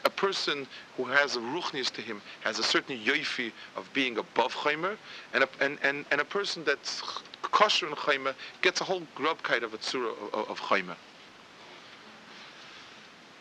A 0.04 0.10
person 0.10 0.66
who 0.96 1.04
has 1.04 1.36
a 1.36 1.40
ruchnius 1.40 1.90
to 1.94 2.02
him 2.02 2.20
has 2.42 2.58
a 2.58 2.62
certain 2.62 2.96
yoifi 2.98 3.50
of 3.76 3.92
being 3.92 4.18
above 4.18 4.54
chaymer, 4.54 4.96
and 5.34 5.44
a, 5.44 5.48
and, 5.60 5.78
and 5.82 6.04
and 6.10 6.20
a 6.20 6.24
person 6.24 6.62
that's 6.64 7.02
kosher 7.42 7.88
in 7.88 7.94
chaymer 7.94 8.34
gets 8.62 8.80
a 8.80 8.84
whole 8.84 9.02
grubkite 9.16 9.62
of 9.62 9.74
a 9.74 9.78
tzura 9.78 10.12
of, 10.32 10.48
of 10.50 10.60
chaymer. 10.60 10.96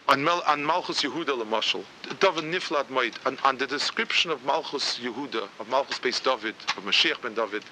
On, 0.08 0.24
Mel, 0.24 0.41
on 0.47 0.64
Malchus 0.64 1.03
Yehuda 1.03 1.41
Lamashal, 1.41 1.84
David 2.20 2.45
Niflad 2.45 2.86
Moed, 2.86 3.14
on, 3.26 3.38
on 3.43 3.58
the 3.58 3.68
description 3.68 4.32
of 4.32 4.43
Malchus 4.45 4.99
Yehuda, 4.99 5.47
of 5.60 5.70
Malchus 5.70 5.99
based 5.99 6.24
David, 6.24 6.55
of 6.78 6.84
Mashiach 6.84 7.22
ben 7.22 7.34
David, 7.34 7.64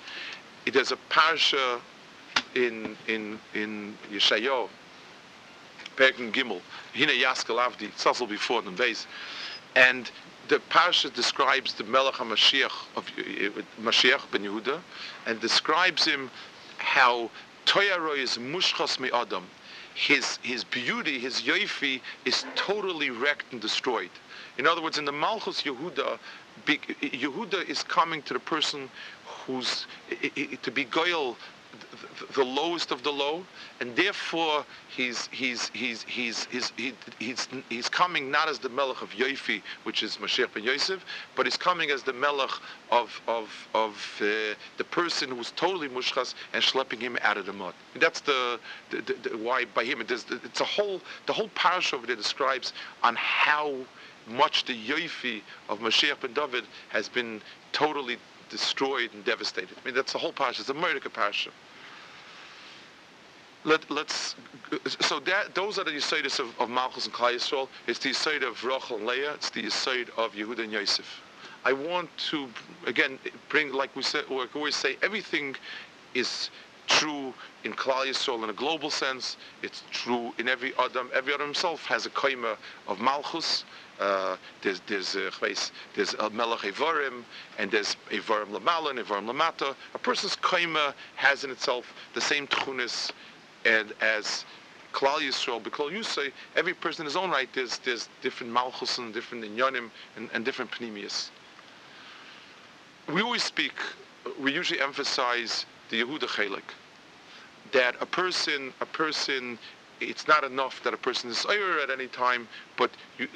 it 0.66 0.76
is 0.76 0.92
a 0.92 0.98
parsha 1.10 1.80
in 2.56 2.98
in 3.08 3.40
in 3.54 3.98
Yeshayahu, 4.12 4.68
Perkin 5.96 6.32
Gimel, 6.32 6.60
Hine 6.94 7.10
Yaskel 7.10 7.58
Avdi, 7.58 7.90
Tzazel 7.92 8.28
before 8.28 8.62
the 8.62 8.72
base, 8.72 9.08
and 9.76 10.12
the 10.50 10.60
parsha 10.70 11.14
describes 11.14 11.74
the 11.74 11.84
Melech 11.86 12.16
HaMashiach 12.16 12.98
of 12.98 13.06
Mashiach 13.82 14.30
ben 14.32 14.44
Yehuda, 14.44 14.82
and 15.26 15.40
describes 15.40 16.04
him 16.04 16.30
how 16.78 17.30
Toyaro 17.66 18.18
is 18.18 18.38
mushchas 18.38 19.00
mi 19.00 19.10
Adam 19.12 19.46
his, 19.96 20.38
his 20.44 20.64
beauty, 20.64 21.18
his 21.18 21.42
yoifi, 21.42 22.02
is 22.26 22.46
totally 22.56 23.10
wrecked 23.10 23.52
and 23.52 23.62
destroyed. 23.62 24.10
In 24.58 24.68
other 24.68 24.82
words, 24.82 24.98
in 24.98 25.06
the 25.06 25.12
Malchus 25.12 25.64
Yehuda, 25.64 26.20
Yehuda 26.68 27.68
is 27.68 27.82
coming 27.84 28.22
to 28.24 28.34
the 28.34 28.40
person 28.40 28.90
who's 29.26 29.88
to 30.62 30.72
be 30.72 30.86
goyal 30.86 31.36
the 32.34 32.44
lowest 32.44 32.92
of 32.92 33.04
the 33.04 33.12
low, 33.12 33.44
and 33.80 33.96
therefore 33.96 34.66
he's 34.88 35.28
he's 35.28 35.70
he's 35.70 36.04
he's 36.04 36.46
he's 36.46 36.72
he's 37.20 37.48
he's 37.70 37.90
coming 37.90 38.32
not 38.32 38.48
as 38.50 38.60
the 38.60 38.70
melech 38.70 39.02
of 39.02 39.10
Yoifi, 39.12 39.62
which 39.84 40.04
is 40.04 40.18
Mashiach 40.18 40.54
ben 40.54 40.64
Yosef, 40.64 41.04
but 41.36 41.46
he's 41.46 41.58
coming 41.58 41.92
as 41.92 42.04
the 42.04 42.14
melech 42.14 42.52
of 42.92 43.22
of 43.28 43.50
of 43.74 43.94
uh, 44.22 44.56
the 44.78 44.84
person 44.92 45.30
who's 45.30 45.52
totally 45.52 45.90
mushchas 45.90 46.36
and 46.54 46.64
schlepping 46.64 47.00
him 47.00 47.18
out 47.22 47.38
of 47.38 47.46
the 47.46 47.54
mud. 47.54 47.74
And 47.94 48.02
that's 48.02 48.22
the, 48.22 48.60
the, 48.90 49.02
the, 49.02 49.30
the 49.30 49.38
why 49.38 49.66
by 49.66 49.84
him 49.84 50.02
it 50.02 50.12
is 50.12 50.26
it's 50.30 50.62
a 50.62 50.66
whole 50.66 51.02
the 51.26 51.34
whole 51.34 51.50
parish 51.56 51.94
over 51.94 52.08
there 52.08 52.16
describes 52.16 52.74
on 53.04 53.16
how 53.16 53.76
much 54.28 54.66
the 54.66 54.74
Yoifi 54.74 55.42
of 55.70 55.80
Mashiach 55.80 56.22
ben 56.22 56.34
David 56.34 56.66
has 56.90 57.08
been 57.10 57.42
totally 57.72 58.18
destroyed 58.50 59.10
and 59.14 59.26
devastated. 59.26 59.76
I 59.82 59.86
mean, 59.86 59.96
that's 59.96 60.14
the 60.14 60.20
whole 60.20 60.34
parsha. 60.34 60.62
It's 60.62 60.70
a 60.70 60.74
murder 60.74 61.00
parsha 61.00 61.50
let, 63.66 63.92
us 63.92 64.36
so 65.02 65.20
that 65.22 65.56
those 65.56 65.80
are 65.80 65.84
the 65.84 65.92
Yisaitis 65.92 66.40
of, 66.40 66.60
of 66.60 66.70
Malchus 66.70 67.06
and 67.06 67.14
Klal 67.14 67.34
Yisrael. 67.34 67.68
It's 67.88 68.00
the 68.00 68.12
Yisaid 68.12 68.48
of 68.48 68.64
Rachel 68.64 68.98
and 68.98 69.06
Leah. 69.06 69.34
It's 69.34 69.50
the 69.50 69.64
Yisaid 69.64 70.10
of 70.18 70.34
Yehuda 70.34 70.64
and 70.64 70.72
Yosef. 70.72 71.22
I 71.64 71.74
want 71.74 72.10
to 72.30 72.48
again 72.86 73.18
bring, 73.50 73.74
like 73.74 73.96
we 73.96 74.04
always 74.54 74.76
say, 74.76 74.98
everything 75.02 75.56
is 76.14 76.52
true 76.88 77.34
in 77.64 77.74
Klal 77.74 78.06
Yisrael 78.06 78.44
in 78.44 78.50
a 78.52 78.54
global 78.54 78.92
sense. 78.92 79.38
It's 79.64 79.82
true 79.90 80.32
in 80.38 80.48
every 80.48 80.74
Adam. 80.78 81.10
Every 81.14 81.34
Adam 81.34 81.48
himself 81.48 81.84
has 81.86 82.06
a 82.06 82.12
kaima 82.12 82.58
of 82.88 83.00
Malchus. 83.00 83.66
Uh, 84.00 84.36
there's 84.62 84.82
there's 84.82 85.16
uh, 85.16 85.32
there's 85.96 86.14
a 86.16 86.30
Melech 86.30 86.60
Evarim, 86.60 87.24
and 87.58 87.72
there's 87.72 87.96
Evarim 88.12 88.50
Lamala 88.50 88.92
and 88.92 89.00
Evarim 89.00 89.26
Lamata. 89.26 89.76
A 89.96 89.98
person's 89.98 90.36
kaima 90.36 90.94
has 91.16 91.44
in 91.44 91.50
itself 91.50 91.94
the 92.14 92.22
same 92.22 92.46
tchunis 92.48 93.12
and 93.66 93.94
as 94.02 94.46
Klal 94.94 95.20
Yisrael, 95.20 95.62
B'Klal 95.62 95.92
Yusay, 95.92 96.32
every 96.56 96.74
person 96.74 97.02
in 97.02 97.06
his 97.06 97.16
own 97.16 97.30
right, 97.30 97.50
there's, 97.54 97.80
there's 97.80 98.08
different 98.22 98.54
Malchus 98.54 98.98
and 98.98 99.14
different 99.14 99.44
Inyanim 99.44 99.90
and, 100.16 100.30
and 100.34 100.46
different 100.46 100.72
Pneumius. 100.72 101.30
We 103.14 103.22
always 103.22 103.44
speak, 103.44 103.74
we 104.40 104.54
usually 104.54 104.80
emphasize 104.80 105.66
the 105.90 106.02
Yehuda 106.02 106.28
Chelik, 106.28 106.64
that 107.74 107.96
a 108.00 108.06
person, 108.06 108.74
a 108.80 108.86
person, 108.86 109.60
it's 110.00 110.28
not 110.28 110.44
enough 110.44 110.82
that 110.84 110.94
a 110.94 110.98
person 110.98 111.30
is 111.30 111.46
Ayr 111.50 111.80
at 111.80 111.90
any 111.90 112.08
time, 112.08 112.48
but 112.78 112.92
you, 113.18 113.28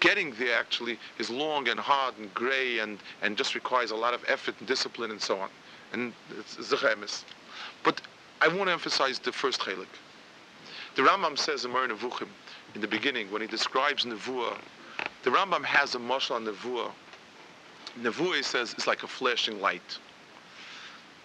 getting 0.00 0.32
there 0.38 0.58
actually 0.58 0.98
is 1.18 1.30
long 1.30 1.68
and 1.68 1.78
hard 1.78 2.16
and 2.18 2.32
gray 2.34 2.78
and, 2.78 2.98
and 3.22 3.36
just 3.36 3.54
requires 3.54 3.90
a 3.90 3.96
lot 3.96 4.14
of 4.14 4.24
effort 4.28 4.54
and 4.58 4.68
discipline 4.68 5.10
and 5.10 5.20
so 5.20 5.38
on. 5.38 5.50
And 5.92 6.12
it's 6.38 6.56
Zechemis. 6.56 7.24
But 7.82 8.00
I 8.42 8.48
want 8.48 8.68
to 8.68 8.72
emphasize 8.72 9.18
the 9.18 9.32
first 9.32 9.60
chelik. 9.60 9.86
The 10.96 11.02
Rambam 11.02 11.38
says 11.38 11.64
in 11.64 11.72
Nevuchim, 11.72 12.28
in 12.74 12.80
the 12.80 12.88
beginning, 12.88 13.30
when 13.30 13.42
he 13.42 13.48
describes 13.48 14.04
Nevuah, 14.04 14.56
the 15.22 15.30
Rambam 15.30 15.64
has 15.64 15.94
a 15.94 15.98
mashal 15.98 16.36
on 16.36 16.46
Nevuah. 16.46 16.90
Nevuah, 18.00 18.36
he 18.36 18.42
says, 18.42 18.74
is 18.78 18.86
like 18.86 19.02
a 19.02 19.06
flashing 19.06 19.60
light. 19.60 19.98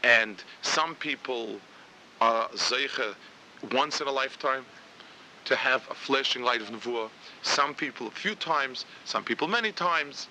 And 0.04 0.44
some 0.62 0.94
people 0.96 1.60
are 2.22 2.50
zeicha 2.50 3.16
once 3.72 4.02
in 4.02 4.08
a 4.08 4.12
lifetime 4.12 4.66
to 5.46 5.56
have 5.56 5.88
a 5.90 5.94
flashing 5.94 6.44
light 6.44 6.62
of 6.62 6.70
Nevuah. 6.70 7.10
Some 7.44 7.74
people 7.74 8.08
a 8.08 8.12
few 8.12 8.36
times, 8.36 8.86
some 9.06 9.24
people 9.24 9.48
many 9.48 9.72
times. 9.72 10.28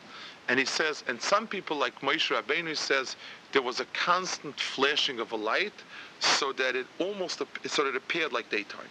And 0.49 0.59
he 0.59 0.67
says, 0.67 1.05
and 1.09 1.21
some 1.21 1.47
people 1.47 1.77
like 1.77 1.99
Moshe 2.01 2.35
Rabbeinu 2.35 2.77
says, 2.77 3.17
there 3.53 3.63
was 3.63 3.81
a 3.81 3.87
constant 3.87 4.59
flashing 4.61 5.21
of 5.21 5.33
a 5.33 5.37
light 5.37 5.73
so 6.21 6.53
that 6.53 6.77
it 6.77 6.87
almost 6.99 7.43
so 7.67 7.85
that 7.85 7.91
it 7.91 7.97
appeared 7.97 8.33
like 8.33 8.51
daytime. 8.51 8.89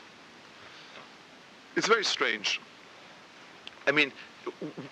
It's 1.75 1.87
very 1.87 2.03
strange. 2.03 2.59
I 3.87 3.91
mean, 3.91 4.11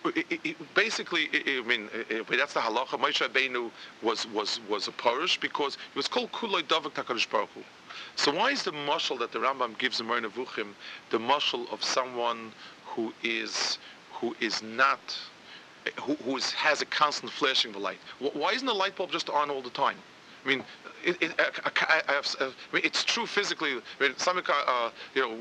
it, 0.06 0.40
it, 0.44 0.76
basically, 0.76 1.30
it, 1.32 1.64
I 1.64 1.68
mean, 1.68 1.90
that's 2.30 2.54
the 2.54 2.60
halacha. 2.60 3.00
Moshe 3.00 3.28
Rabbeinu 3.28 3.72
was 4.02 4.28
was 4.28 4.60
was 4.70 4.88
a 4.88 4.92
parish 4.92 5.40
because 5.40 5.76
he 5.94 6.00
was 6.00 6.08
called 6.08 6.32
Kuloi 6.32 6.64
Davak 6.64 6.94
Takarish 6.94 7.30
Baruch 7.30 7.50
So 8.16 8.34
why 8.34 8.52
is 8.52 8.64
the 8.64 8.72
mashal 8.72 9.18
that 9.20 9.32
the 9.32 9.40
Rambam 9.40 9.78
gives 9.78 10.00
in 10.00 10.08
Moreh 10.08 10.22
Nevuchim 10.22 10.74
the 11.10 11.18
mashal 11.18 11.72
of 11.72 11.84
someone 11.84 12.52
who 12.86 13.14
is 13.24 13.78
who 14.14 14.36
is 14.40 14.62
not 14.62 15.00
who, 16.02 16.14
who 16.16 16.38
is, 16.38 16.52
has 16.52 16.82
a 16.82 16.86
constant 16.86 17.32
flashing 17.32 17.70
of 17.70 17.76
the 17.76 17.82
light? 17.82 17.98
Why 18.20 18.52
isn't 18.52 18.68
the 18.68 18.74
light 18.74 18.96
bulb 18.96 19.12
just 19.12 19.30
on 19.30 19.50
all 19.50 19.62
the 19.62 19.70
time? 19.70 19.98
I 20.44 20.48
mean, 20.48 20.64
it, 21.04 21.22
it, 21.22 21.34
I, 21.40 22.02
I, 22.08 22.22
I, 22.40 22.46
mean, 22.74 22.84
it's 22.84 23.04
true 23.04 23.26
physically. 23.26 23.72
I 23.72 24.04
mean, 24.04 24.18
some, 24.18 24.38
uh, 24.38 24.90
you 25.16 25.22
know, 25.22 25.38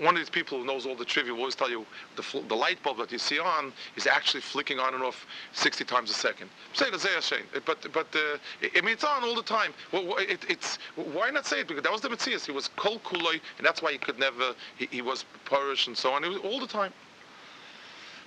one 0.00 0.14
of 0.14 0.20
these 0.20 0.30
people 0.30 0.58
who 0.58 0.64
knows 0.64 0.86
all 0.86 0.94
the 0.94 1.04
trivia 1.04 1.32
will 1.32 1.40
always 1.40 1.56
tell 1.56 1.68
you 1.70 1.84
the, 2.16 2.42
the 2.48 2.54
light 2.54 2.80
bulb 2.82 2.98
that 2.98 3.10
you 3.10 3.18
see 3.18 3.40
on 3.40 3.72
is 3.96 4.06
actually 4.06 4.40
flicking 4.40 4.78
on 4.78 4.94
and 4.94 5.02
off 5.02 5.26
60 5.52 5.84
times 5.84 6.10
a 6.10 6.14
second. 6.14 6.48
Say 6.72 6.90
the 6.90 7.62
but 7.66 7.92
but 7.92 8.06
uh, 8.14 8.38
I 8.76 8.80
mean 8.82 8.92
it's 8.92 9.04
on 9.04 9.24
all 9.24 9.34
the 9.34 9.42
time. 9.42 9.72
Well, 9.92 10.16
it, 10.18 10.44
it's 10.48 10.78
why 10.94 11.30
not 11.30 11.44
say 11.46 11.60
it 11.60 11.68
because 11.68 11.82
that 11.82 11.92
was 11.92 12.00
the 12.00 12.08
Matthias. 12.08 12.46
He 12.46 12.52
was 12.52 12.68
kol 12.76 13.00
kuloi, 13.00 13.40
and 13.58 13.66
that's 13.66 13.82
why 13.82 13.92
he 13.92 13.98
could 13.98 14.18
never. 14.18 14.54
He, 14.76 14.86
he 14.90 15.02
was 15.02 15.24
parish 15.44 15.88
and 15.88 15.96
so 15.96 16.12
on. 16.12 16.22
It 16.24 16.28
was 16.28 16.38
all 16.38 16.60
the 16.60 16.68
time. 16.68 16.92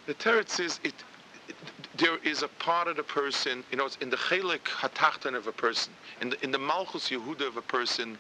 The 0.05 0.13
teretz 0.13 0.59
is 0.59 0.79
it 0.83 0.93
there 1.97 2.17
is 2.23 2.41
a 2.41 2.47
part 2.47 2.87
of 2.87 2.97
the 2.97 3.03
person, 3.03 3.63
you 3.71 3.77
know, 3.77 3.85
it's 3.85 3.97
in 3.97 4.09
the 4.09 4.17
chelik 4.17 4.63
hatachtan 4.63 5.35
of 5.35 5.47
a 5.47 5.51
person, 5.51 5.93
in 6.21 6.29
the, 6.31 6.43
in 6.43 6.51
the 6.51 6.57
malchus 6.57 7.09
Yehuda 7.09 7.47
of 7.47 7.57
a 7.57 7.61
person, 7.61 8.17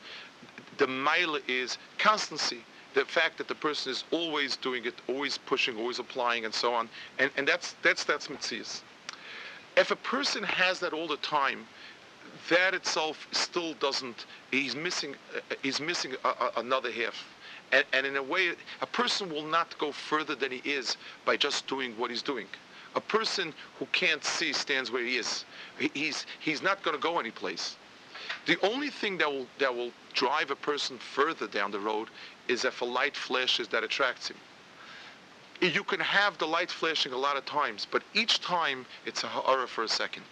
the 0.77 0.87
mile 0.87 1.37
is 1.47 1.77
constancy. 1.97 2.59
The 2.93 3.05
fact 3.05 3.39
that 3.39 3.47
the 3.47 3.55
person 3.55 3.91
is 3.91 4.03
always 4.11 4.55
doing 4.55 4.85
it, 4.85 4.93
always 5.07 5.39
pushing, 5.39 5.77
always 5.77 5.97
applying, 5.97 6.45
and 6.45 6.53
so 6.53 6.73
on, 6.73 6.87
and 7.17 7.31
and 7.37 7.47
that's 7.47 7.75
that's 7.81 8.03
that's 8.03 8.27
mitzias. 8.27 8.81
If 9.75 9.89
a 9.89 9.95
person 9.95 10.43
has 10.43 10.79
that 10.81 10.93
all 10.93 11.07
the 11.07 11.17
time, 11.17 11.65
that 12.49 12.75
itself 12.75 13.27
still 13.31 13.73
doesn't. 13.75 14.25
He's 14.51 14.75
missing. 14.75 15.15
Uh, 15.35 15.55
he's 15.63 15.79
missing 15.79 16.13
a, 16.23 16.27
a, 16.27 16.51
another 16.57 16.91
half. 16.91 17.25
And, 17.73 17.83
and 17.91 18.05
in 18.05 18.15
a 18.15 18.23
way, 18.23 18.51
a 18.81 18.85
person 18.85 19.29
will 19.29 19.45
not 19.45 19.75
go 19.79 19.91
further 19.91 20.35
than 20.35 20.51
he 20.51 20.61
is 20.69 20.95
by 21.25 21.35
just 21.35 21.67
doing 21.67 21.97
what 21.97 22.11
he's 22.11 22.21
doing. 22.21 22.45
A 22.95 23.01
person 23.01 23.51
who 23.79 23.87
can't 23.87 24.23
see 24.23 24.53
stands 24.53 24.91
where 24.91 25.03
he 25.03 25.17
is. 25.17 25.43
He's, 25.93 26.27
he's 26.39 26.61
not 26.61 26.83
going 26.83 26.95
to 26.95 27.01
go 27.01 27.19
anyplace. 27.19 27.75
The 28.45 28.57
only 28.61 28.91
thing 28.91 29.17
that 29.17 29.29
will, 29.29 29.47
that 29.57 29.73
will 29.73 29.91
drive 30.13 30.51
a 30.51 30.55
person 30.55 30.99
further 30.99 31.47
down 31.47 31.71
the 31.71 31.79
road 31.79 32.09
is 32.47 32.63
if 32.63 32.81
a 32.81 32.85
light 32.85 33.17
flashes 33.17 33.67
that 33.69 33.83
attracts 33.83 34.29
him. 34.29 34.37
You 35.61 35.83
can 35.83 35.99
have 35.99 36.37
the 36.37 36.45
light 36.45 36.69
flashing 36.69 37.13
a 37.13 37.17
lot 37.17 37.37
of 37.37 37.45
times, 37.45 37.87
but 37.89 38.03
each 38.13 38.39
time 38.41 38.85
it's 39.05 39.23
a 39.23 39.27
ha'ara 39.27 39.67
for 39.67 39.83
a 39.83 39.87
second. 39.87 40.23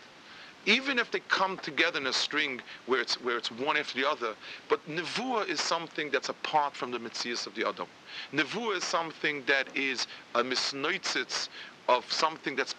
Even 0.66 0.99
if 0.99 1.09
they 1.09 1.22
come 1.22 1.57
together 1.57 1.99
in 1.99 2.07
a 2.07 2.14
string 2.14 2.62
where 2.86 3.01
it's, 3.01 3.16
where 3.22 3.38
it's 3.38 3.51
one 3.51 3.78
after 3.78 3.99
the 3.99 4.07
other, 4.07 4.36
but 4.70 4.80
nevuah 4.88 5.47
is 5.47 5.59
something 5.59 6.12
that's 6.12 6.30
apart 6.30 6.76
from 6.76 6.91
the 6.91 6.99
mitzias 6.99 7.47
of 7.47 7.55
the 7.55 7.68
Adam. 7.68 7.88
Nevuah 8.32 8.78
is 8.78 8.84
something 8.84 9.43
that 9.47 9.68
is 9.76 10.05
a 10.36 10.43
misnoitzitz 10.43 11.49
of 11.89 12.12
something 12.12 12.55
that's 12.55 12.76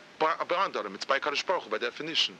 beyond 0.48 0.76
Adam. 0.76 0.94
It's 0.94 1.04
by 1.04 1.18
Kadosh 1.18 1.44
Baruch 1.44 1.68
by 1.70 1.78
definition. 1.78 2.36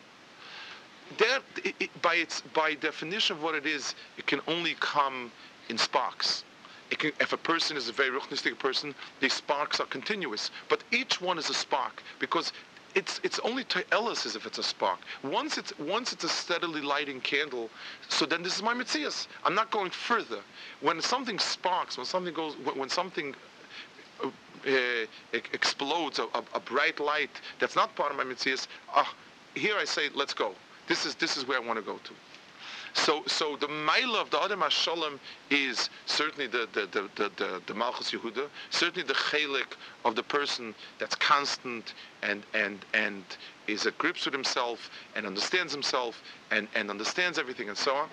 That, 1.19 1.43
it, 1.65 1.91
by 2.01 2.15
its 2.15 2.41
by 2.55 2.75
definition 2.75 3.37
of 3.37 3.43
what 3.43 3.55
it 3.55 3.67
is, 3.67 3.95
it 4.17 4.27
can 4.27 4.41
only 4.47 4.77
come 4.81 5.33
in 5.69 5.77
sparks. 5.77 6.45
Can, 6.91 7.11
if 7.21 7.33
a 7.33 7.39
person 7.39 7.77
is 7.77 7.89
a 7.89 7.93
very 7.93 8.11
ruchnistic 8.11 8.59
person, 8.59 8.95
the 9.21 9.29
sparks 9.29 9.81
are 9.81 9.87
continuous. 9.87 10.51
But 10.69 10.85
each 10.93 11.21
one 11.21 11.39
is 11.39 11.49
a 11.51 11.55
spark 11.55 12.03
because 12.19 12.53
it's 12.95 13.21
it's 13.23 13.39
only 13.41 13.65
to 13.65 13.85
Ellis 13.93 14.27
as 14.27 14.37
if 14.37 14.47
it's 14.47 14.59
a 14.59 14.63
spark. 14.63 15.01
Once 15.23 15.59
it's 15.59 15.77
once 15.79 16.13
it's 16.13 16.25
a 16.25 16.29
steadily 16.29 16.81
lighting 16.81 17.21
candle, 17.21 17.71
so 18.09 18.27
then 18.27 18.43
this 18.43 18.57
is 18.57 18.63
my 18.63 18.75
mitzias. 18.75 19.27
I'm 19.45 19.55
not 19.55 19.71
going 19.71 19.91
further. 19.91 20.41
When 20.81 21.01
something 21.01 21.39
sparks, 21.39 21.97
when 21.97 22.07
something 22.07 22.35
goes, 22.35 22.55
when, 22.65 22.79
when 22.79 22.89
something 22.89 23.35
uh, 24.23 24.29
uh, 24.67 25.07
explodes 25.33 26.19
a, 26.19 26.25
a, 26.35 26.43
a, 26.55 26.61
bright 26.61 27.01
light 27.01 27.31
that's 27.59 27.77
not 27.77 27.95
part 27.97 28.11
of 28.11 28.17
my 28.17 28.25
mitzvahs, 28.25 28.67
ah, 28.95 29.15
here 29.55 29.77
I 29.77 29.85
say, 29.85 30.09
let's 30.15 30.35
go. 30.35 30.55
This 30.89 31.07
is 31.07 31.15
this 31.15 31.37
is 31.37 31.47
where 31.47 31.59
I 31.59 31.67
want 31.67 31.79
to 31.79 31.85
go 31.85 31.97
to. 31.97 32.13
So, 32.95 33.23
so 33.27 33.57
the 33.57 33.69
mile 33.69 34.17
of 34.17 34.31
the 34.31 34.41
Adam 34.41 34.61
Hashalom 34.61 35.19
is 35.51 35.89
certainly 36.07 36.47
the 36.47 36.69
the, 36.73 36.87
the, 36.87 37.09
the, 37.17 37.31
the, 37.37 37.63
the 37.67 37.75
Malchus 37.75 38.11
Yehuda, 38.13 38.49
certainly 38.71 39.07
the 39.07 39.15
chelik 39.15 39.77
of 40.05 40.15
the 40.15 40.23
person 40.23 40.75
that's 40.99 41.15
constant 41.15 41.95
and 42.23 42.43
and 42.55 42.85
and 42.93 43.25
is 43.67 43.87
at 43.87 43.97
grips 43.99 44.25
with 44.25 44.35
himself 44.35 44.91
and 45.17 45.27
understands 45.27 45.73
himself 45.73 46.23
and, 46.51 46.69
and 46.75 46.91
understands 46.91 47.39
everything 47.39 47.69
and 47.69 47.79
so 47.79 47.95
on. 47.95 48.09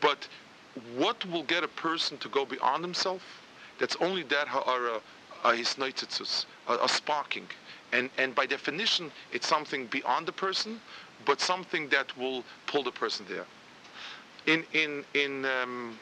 But 0.00 0.28
what 0.96 1.24
will 1.30 1.42
get 1.42 1.64
a 1.64 1.68
person 1.68 2.18
to 2.18 2.28
go 2.28 2.44
beyond 2.44 2.84
himself? 2.84 3.22
That's 3.78 3.96
only 3.96 4.22
that 4.24 4.48
ha'ara 4.48 5.00
his 5.50 5.76
a, 6.68 6.74
a 6.74 6.88
sparking. 6.88 7.46
And, 7.92 8.08
and 8.16 8.34
by 8.34 8.46
definition, 8.46 9.10
it's 9.32 9.46
something 9.46 9.86
beyond 9.86 10.26
the 10.26 10.32
person, 10.32 10.80
but 11.26 11.40
something 11.40 11.88
that 11.88 12.16
will 12.16 12.44
pull 12.66 12.82
the 12.82 12.92
person 12.92 13.26
there. 13.28 13.46
In, 14.46 14.64
in, 14.72 15.04
in, 15.14 15.44
um, 15.44 15.98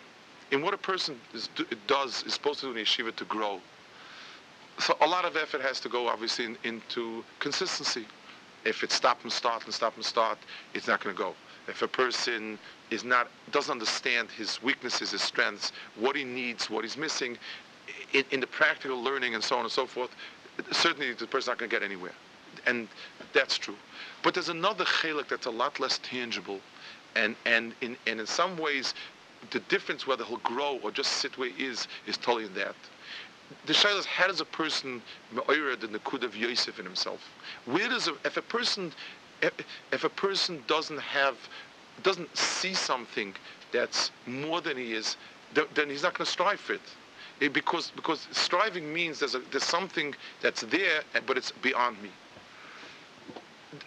in 0.50 0.62
what 0.62 0.74
a 0.74 0.78
person 0.78 1.20
is, 1.34 1.48
does 1.86 2.22
is 2.24 2.34
supposed 2.34 2.60
to 2.60 2.72
do 2.72 2.78
in 2.78 2.84
yeshiva 2.84 3.14
to 3.16 3.24
grow. 3.24 3.60
So 4.78 4.96
a 5.02 5.06
lot 5.06 5.24
of 5.24 5.36
effort 5.36 5.60
has 5.60 5.78
to 5.80 5.88
go, 5.88 6.08
obviously, 6.08 6.46
in, 6.46 6.56
into 6.64 7.22
consistency. 7.38 8.06
If 8.64 8.82
it's 8.82 8.94
stop 8.94 9.22
and 9.22 9.32
start 9.32 9.64
and 9.64 9.74
stop 9.74 9.96
and 9.96 10.04
start, 10.04 10.38
it's 10.74 10.86
not 10.86 11.02
going 11.02 11.14
to 11.14 11.22
go. 11.22 11.34
If 11.68 11.82
a 11.82 11.88
person 11.88 12.58
is 12.90 13.04
not 13.04 13.28
doesn't 13.52 13.70
understand 13.70 14.30
his 14.30 14.62
weaknesses, 14.62 15.12
his 15.12 15.22
strengths, 15.22 15.72
what 15.96 16.16
he 16.16 16.24
needs, 16.24 16.70
what 16.70 16.84
he's 16.84 16.96
missing, 16.96 17.38
in, 18.12 18.24
in 18.30 18.40
the 18.40 18.46
practical 18.46 19.02
learning 19.02 19.34
and 19.34 19.44
so 19.44 19.56
on 19.56 19.62
and 19.62 19.72
so 19.72 19.86
forth, 19.86 20.10
certainly 20.72 21.12
the 21.12 21.26
person's 21.26 21.48
not 21.48 21.58
going 21.58 21.70
to 21.70 21.76
get 21.76 21.84
anywhere. 21.84 22.14
And 22.66 22.88
that's 23.32 23.56
true. 23.56 23.76
But 24.22 24.34
there's 24.34 24.48
another 24.48 24.84
chelik 24.84 25.28
that's 25.28 25.46
a 25.46 25.50
lot 25.50 25.78
less 25.80 26.00
tangible, 26.02 26.60
and 27.16 27.36
and 27.46 27.74
in 27.82 27.96
and 28.06 28.20
in 28.20 28.26
some 28.26 28.56
ways, 28.56 28.94
the 29.50 29.60
difference 29.60 30.06
whether 30.06 30.24
he'll 30.24 30.38
grow 30.38 30.78
or 30.82 30.90
just 30.90 31.12
sit 31.14 31.38
where 31.38 31.50
he 31.50 31.66
is 31.66 31.88
is 32.06 32.16
totally 32.16 32.46
in 32.46 32.54
that. 32.54 32.76
The 33.66 33.72
shaila 33.72 33.98
is 34.00 34.06
how 34.06 34.28
does 34.28 34.40
a 34.40 34.44
person 34.44 35.02
me'oyer 35.34 35.76
the 35.76 35.88
nakud 35.88 36.24
of 36.24 36.36
Yosef 36.36 36.78
in 36.78 36.84
himself? 36.86 37.20
Where 37.66 37.88
does 37.88 38.08
a, 38.08 38.14
if 38.24 38.36
a 38.36 38.42
person 38.42 38.92
if, 39.42 39.52
if 39.92 40.04
a 40.04 40.08
person 40.10 40.62
doesn't 40.66 41.00
have 41.00 41.36
doesn't 42.02 42.36
see 42.36 42.74
something 42.74 43.34
that's 43.72 44.10
more 44.26 44.60
than 44.60 44.76
he 44.76 44.92
is, 44.92 45.16
then 45.74 45.88
he's 45.90 46.02
not 46.02 46.14
going 46.14 46.26
to 46.26 46.30
strive 46.30 46.60
for 46.60 46.74
it. 46.74 46.80
it. 47.40 47.52
because 47.52 47.92
because 47.96 48.28
striving 48.32 48.92
means 48.92 49.20
there's 49.20 49.34
a, 49.34 49.40
there's 49.50 49.64
something 49.64 50.14
that's 50.42 50.62
there, 50.62 51.02
but 51.26 51.36
it's 51.36 51.52
beyond 51.52 52.00
me. 52.02 52.10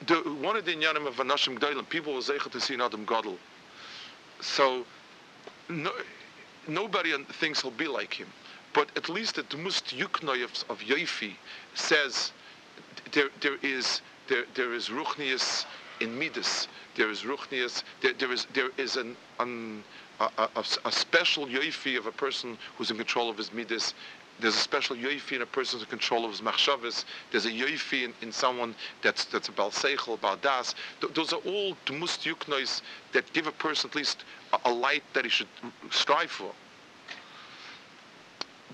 The, 0.07 0.15
one 0.41 0.55
of 0.55 0.65
the 0.65 0.75
inyanim 0.75 1.07
of 1.07 1.15
Anashim 1.15 1.59
Gdailim, 1.59 1.87
people 1.89 2.13
was 2.13 2.29
able 2.29 2.49
to 2.51 2.59
see 2.59 2.75
Adam 2.75 3.05
Gadol. 3.05 3.37
So 4.39 4.85
no, 5.69 5.91
nobody 6.67 7.13
thinks 7.33 7.61
he'll 7.61 7.71
be 7.71 7.87
like 7.87 8.13
him. 8.13 8.27
But 8.73 8.89
at 8.95 9.09
least 9.09 9.35
the 9.35 9.57
Must 9.57 9.85
Yuknoy 9.87 10.43
of, 10.43 10.51
of 10.69 10.79
Yoifi 10.79 11.33
says 11.75 12.31
there, 13.11 13.29
there 13.41 13.57
is 13.61 14.01
there, 14.27 14.45
there 14.55 14.73
is 14.73 14.89
ruchnius 14.89 15.65
in 15.99 16.17
midas. 16.17 16.67
There 16.95 17.09
is 17.09 17.21
ruchnius. 17.23 17.83
There, 18.01 18.13
there 18.13 18.31
is 18.31 18.47
there 18.53 18.69
is 18.77 18.97
an, 18.97 19.15
an 19.39 19.83
a, 20.19 20.29
a, 20.37 20.63
a, 20.85 20.91
special 20.91 21.47
yoifi 21.47 21.97
of 21.97 22.05
a 22.05 22.11
person 22.11 22.57
who's 22.77 22.91
in 22.91 22.97
control 22.97 23.29
of 23.29 23.37
his 23.37 23.51
midas. 23.51 23.93
There's 24.39 24.55
a 24.55 24.59
special 24.59 24.95
yoifi 24.95 25.33
in 25.33 25.41
a 25.41 25.45
person 25.45 25.79
who's 25.79 25.85
in 25.85 25.89
control 25.89 26.25
of 26.25 26.31
his 26.31 26.41
machshavas. 26.41 27.05
There's 27.31 27.45
a 27.45 27.51
yoifi 27.51 28.03
in, 28.03 28.13
in 28.21 28.31
someone 28.31 28.75
that's 29.01 29.25
that's 29.25 29.49
a 29.49 29.51
balseichel, 29.51 30.19
baldas. 30.19 30.75
Th- 31.01 31.13
those 31.13 31.33
are 31.33 31.41
all 31.45 31.75
dmust 31.85 32.23
yuknois 32.23 32.81
that 33.13 33.31
give 33.33 33.47
a 33.47 33.51
person 33.51 33.89
at 33.89 33.95
least 33.95 34.23
a, 34.53 34.59
a, 34.65 34.71
light 34.71 35.03
that 35.13 35.23
he 35.23 35.29
should 35.29 35.47
strive 35.91 36.31
for. 36.31 36.51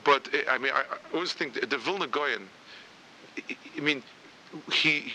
But 0.04 0.30
eh, 0.34 0.44
I 0.50 0.58
mean, 0.58 0.72
I, 0.74 0.82
I 0.82 1.14
always 1.14 1.34
think 1.34 1.54
the, 1.54 1.66
the 1.66 1.78
Vilna 1.78 2.08
Goyen. 2.08 2.48
I, 3.38 3.56
I 3.78 3.80
mean, 3.82 4.04
he 4.72 5.14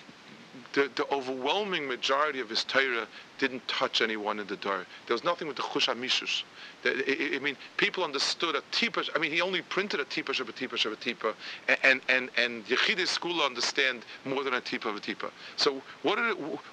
the, 0.75 0.91
the 0.97 1.07
overwhelming 1.13 1.87
majority 1.87 2.41
of 2.41 2.49
his 2.49 2.65
Torah 2.65 3.07
didn't 3.39 3.67
touch 3.69 4.01
anyone 4.01 4.39
in 4.39 4.47
the 4.47 4.57
door. 4.57 4.87
There 5.07 5.15
was 5.15 5.25
nothing 5.25 5.49
with 5.49 5.57
the 5.57 5.63
Chush 5.63 5.93
HaMishus. 5.93 6.43
I 6.85 7.39
mean, 7.39 7.57
people 7.77 8.05
understood 8.05 8.55
a 8.55 8.63
tipa. 8.73 9.09
I 9.15 9.19
mean, 9.19 9.33
he 9.33 9.41
only 9.41 9.63
printed 9.63 10.01
a 10.01 10.05
tipa 10.05 10.39
of 10.41 10.49
a 10.49 10.53
tipa 10.53 10.85
of 10.85 10.93
a 10.93 10.97
tipa, 10.97 11.35
and 11.83 12.01
and 12.09 12.31
and 12.37 12.67
Yechidei 12.67 13.07
school 13.07 13.41
understand 13.43 14.05
more 14.25 14.45
than 14.45 14.55
a 14.55 14.61
tipa 14.61 14.87
of 14.87 14.97
a 14.97 15.01
tipa. 15.01 15.31
So 15.57 15.83
what 16.03 16.19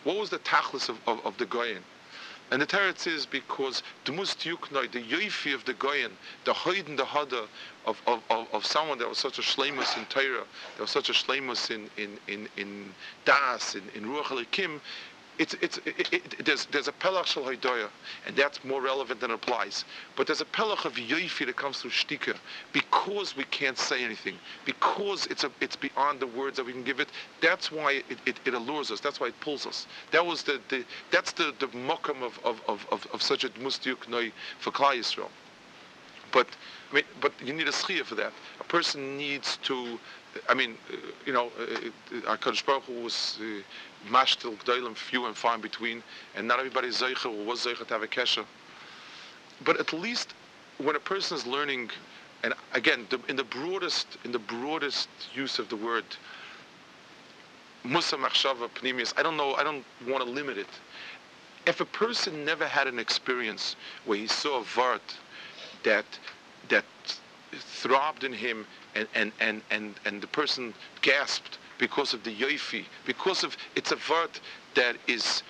what 0.04 0.18
was 0.18 0.30
the 0.30 0.40
tachlis 0.40 0.90
of, 0.90 0.98
of, 1.08 1.26
of 1.26 1.38
the 1.38 1.46
Goyen? 1.46 1.84
And 2.52 2.62
the 2.62 2.66
Teretz 2.66 3.08
is 3.08 3.26
because 3.26 3.82
the 4.04 4.12
Yuknoi, 4.12 4.92
the 4.92 5.02
Yoifi 5.02 5.56
of 5.56 5.64
the 5.64 5.74
Goyen, 5.74 6.12
the 6.44 6.52
Hoiden, 6.52 6.98
the 6.98 7.06
Hada 7.06 7.48
of, 7.86 8.02
of, 8.06 8.22
of, 8.30 8.46
of, 8.52 8.66
someone 8.66 8.98
that 8.98 9.08
was 9.08 9.18
such 9.18 9.40
a 9.40 9.42
Shlemus 9.42 9.98
in 9.98 10.06
Torah, 10.08 10.44
that 10.76 10.82
was 10.82 10.92
such 10.92 11.10
a 11.10 11.14
Shlemus 11.14 11.72
in, 11.72 11.90
in, 11.96 12.18
in, 12.28 12.50
in 12.58 12.94
Das, 13.24 13.76
in, 13.76 13.84
in 13.96 14.04
Ruach 14.04 14.26
HaLekim, 14.26 14.82
it's, 15.38 15.56
it's, 15.62 15.78
it, 15.86 16.14
it, 16.14 16.46
there's, 16.46 16.66
there's 16.68 16.88
a 16.88 16.92
pelach 16.92 17.26
shel 17.26 17.44
haidoya, 17.44 17.88
and 18.28 18.36
that's 18.36 18.64
more 18.64 18.82
relevant 18.82 19.20
than 19.20 19.32
applies. 19.32 19.86
But 20.16 20.28
there's 20.28 20.42
a 20.42 20.46
pelach 20.46 20.86
of 20.86 20.94
yoifi 20.94 21.46
that 21.46 21.56
comes 21.56 21.82
through 21.82 21.92
shtika, 21.92 22.36
because 22.74 23.36
we 23.36 23.44
can't 23.46 23.78
say 23.78 24.04
anything, 24.04 24.36
because 24.66 25.26
it's 25.28 25.44
a, 25.44 25.52
it's 25.60 25.76
beyond 25.76 26.20
the 26.20 26.28
words 26.28 26.58
that 26.58 26.66
we 26.66 26.74
can 26.74 26.84
give 26.84 27.00
it. 27.00 27.10
That's 27.42 27.72
why 27.72 28.04
it, 28.10 28.20
it, 28.26 28.40
it 28.46 28.54
allures 28.54 28.92
us. 28.92 29.00
That's 29.00 29.20
why 29.20 29.28
it 29.28 29.40
pulls 29.40 29.66
us. 29.66 29.88
That 30.12 30.26
was 30.26 30.44
the, 30.44 30.60
the 30.70 30.86
that's 31.12 31.32
the 31.32 31.54
the 31.60 31.68
mokam 31.68 32.22
of, 32.22 32.40
of, 32.44 32.62
of, 32.68 32.86
of, 32.92 33.08
of 33.14 33.22
such 33.22 33.44
a 33.44 33.50
mustiuk 33.50 34.08
noi 34.08 34.32
for 34.60 34.72
Klal 34.72 34.98
Yisrael. 34.98 35.30
But 36.32 36.48
I 36.92 36.96
mean, 36.96 37.04
but 37.20 37.34
you 37.44 37.54
need 37.54 37.68
a 37.68 37.72
schia 37.72 38.04
for 38.04 38.16
that. 38.16 38.32
A 38.60 38.64
person 38.64 39.18
needs 39.18 39.58
to. 39.64 40.00
I 40.48 40.54
mean, 40.54 40.78
uh, 40.90 40.96
you 41.26 41.34
know, 41.34 41.52
uh, 41.60 41.90
Hakadosh 42.38 42.66
Baruch 42.66 42.84
Hu 42.84 43.04
was 43.04 43.38
uh, 43.42 43.62
mashtil 44.10 44.58
gdolim, 44.58 44.96
few 44.96 45.26
and 45.26 45.36
far 45.36 45.56
in 45.56 45.62
between, 45.62 46.04
and 46.36 46.48
not 46.48 46.60
everybody 46.60 46.88
is 46.88 47.02
or 47.02 47.32
was 47.46 47.66
zeicher 47.66 47.86
to 47.86 47.94
have 47.94 48.04
a 48.04 48.08
kesher. 48.08 48.46
But 49.64 49.80
at 49.80 49.94
least 49.94 50.34
when 50.78 50.96
a 50.96 51.00
person 51.00 51.38
is 51.38 51.46
learning, 51.46 51.92
and 52.44 52.54
again, 52.74 53.06
the, 53.10 53.20
in 53.28 53.36
the 53.36 53.44
broadest 53.44 54.08
in 54.26 54.32
the 54.32 54.40
broadest 54.40 55.10
use 55.34 55.60
of 55.60 55.70
the 55.70 55.76
word, 55.76 56.06
musa 57.84 58.16
machshava 58.18 58.70
pnimius. 58.70 59.14
I 59.18 59.24
don't 59.24 59.38
know. 59.38 59.54
I 59.54 59.64
don't 59.64 59.86
want 60.08 60.26
to 60.26 60.30
limit 60.30 60.58
it. 60.58 60.70
If 61.68 61.80
a 61.80 61.86
person 61.86 62.44
never 62.44 62.66
had 62.66 62.88
an 62.88 62.98
experience 62.98 63.76
where 64.06 64.18
he 64.18 64.28
saw 64.28 64.62
a 64.62 64.64
vart 64.64 65.18
that 65.84 66.06
that 66.70 66.86
throbbed 67.52 68.24
in 68.24 68.34
him 68.34 68.66
and, 68.96 69.08
and, 69.14 69.32
and, 69.40 69.62
and, 69.70 69.96
and 70.06 70.22
the 70.22 70.28
person 70.28 70.74
gasped 71.02 71.58
because 71.82 72.14
of 72.14 72.24
the 72.24 72.34
yoifi, 72.34 72.86
because 73.08 73.44
of 73.44 73.58
it's 73.76 73.92
a 73.92 73.98
word 74.10 74.30
that 74.76 74.96
is 75.08 75.42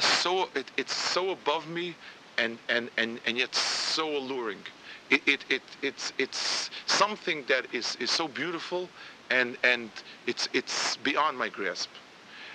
so 0.00 0.48
it, 0.54 0.66
it's 0.76 0.94
so 0.94 1.30
above 1.30 1.68
me 1.68 1.94
and, 2.38 2.58
and, 2.68 2.90
and, 2.96 3.20
and 3.24 3.38
yet 3.38 3.54
so 3.54 4.16
alluring. 4.16 4.58
It, 5.10 5.22
it, 5.26 5.44
it, 5.48 5.62
it's, 5.80 6.12
it's 6.18 6.70
something 6.86 7.44
that 7.48 7.72
is, 7.72 7.96
is 8.00 8.10
so 8.10 8.26
beautiful 8.26 8.88
and, 9.30 9.56
and 9.62 9.90
it's, 10.26 10.48
it's 10.52 10.96
beyond 10.98 11.38
my 11.38 11.48
grasp. 11.48 11.90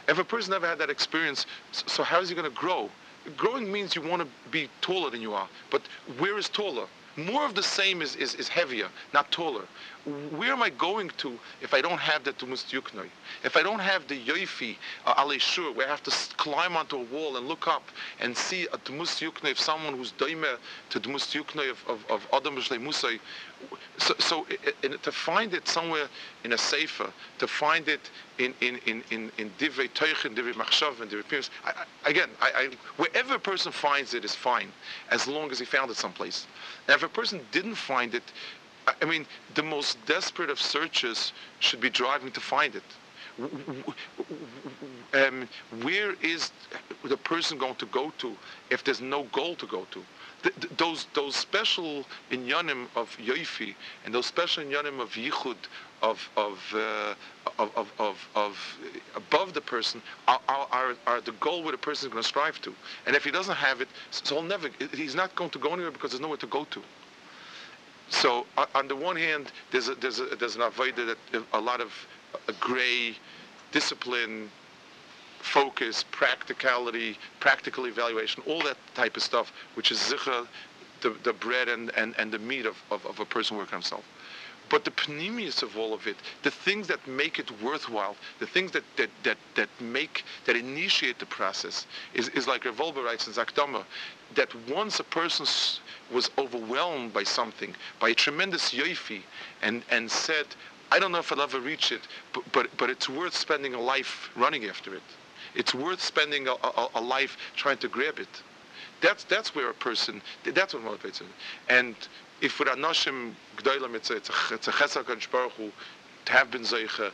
If 0.10 0.20
a 0.20 0.24
person 0.24 0.52
never 0.52 0.68
had 0.68 0.80
that 0.80 0.90
experience, 0.90 1.46
so 1.72 2.04
how 2.04 2.20
is 2.20 2.28
he 2.28 2.36
going 2.36 2.50
to 2.50 2.58
grow? 2.58 2.90
Growing 3.38 3.72
means 3.72 3.96
you 3.96 4.02
want 4.02 4.22
to 4.24 4.28
be 4.50 4.68
taller 4.82 5.10
than 5.10 5.22
you 5.22 5.34
are, 5.34 5.48
but 5.72 5.84
where 6.18 6.38
is 6.38 6.50
taller? 6.50 6.88
More 7.26 7.46
of 7.46 7.56
the 7.56 7.64
same 7.64 8.02
is, 8.02 8.16
is, 8.16 8.36
is 8.36 8.48
heavier, 8.48 8.88
not 9.14 9.32
taller. 9.32 9.64
Where 10.32 10.52
am 10.52 10.64
I 10.64 10.70
going 10.70 11.10
to 11.18 11.38
if 11.62 11.74
I 11.74 11.82
don't 11.82 12.00
have 12.00 12.24
the 12.24 12.32
Tumus 12.34 12.64
Yuknoi? 12.72 13.10
If 13.44 13.58
I 13.58 13.64
don't 13.64 13.80
have 13.80 14.08
the 14.08 14.18
Yoifi, 14.20 14.76
uh, 15.06 15.16
Aleshur, 15.16 15.76
where 15.76 15.88
I 15.88 15.90
have 15.90 16.04
to 16.04 16.12
climb 16.38 16.78
onto 16.78 16.98
a 16.98 17.04
wall 17.04 17.38
and 17.38 17.48
look 17.48 17.68
up 17.68 17.84
and 18.20 18.36
see 18.36 18.68
a 18.74 18.78
Tumus 18.78 19.20
Yuknoi 19.20 19.52
of 19.52 19.60
someone 19.60 19.96
who's 19.96 20.14
Doimer 20.14 20.58
to 20.92 21.00
Tumus 21.00 21.34
Yuknoi 21.34 21.70
of, 21.70 21.84
of, 21.88 22.06
of 22.10 22.28
Adam 22.34 22.56
Musay. 22.56 23.20
So, 23.98 24.16
so 24.20 24.46
to 24.82 25.12
find 25.12 25.54
it 25.54 25.68
somewhere 25.68 26.08
in 26.44 26.54
a 26.54 26.58
Sefer, 26.58 27.12
to 27.40 27.48
find 27.48 27.88
it 27.90 28.10
in 28.38 28.54
in 28.62 28.78
in 28.86 29.04
in, 29.12 29.32
in 29.38 29.50
Divrei 29.60 29.90
Teuchen, 29.90 30.36
Divrei 30.36 30.54
Machshav, 30.54 31.02
and 31.02 31.12
Divrei 31.12 31.24
Pimus, 31.24 31.50
again, 32.06 32.30
I, 32.42 32.52
I, 32.56 32.70
wherever 32.96 33.36
a 33.36 33.40
person 33.40 33.72
finds 33.72 34.14
it 34.14 34.24
is 34.24 34.34
fine, 34.34 34.72
as 35.10 35.28
long 35.28 35.52
as 35.52 35.60
he 35.60 35.66
found 35.66 35.92
it 35.92 35.98
someplace. 35.98 36.48
Now, 36.88 36.96
if 36.96 37.04
a 37.04 37.10
person 37.10 37.42
didn't 37.52 37.76
find 37.76 38.16
it, 38.16 38.24
I 39.02 39.06
mean, 39.06 39.26
the 39.56 39.64
most 39.64 39.98
desperate 40.06 40.50
of 40.50 40.60
searches 40.60 41.34
should 41.60 41.82
be 41.82 41.90
driving 41.90 42.32
to 42.32 42.40
find 42.40 42.76
it. 42.76 42.84
Um, 45.14 45.48
where 45.82 46.14
is 46.22 46.52
the 47.04 47.18
person 47.18 47.58
going 47.58 47.76
to 47.76 47.86
go 47.88 48.12
to 48.18 48.36
if 48.70 48.84
there's 48.84 49.02
no 49.02 49.24
goal 49.32 49.56
to 49.56 49.66
go 49.66 49.86
to? 49.92 50.04
Th- 50.44 50.56
th- 50.56 50.74
those 50.78 51.08
those 51.14 51.36
special 51.36 52.06
inyanim 52.32 52.88
of 52.96 53.16
yoifi 53.18 53.76
and 54.06 54.14
those 54.14 54.26
special 54.26 54.64
inyanim 54.64 55.00
of 55.00 55.12
yichud 55.12 55.58
of 56.02 56.30
of, 56.38 56.60
uh, 56.74 57.14
of, 57.58 57.72
of, 57.76 57.92
of, 58.00 58.28
of 58.36 58.78
above 59.16 59.54
the 59.54 59.62
person 59.62 60.02
are, 60.28 60.40
are, 60.48 60.96
are 61.08 61.22
the 61.22 61.34
goal 61.34 61.64
where 61.64 61.72
the 61.72 61.78
person 61.78 62.08
is 62.08 62.12
going 62.14 62.24
to 62.24 62.28
strive 62.28 62.62
to. 62.62 62.74
And 63.06 63.16
if 63.16 63.24
he 63.24 63.32
doesn't 63.32 63.56
have 63.56 63.82
it, 63.82 63.88
so 64.12 64.36
he'll 64.36 64.44
never. 64.44 64.70
He's 64.94 65.16
not 65.16 65.36
going 65.36 65.50
to 65.52 65.60
go 65.60 65.74
anywhere 65.74 65.92
because 65.92 66.12
there's 66.12 66.22
nowhere 66.22 66.38
to 66.38 66.48
go 66.48 66.66
to. 66.66 66.82
So 68.10 68.46
uh, 68.58 68.66
on 68.76 68.88
the 68.88 68.96
one 68.96 69.16
hand, 69.16 69.52
there's 69.72 69.88
a, 69.88 69.96
there's 69.96 70.20
a, 70.20 70.26
there's 70.36 70.56
an 70.56 70.62
avodah 70.62 71.16
that 71.34 71.44
a 71.54 71.60
lot 71.60 71.82
of 71.82 71.92
a 72.48 72.54
gray 72.54 73.16
discipline 73.72 74.50
focus, 75.40 76.04
practicality, 76.12 77.18
practical 77.40 77.86
evaluation, 77.86 78.44
all 78.46 78.62
that 78.64 78.78
type 78.96 79.18
of 79.18 79.24
stuff, 79.24 79.52
which 79.76 79.92
is 79.92 79.98
zicha, 79.98 80.48
the, 81.02 81.16
the 81.24 81.34
bread 81.34 81.70
and, 81.70 81.92
and, 81.96 82.14
and 82.18 82.32
the 82.32 82.40
meat 82.40 82.66
of, 82.66 82.76
of, 82.92 83.06
of 83.06 83.20
a 83.20 83.26
person 83.26 83.58
working 83.58 83.76
on 83.76 83.82
himself. 83.82 84.04
But 84.70 84.86
the 84.86 84.92
panemius 84.92 85.64
of 85.64 85.78
all 85.78 85.96
of 85.96 86.06
it, 86.06 86.16
the 86.44 86.52
things 86.52 86.88
that 86.88 87.06
make 87.08 87.40
it 87.40 87.50
worthwhile, 87.62 88.16
the 88.38 88.46
things 88.46 88.72
that, 88.72 88.84
that, 88.98 89.10
that, 89.24 89.38
that 89.56 89.70
make, 89.80 90.24
that 90.46 90.56
initiate 90.56 91.18
the 91.18 91.26
process, 91.26 91.88
is, 92.14 92.30
is 92.30 92.48
like 92.48 92.66
Reb 92.66 92.76
Wolbe 92.76 93.04
writes 93.04 93.26
in 93.26 93.34
Zakdama, 93.34 93.84
that 94.36 94.54
once 94.70 95.00
a 95.00 95.04
person 95.04 95.48
was 96.14 96.30
overwhelmed 96.38 97.14
by 97.14 97.24
something, 97.24 97.74
by 98.00 98.10
a 98.10 98.14
tremendous 98.14 98.72
yoifi, 98.72 99.22
and, 99.64 99.82
and 99.90 100.10
said, 100.10 100.46
I 100.92 101.00
don't 101.00 101.12
know 101.12 101.20
if 101.20 101.32
I'll 101.32 101.42
ever 101.42 101.60
reach 101.60 101.92
it, 101.92 102.02
but, 102.34 102.44
but, 102.52 102.78
but 102.78 102.90
it's 102.92 103.10
worth 103.10 103.36
spending 103.36 103.74
a 103.74 103.82
life 103.82 104.30
running 104.36 104.66
after 104.66 104.94
it. 104.94 105.04
It's 105.56 105.74
worth 105.74 106.02
spending 106.02 106.48
a, 106.48 106.54
a, 106.54 106.90
a 106.96 107.02
life 107.02 107.38
trying 107.56 107.78
to 107.78 107.88
grab 107.88 108.20
it. 108.20 108.44
That's 109.02 109.24
that's 109.24 109.56
where 109.56 109.70
a 109.70 109.74
person. 109.74 110.22
That's 110.44 110.74
what 110.74 110.84
motivates 110.84 111.20
him. 111.20 111.28
And 111.70 111.96
if 112.42 112.60
with 112.60 112.68
Anoshim 112.68 113.34
Gdoilam, 113.58 113.96
it's 113.96 114.10
a 114.10 114.18
it's 114.18 114.30
a, 114.30 114.34
it's 114.54 114.68
a 114.68 115.04
to 116.30 116.32
have 116.32 116.52
been 116.52 116.62
Zeicha, 116.62 117.12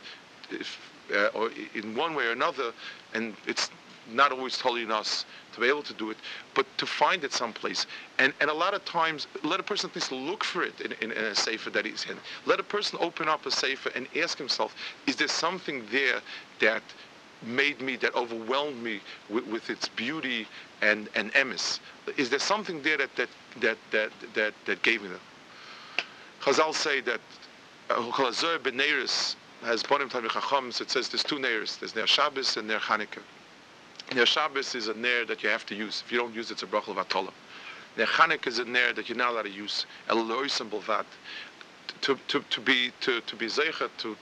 if, 0.50 0.78
uh, 1.14 1.28
or 1.28 1.50
in 1.74 1.94
one 1.96 2.14
way 2.14 2.26
or 2.26 2.32
another, 2.32 2.72
and 3.14 3.34
it's 3.46 3.70
not 4.12 4.30
always 4.30 4.56
totally 4.56 4.82
in 4.82 4.92
us 4.92 5.24
to 5.52 5.60
be 5.60 5.68
able 5.68 5.82
to 5.82 5.94
do 5.94 6.10
it, 6.10 6.16
but 6.54 6.66
to 6.78 6.86
find 6.86 7.24
it 7.24 7.32
someplace. 7.32 7.86
And 8.18 8.32
and 8.40 8.50
a 8.50 8.54
lot 8.54 8.74
of 8.74 8.84
times, 8.84 9.26
let 9.42 9.58
a 9.58 9.62
person 9.62 9.90
at 9.90 9.96
least 9.96 10.12
look 10.12 10.44
for 10.44 10.62
it 10.62 10.80
in, 10.80 10.92
in, 11.00 11.12
in 11.12 11.24
a 11.24 11.34
sefer 11.34 11.70
that 11.70 11.84
he's 11.84 12.04
in. 12.04 12.16
Let 12.44 12.60
a 12.60 12.62
person 12.62 12.98
open 13.00 13.28
up 13.28 13.46
a 13.46 13.50
sefer 13.50 13.90
and 13.94 14.06
ask 14.16 14.38
himself, 14.38 14.74
is 15.06 15.16
there 15.16 15.28
something 15.28 15.82
there 15.90 16.20
that 16.60 16.82
made 17.42 17.80
me, 17.80 17.96
that 17.96 18.14
overwhelmed 18.14 18.82
me 18.82 19.00
with, 19.28 19.46
with 19.46 19.70
its 19.70 19.88
beauty 19.88 20.46
and, 20.82 21.08
and 21.14 21.32
emis? 21.34 21.80
Is 22.16 22.30
there 22.30 22.38
something 22.38 22.82
there 22.82 22.96
that, 22.96 23.14
that, 23.16 23.28
that, 23.60 23.78
that, 23.90 24.10
that, 24.34 24.54
that 24.66 24.82
gave 24.82 25.02
me 25.02 25.08
that? 25.08 26.04
Chazal 26.42 26.74
say 26.74 27.00
that 27.02 27.20
uh, 27.90 27.94
Chalazoy 27.94 28.62
ben 28.62 28.74
Neiris 28.74 29.36
has 29.62 29.82
Bonim 29.82 30.10
Tamil 30.10 30.30
Chachams, 30.30 30.80
it 30.80 30.90
says 30.90 31.08
there's 31.08 31.24
two 31.24 31.36
Neiris, 31.36 31.78
there's 31.78 31.94
Ner 31.94 32.06
Shabbos 32.06 32.56
and 32.56 32.68
Ner 32.68 32.78
Chanukah. 32.78 33.22
Ner 34.14 34.26
Shabbos 34.26 34.74
is 34.74 34.88
a 34.88 34.94
Ner 34.94 35.24
that 35.24 35.42
you 35.42 35.48
have 35.48 35.66
to 35.66 35.74
use. 35.74 36.02
If 36.04 36.12
you 36.12 36.18
don't 36.18 36.34
use 36.34 36.50
it, 36.50 36.54
it's 36.54 36.62
a 36.62 36.66
Brachel 36.66 36.94
Vatolah. 36.94 37.32
Ner 37.96 38.06
Chanukah 38.06 38.46
is 38.46 38.58
a 38.58 38.64
Ner 38.64 38.92
that 38.92 39.08
you're 39.08 39.18
not 39.18 39.32
allowed 39.32 39.42
to 39.42 39.50
use. 39.50 39.86
Eloisem 40.08 40.70
Bolvat. 40.70 41.06
To, 42.02 42.18
to, 42.28 42.40
to 42.50 42.60
be 42.60 42.92
to, 43.00 43.20
to 43.22 43.36
be 43.36 43.46
zeicha 43.46 43.88
to 43.98 44.16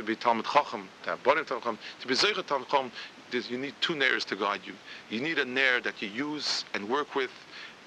to 0.00 0.06
be 0.06 0.16
Talmud 0.16 0.46
Chacham, 0.46 0.88
to 1.02 1.10
have 1.10 1.22
Bonim 1.22 1.46
Talmud 1.46 1.62
Chacham, 1.62 1.78
to 2.00 2.08
be 2.08 2.14
Zeicha 2.14 2.44
Talmud 2.46 2.68
Chacham, 2.68 2.90
you 3.32 3.58
need 3.58 3.74
two 3.80 3.94
nairs 3.94 4.24
to 4.24 4.34
guide 4.34 4.62
you. 4.64 4.72
You 5.10 5.20
need 5.20 5.38
a 5.38 5.44
nair 5.44 5.80
that 5.80 6.00
you 6.00 6.08
use 6.08 6.64
and 6.74 6.88
work 6.88 7.14
with 7.14 7.30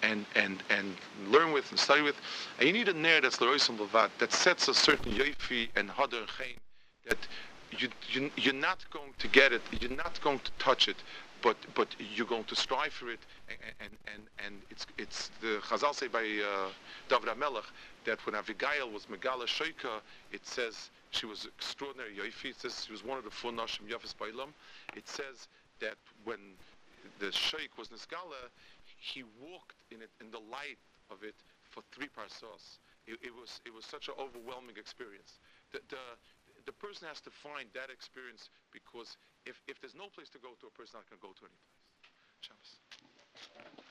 and, 0.04 0.26
and, 0.36 0.62
and 0.70 0.96
learn 1.28 1.52
with 1.52 1.70
and 1.72 1.80
study 1.80 2.02
with. 2.02 2.16
And 2.60 2.68
you 2.68 2.74
need 2.74 2.88
a 2.88 2.94
nair 2.94 3.20
that's 3.20 3.42
L'roisam 3.42 3.78
Levat, 3.78 4.10
that 4.20 4.32
sets 4.32 4.68
a 4.68 4.74
certain 4.74 5.12
yoifi 5.12 5.70
and 5.76 5.90
hadar 5.90 6.28
chain, 6.38 6.56
that 7.08 7.18
you, 7.78 7.90
you, 8.12 8.30
you're 8.38 8.54
not 8.54 8.86
going 8.92 9.14
to 9.18 9.28
get 9.28 9.52
it, 9.52 9.62
you're 9.82 9.98
not 9.98 10.20
going 10.22 10.40
to 10.40 10.52
touch 10.60 10.88
it, 10.88 10.98
but 11.42 11.58
but 11.76 11.90
you're 12.00 12.28
going 12.28 12.46
to 12.46 12.56
strive 12.56 12.94
for 12.94 13.10
it, 13.10 13.20
and 13.82 13.92
and 14.06 14.22
and, 14.46 14.62
it's 14.70 14.86
it's 14.98 15.30
the 15.42 15.60
Chazal 15.68 15.94
say 15.94 16.08
by 16.08 16.22
uh, 16.22 16.70
David 17.10 17.28
Amelech 17.28 17.66
that 18.06 18.26
when 18.26 18.36
Avigail 18.36 18.90
was 18.94 19.08
Megala 19.08 19.46
Shoika, 19.46 20.00
it 20.32 20.46
says 20.48 20.90
she 21.14 21.26
was 21.26 21.46
extraordinary 21.46 22.12
yoifi. 22.16 22.50
It 22.52 22.60
says 22.60 22.84
she 22.86 22.92
was 22.92 23.04
one 23.04 23.18
of 23.18 23.24
the 23.24 23.32
four 23.32 23.52
nashim 23.52 23.88
yafis 23.88 24.16
bailam. 24.16 24.50
It 24.96 25.08
says 25.08 25.48
that 25.80 25.96
when 26.24 26.58
the 27.20 27.32
sheikh 27.32 27.78
was 27.78 27.90
Nisgala, 27.90 28.50
he 28.98 29.24
walked 29.42 29.78
in 29.92 30.02
it 30.02 30.10
in 30.22 30.32
the 30.32 30.40
light 30.40 30.80
of 31.12 31.24
it 31.24 31.36
for 31.62 31.84
three 31.92 32.08
parsos. 32.08 32.80
It, 33.06 33.20
it 33.22 33.34
was 33.36 33.62
it 33.66 33.74
was 33.74 33.86
such 33.86 34.08
an 34.08 34.16
overwhelming 34.18 34.78
experience. 34.78 35.40
The, 35.72 35.80
the 35.90 36.02
the 36.66 36.72
person 36.72 37.08
has 37.08 37.20
to 37.22 37.32
find 37.32 37.68
that 37.74 37.90
experience 37.92 38.50
because 38.72 39.18
if, 39.46 39.60
if 39.68 39.80
there's 39.82 39.96
no 39.96 40.08
place 40.08 40.30
to 40.30 40.40
go 40.40 40.56
to, 40.62 40.68
a 40.68 40.72
person 40.72 40.96
not 40.96 41.10
going 41.10 41.20
to 41.20 41.26
go 41.28 41.34
to 41.36 41.44
any 41.44 41.60
place. 41.60 41.84
Shabbos. 42.40 43.83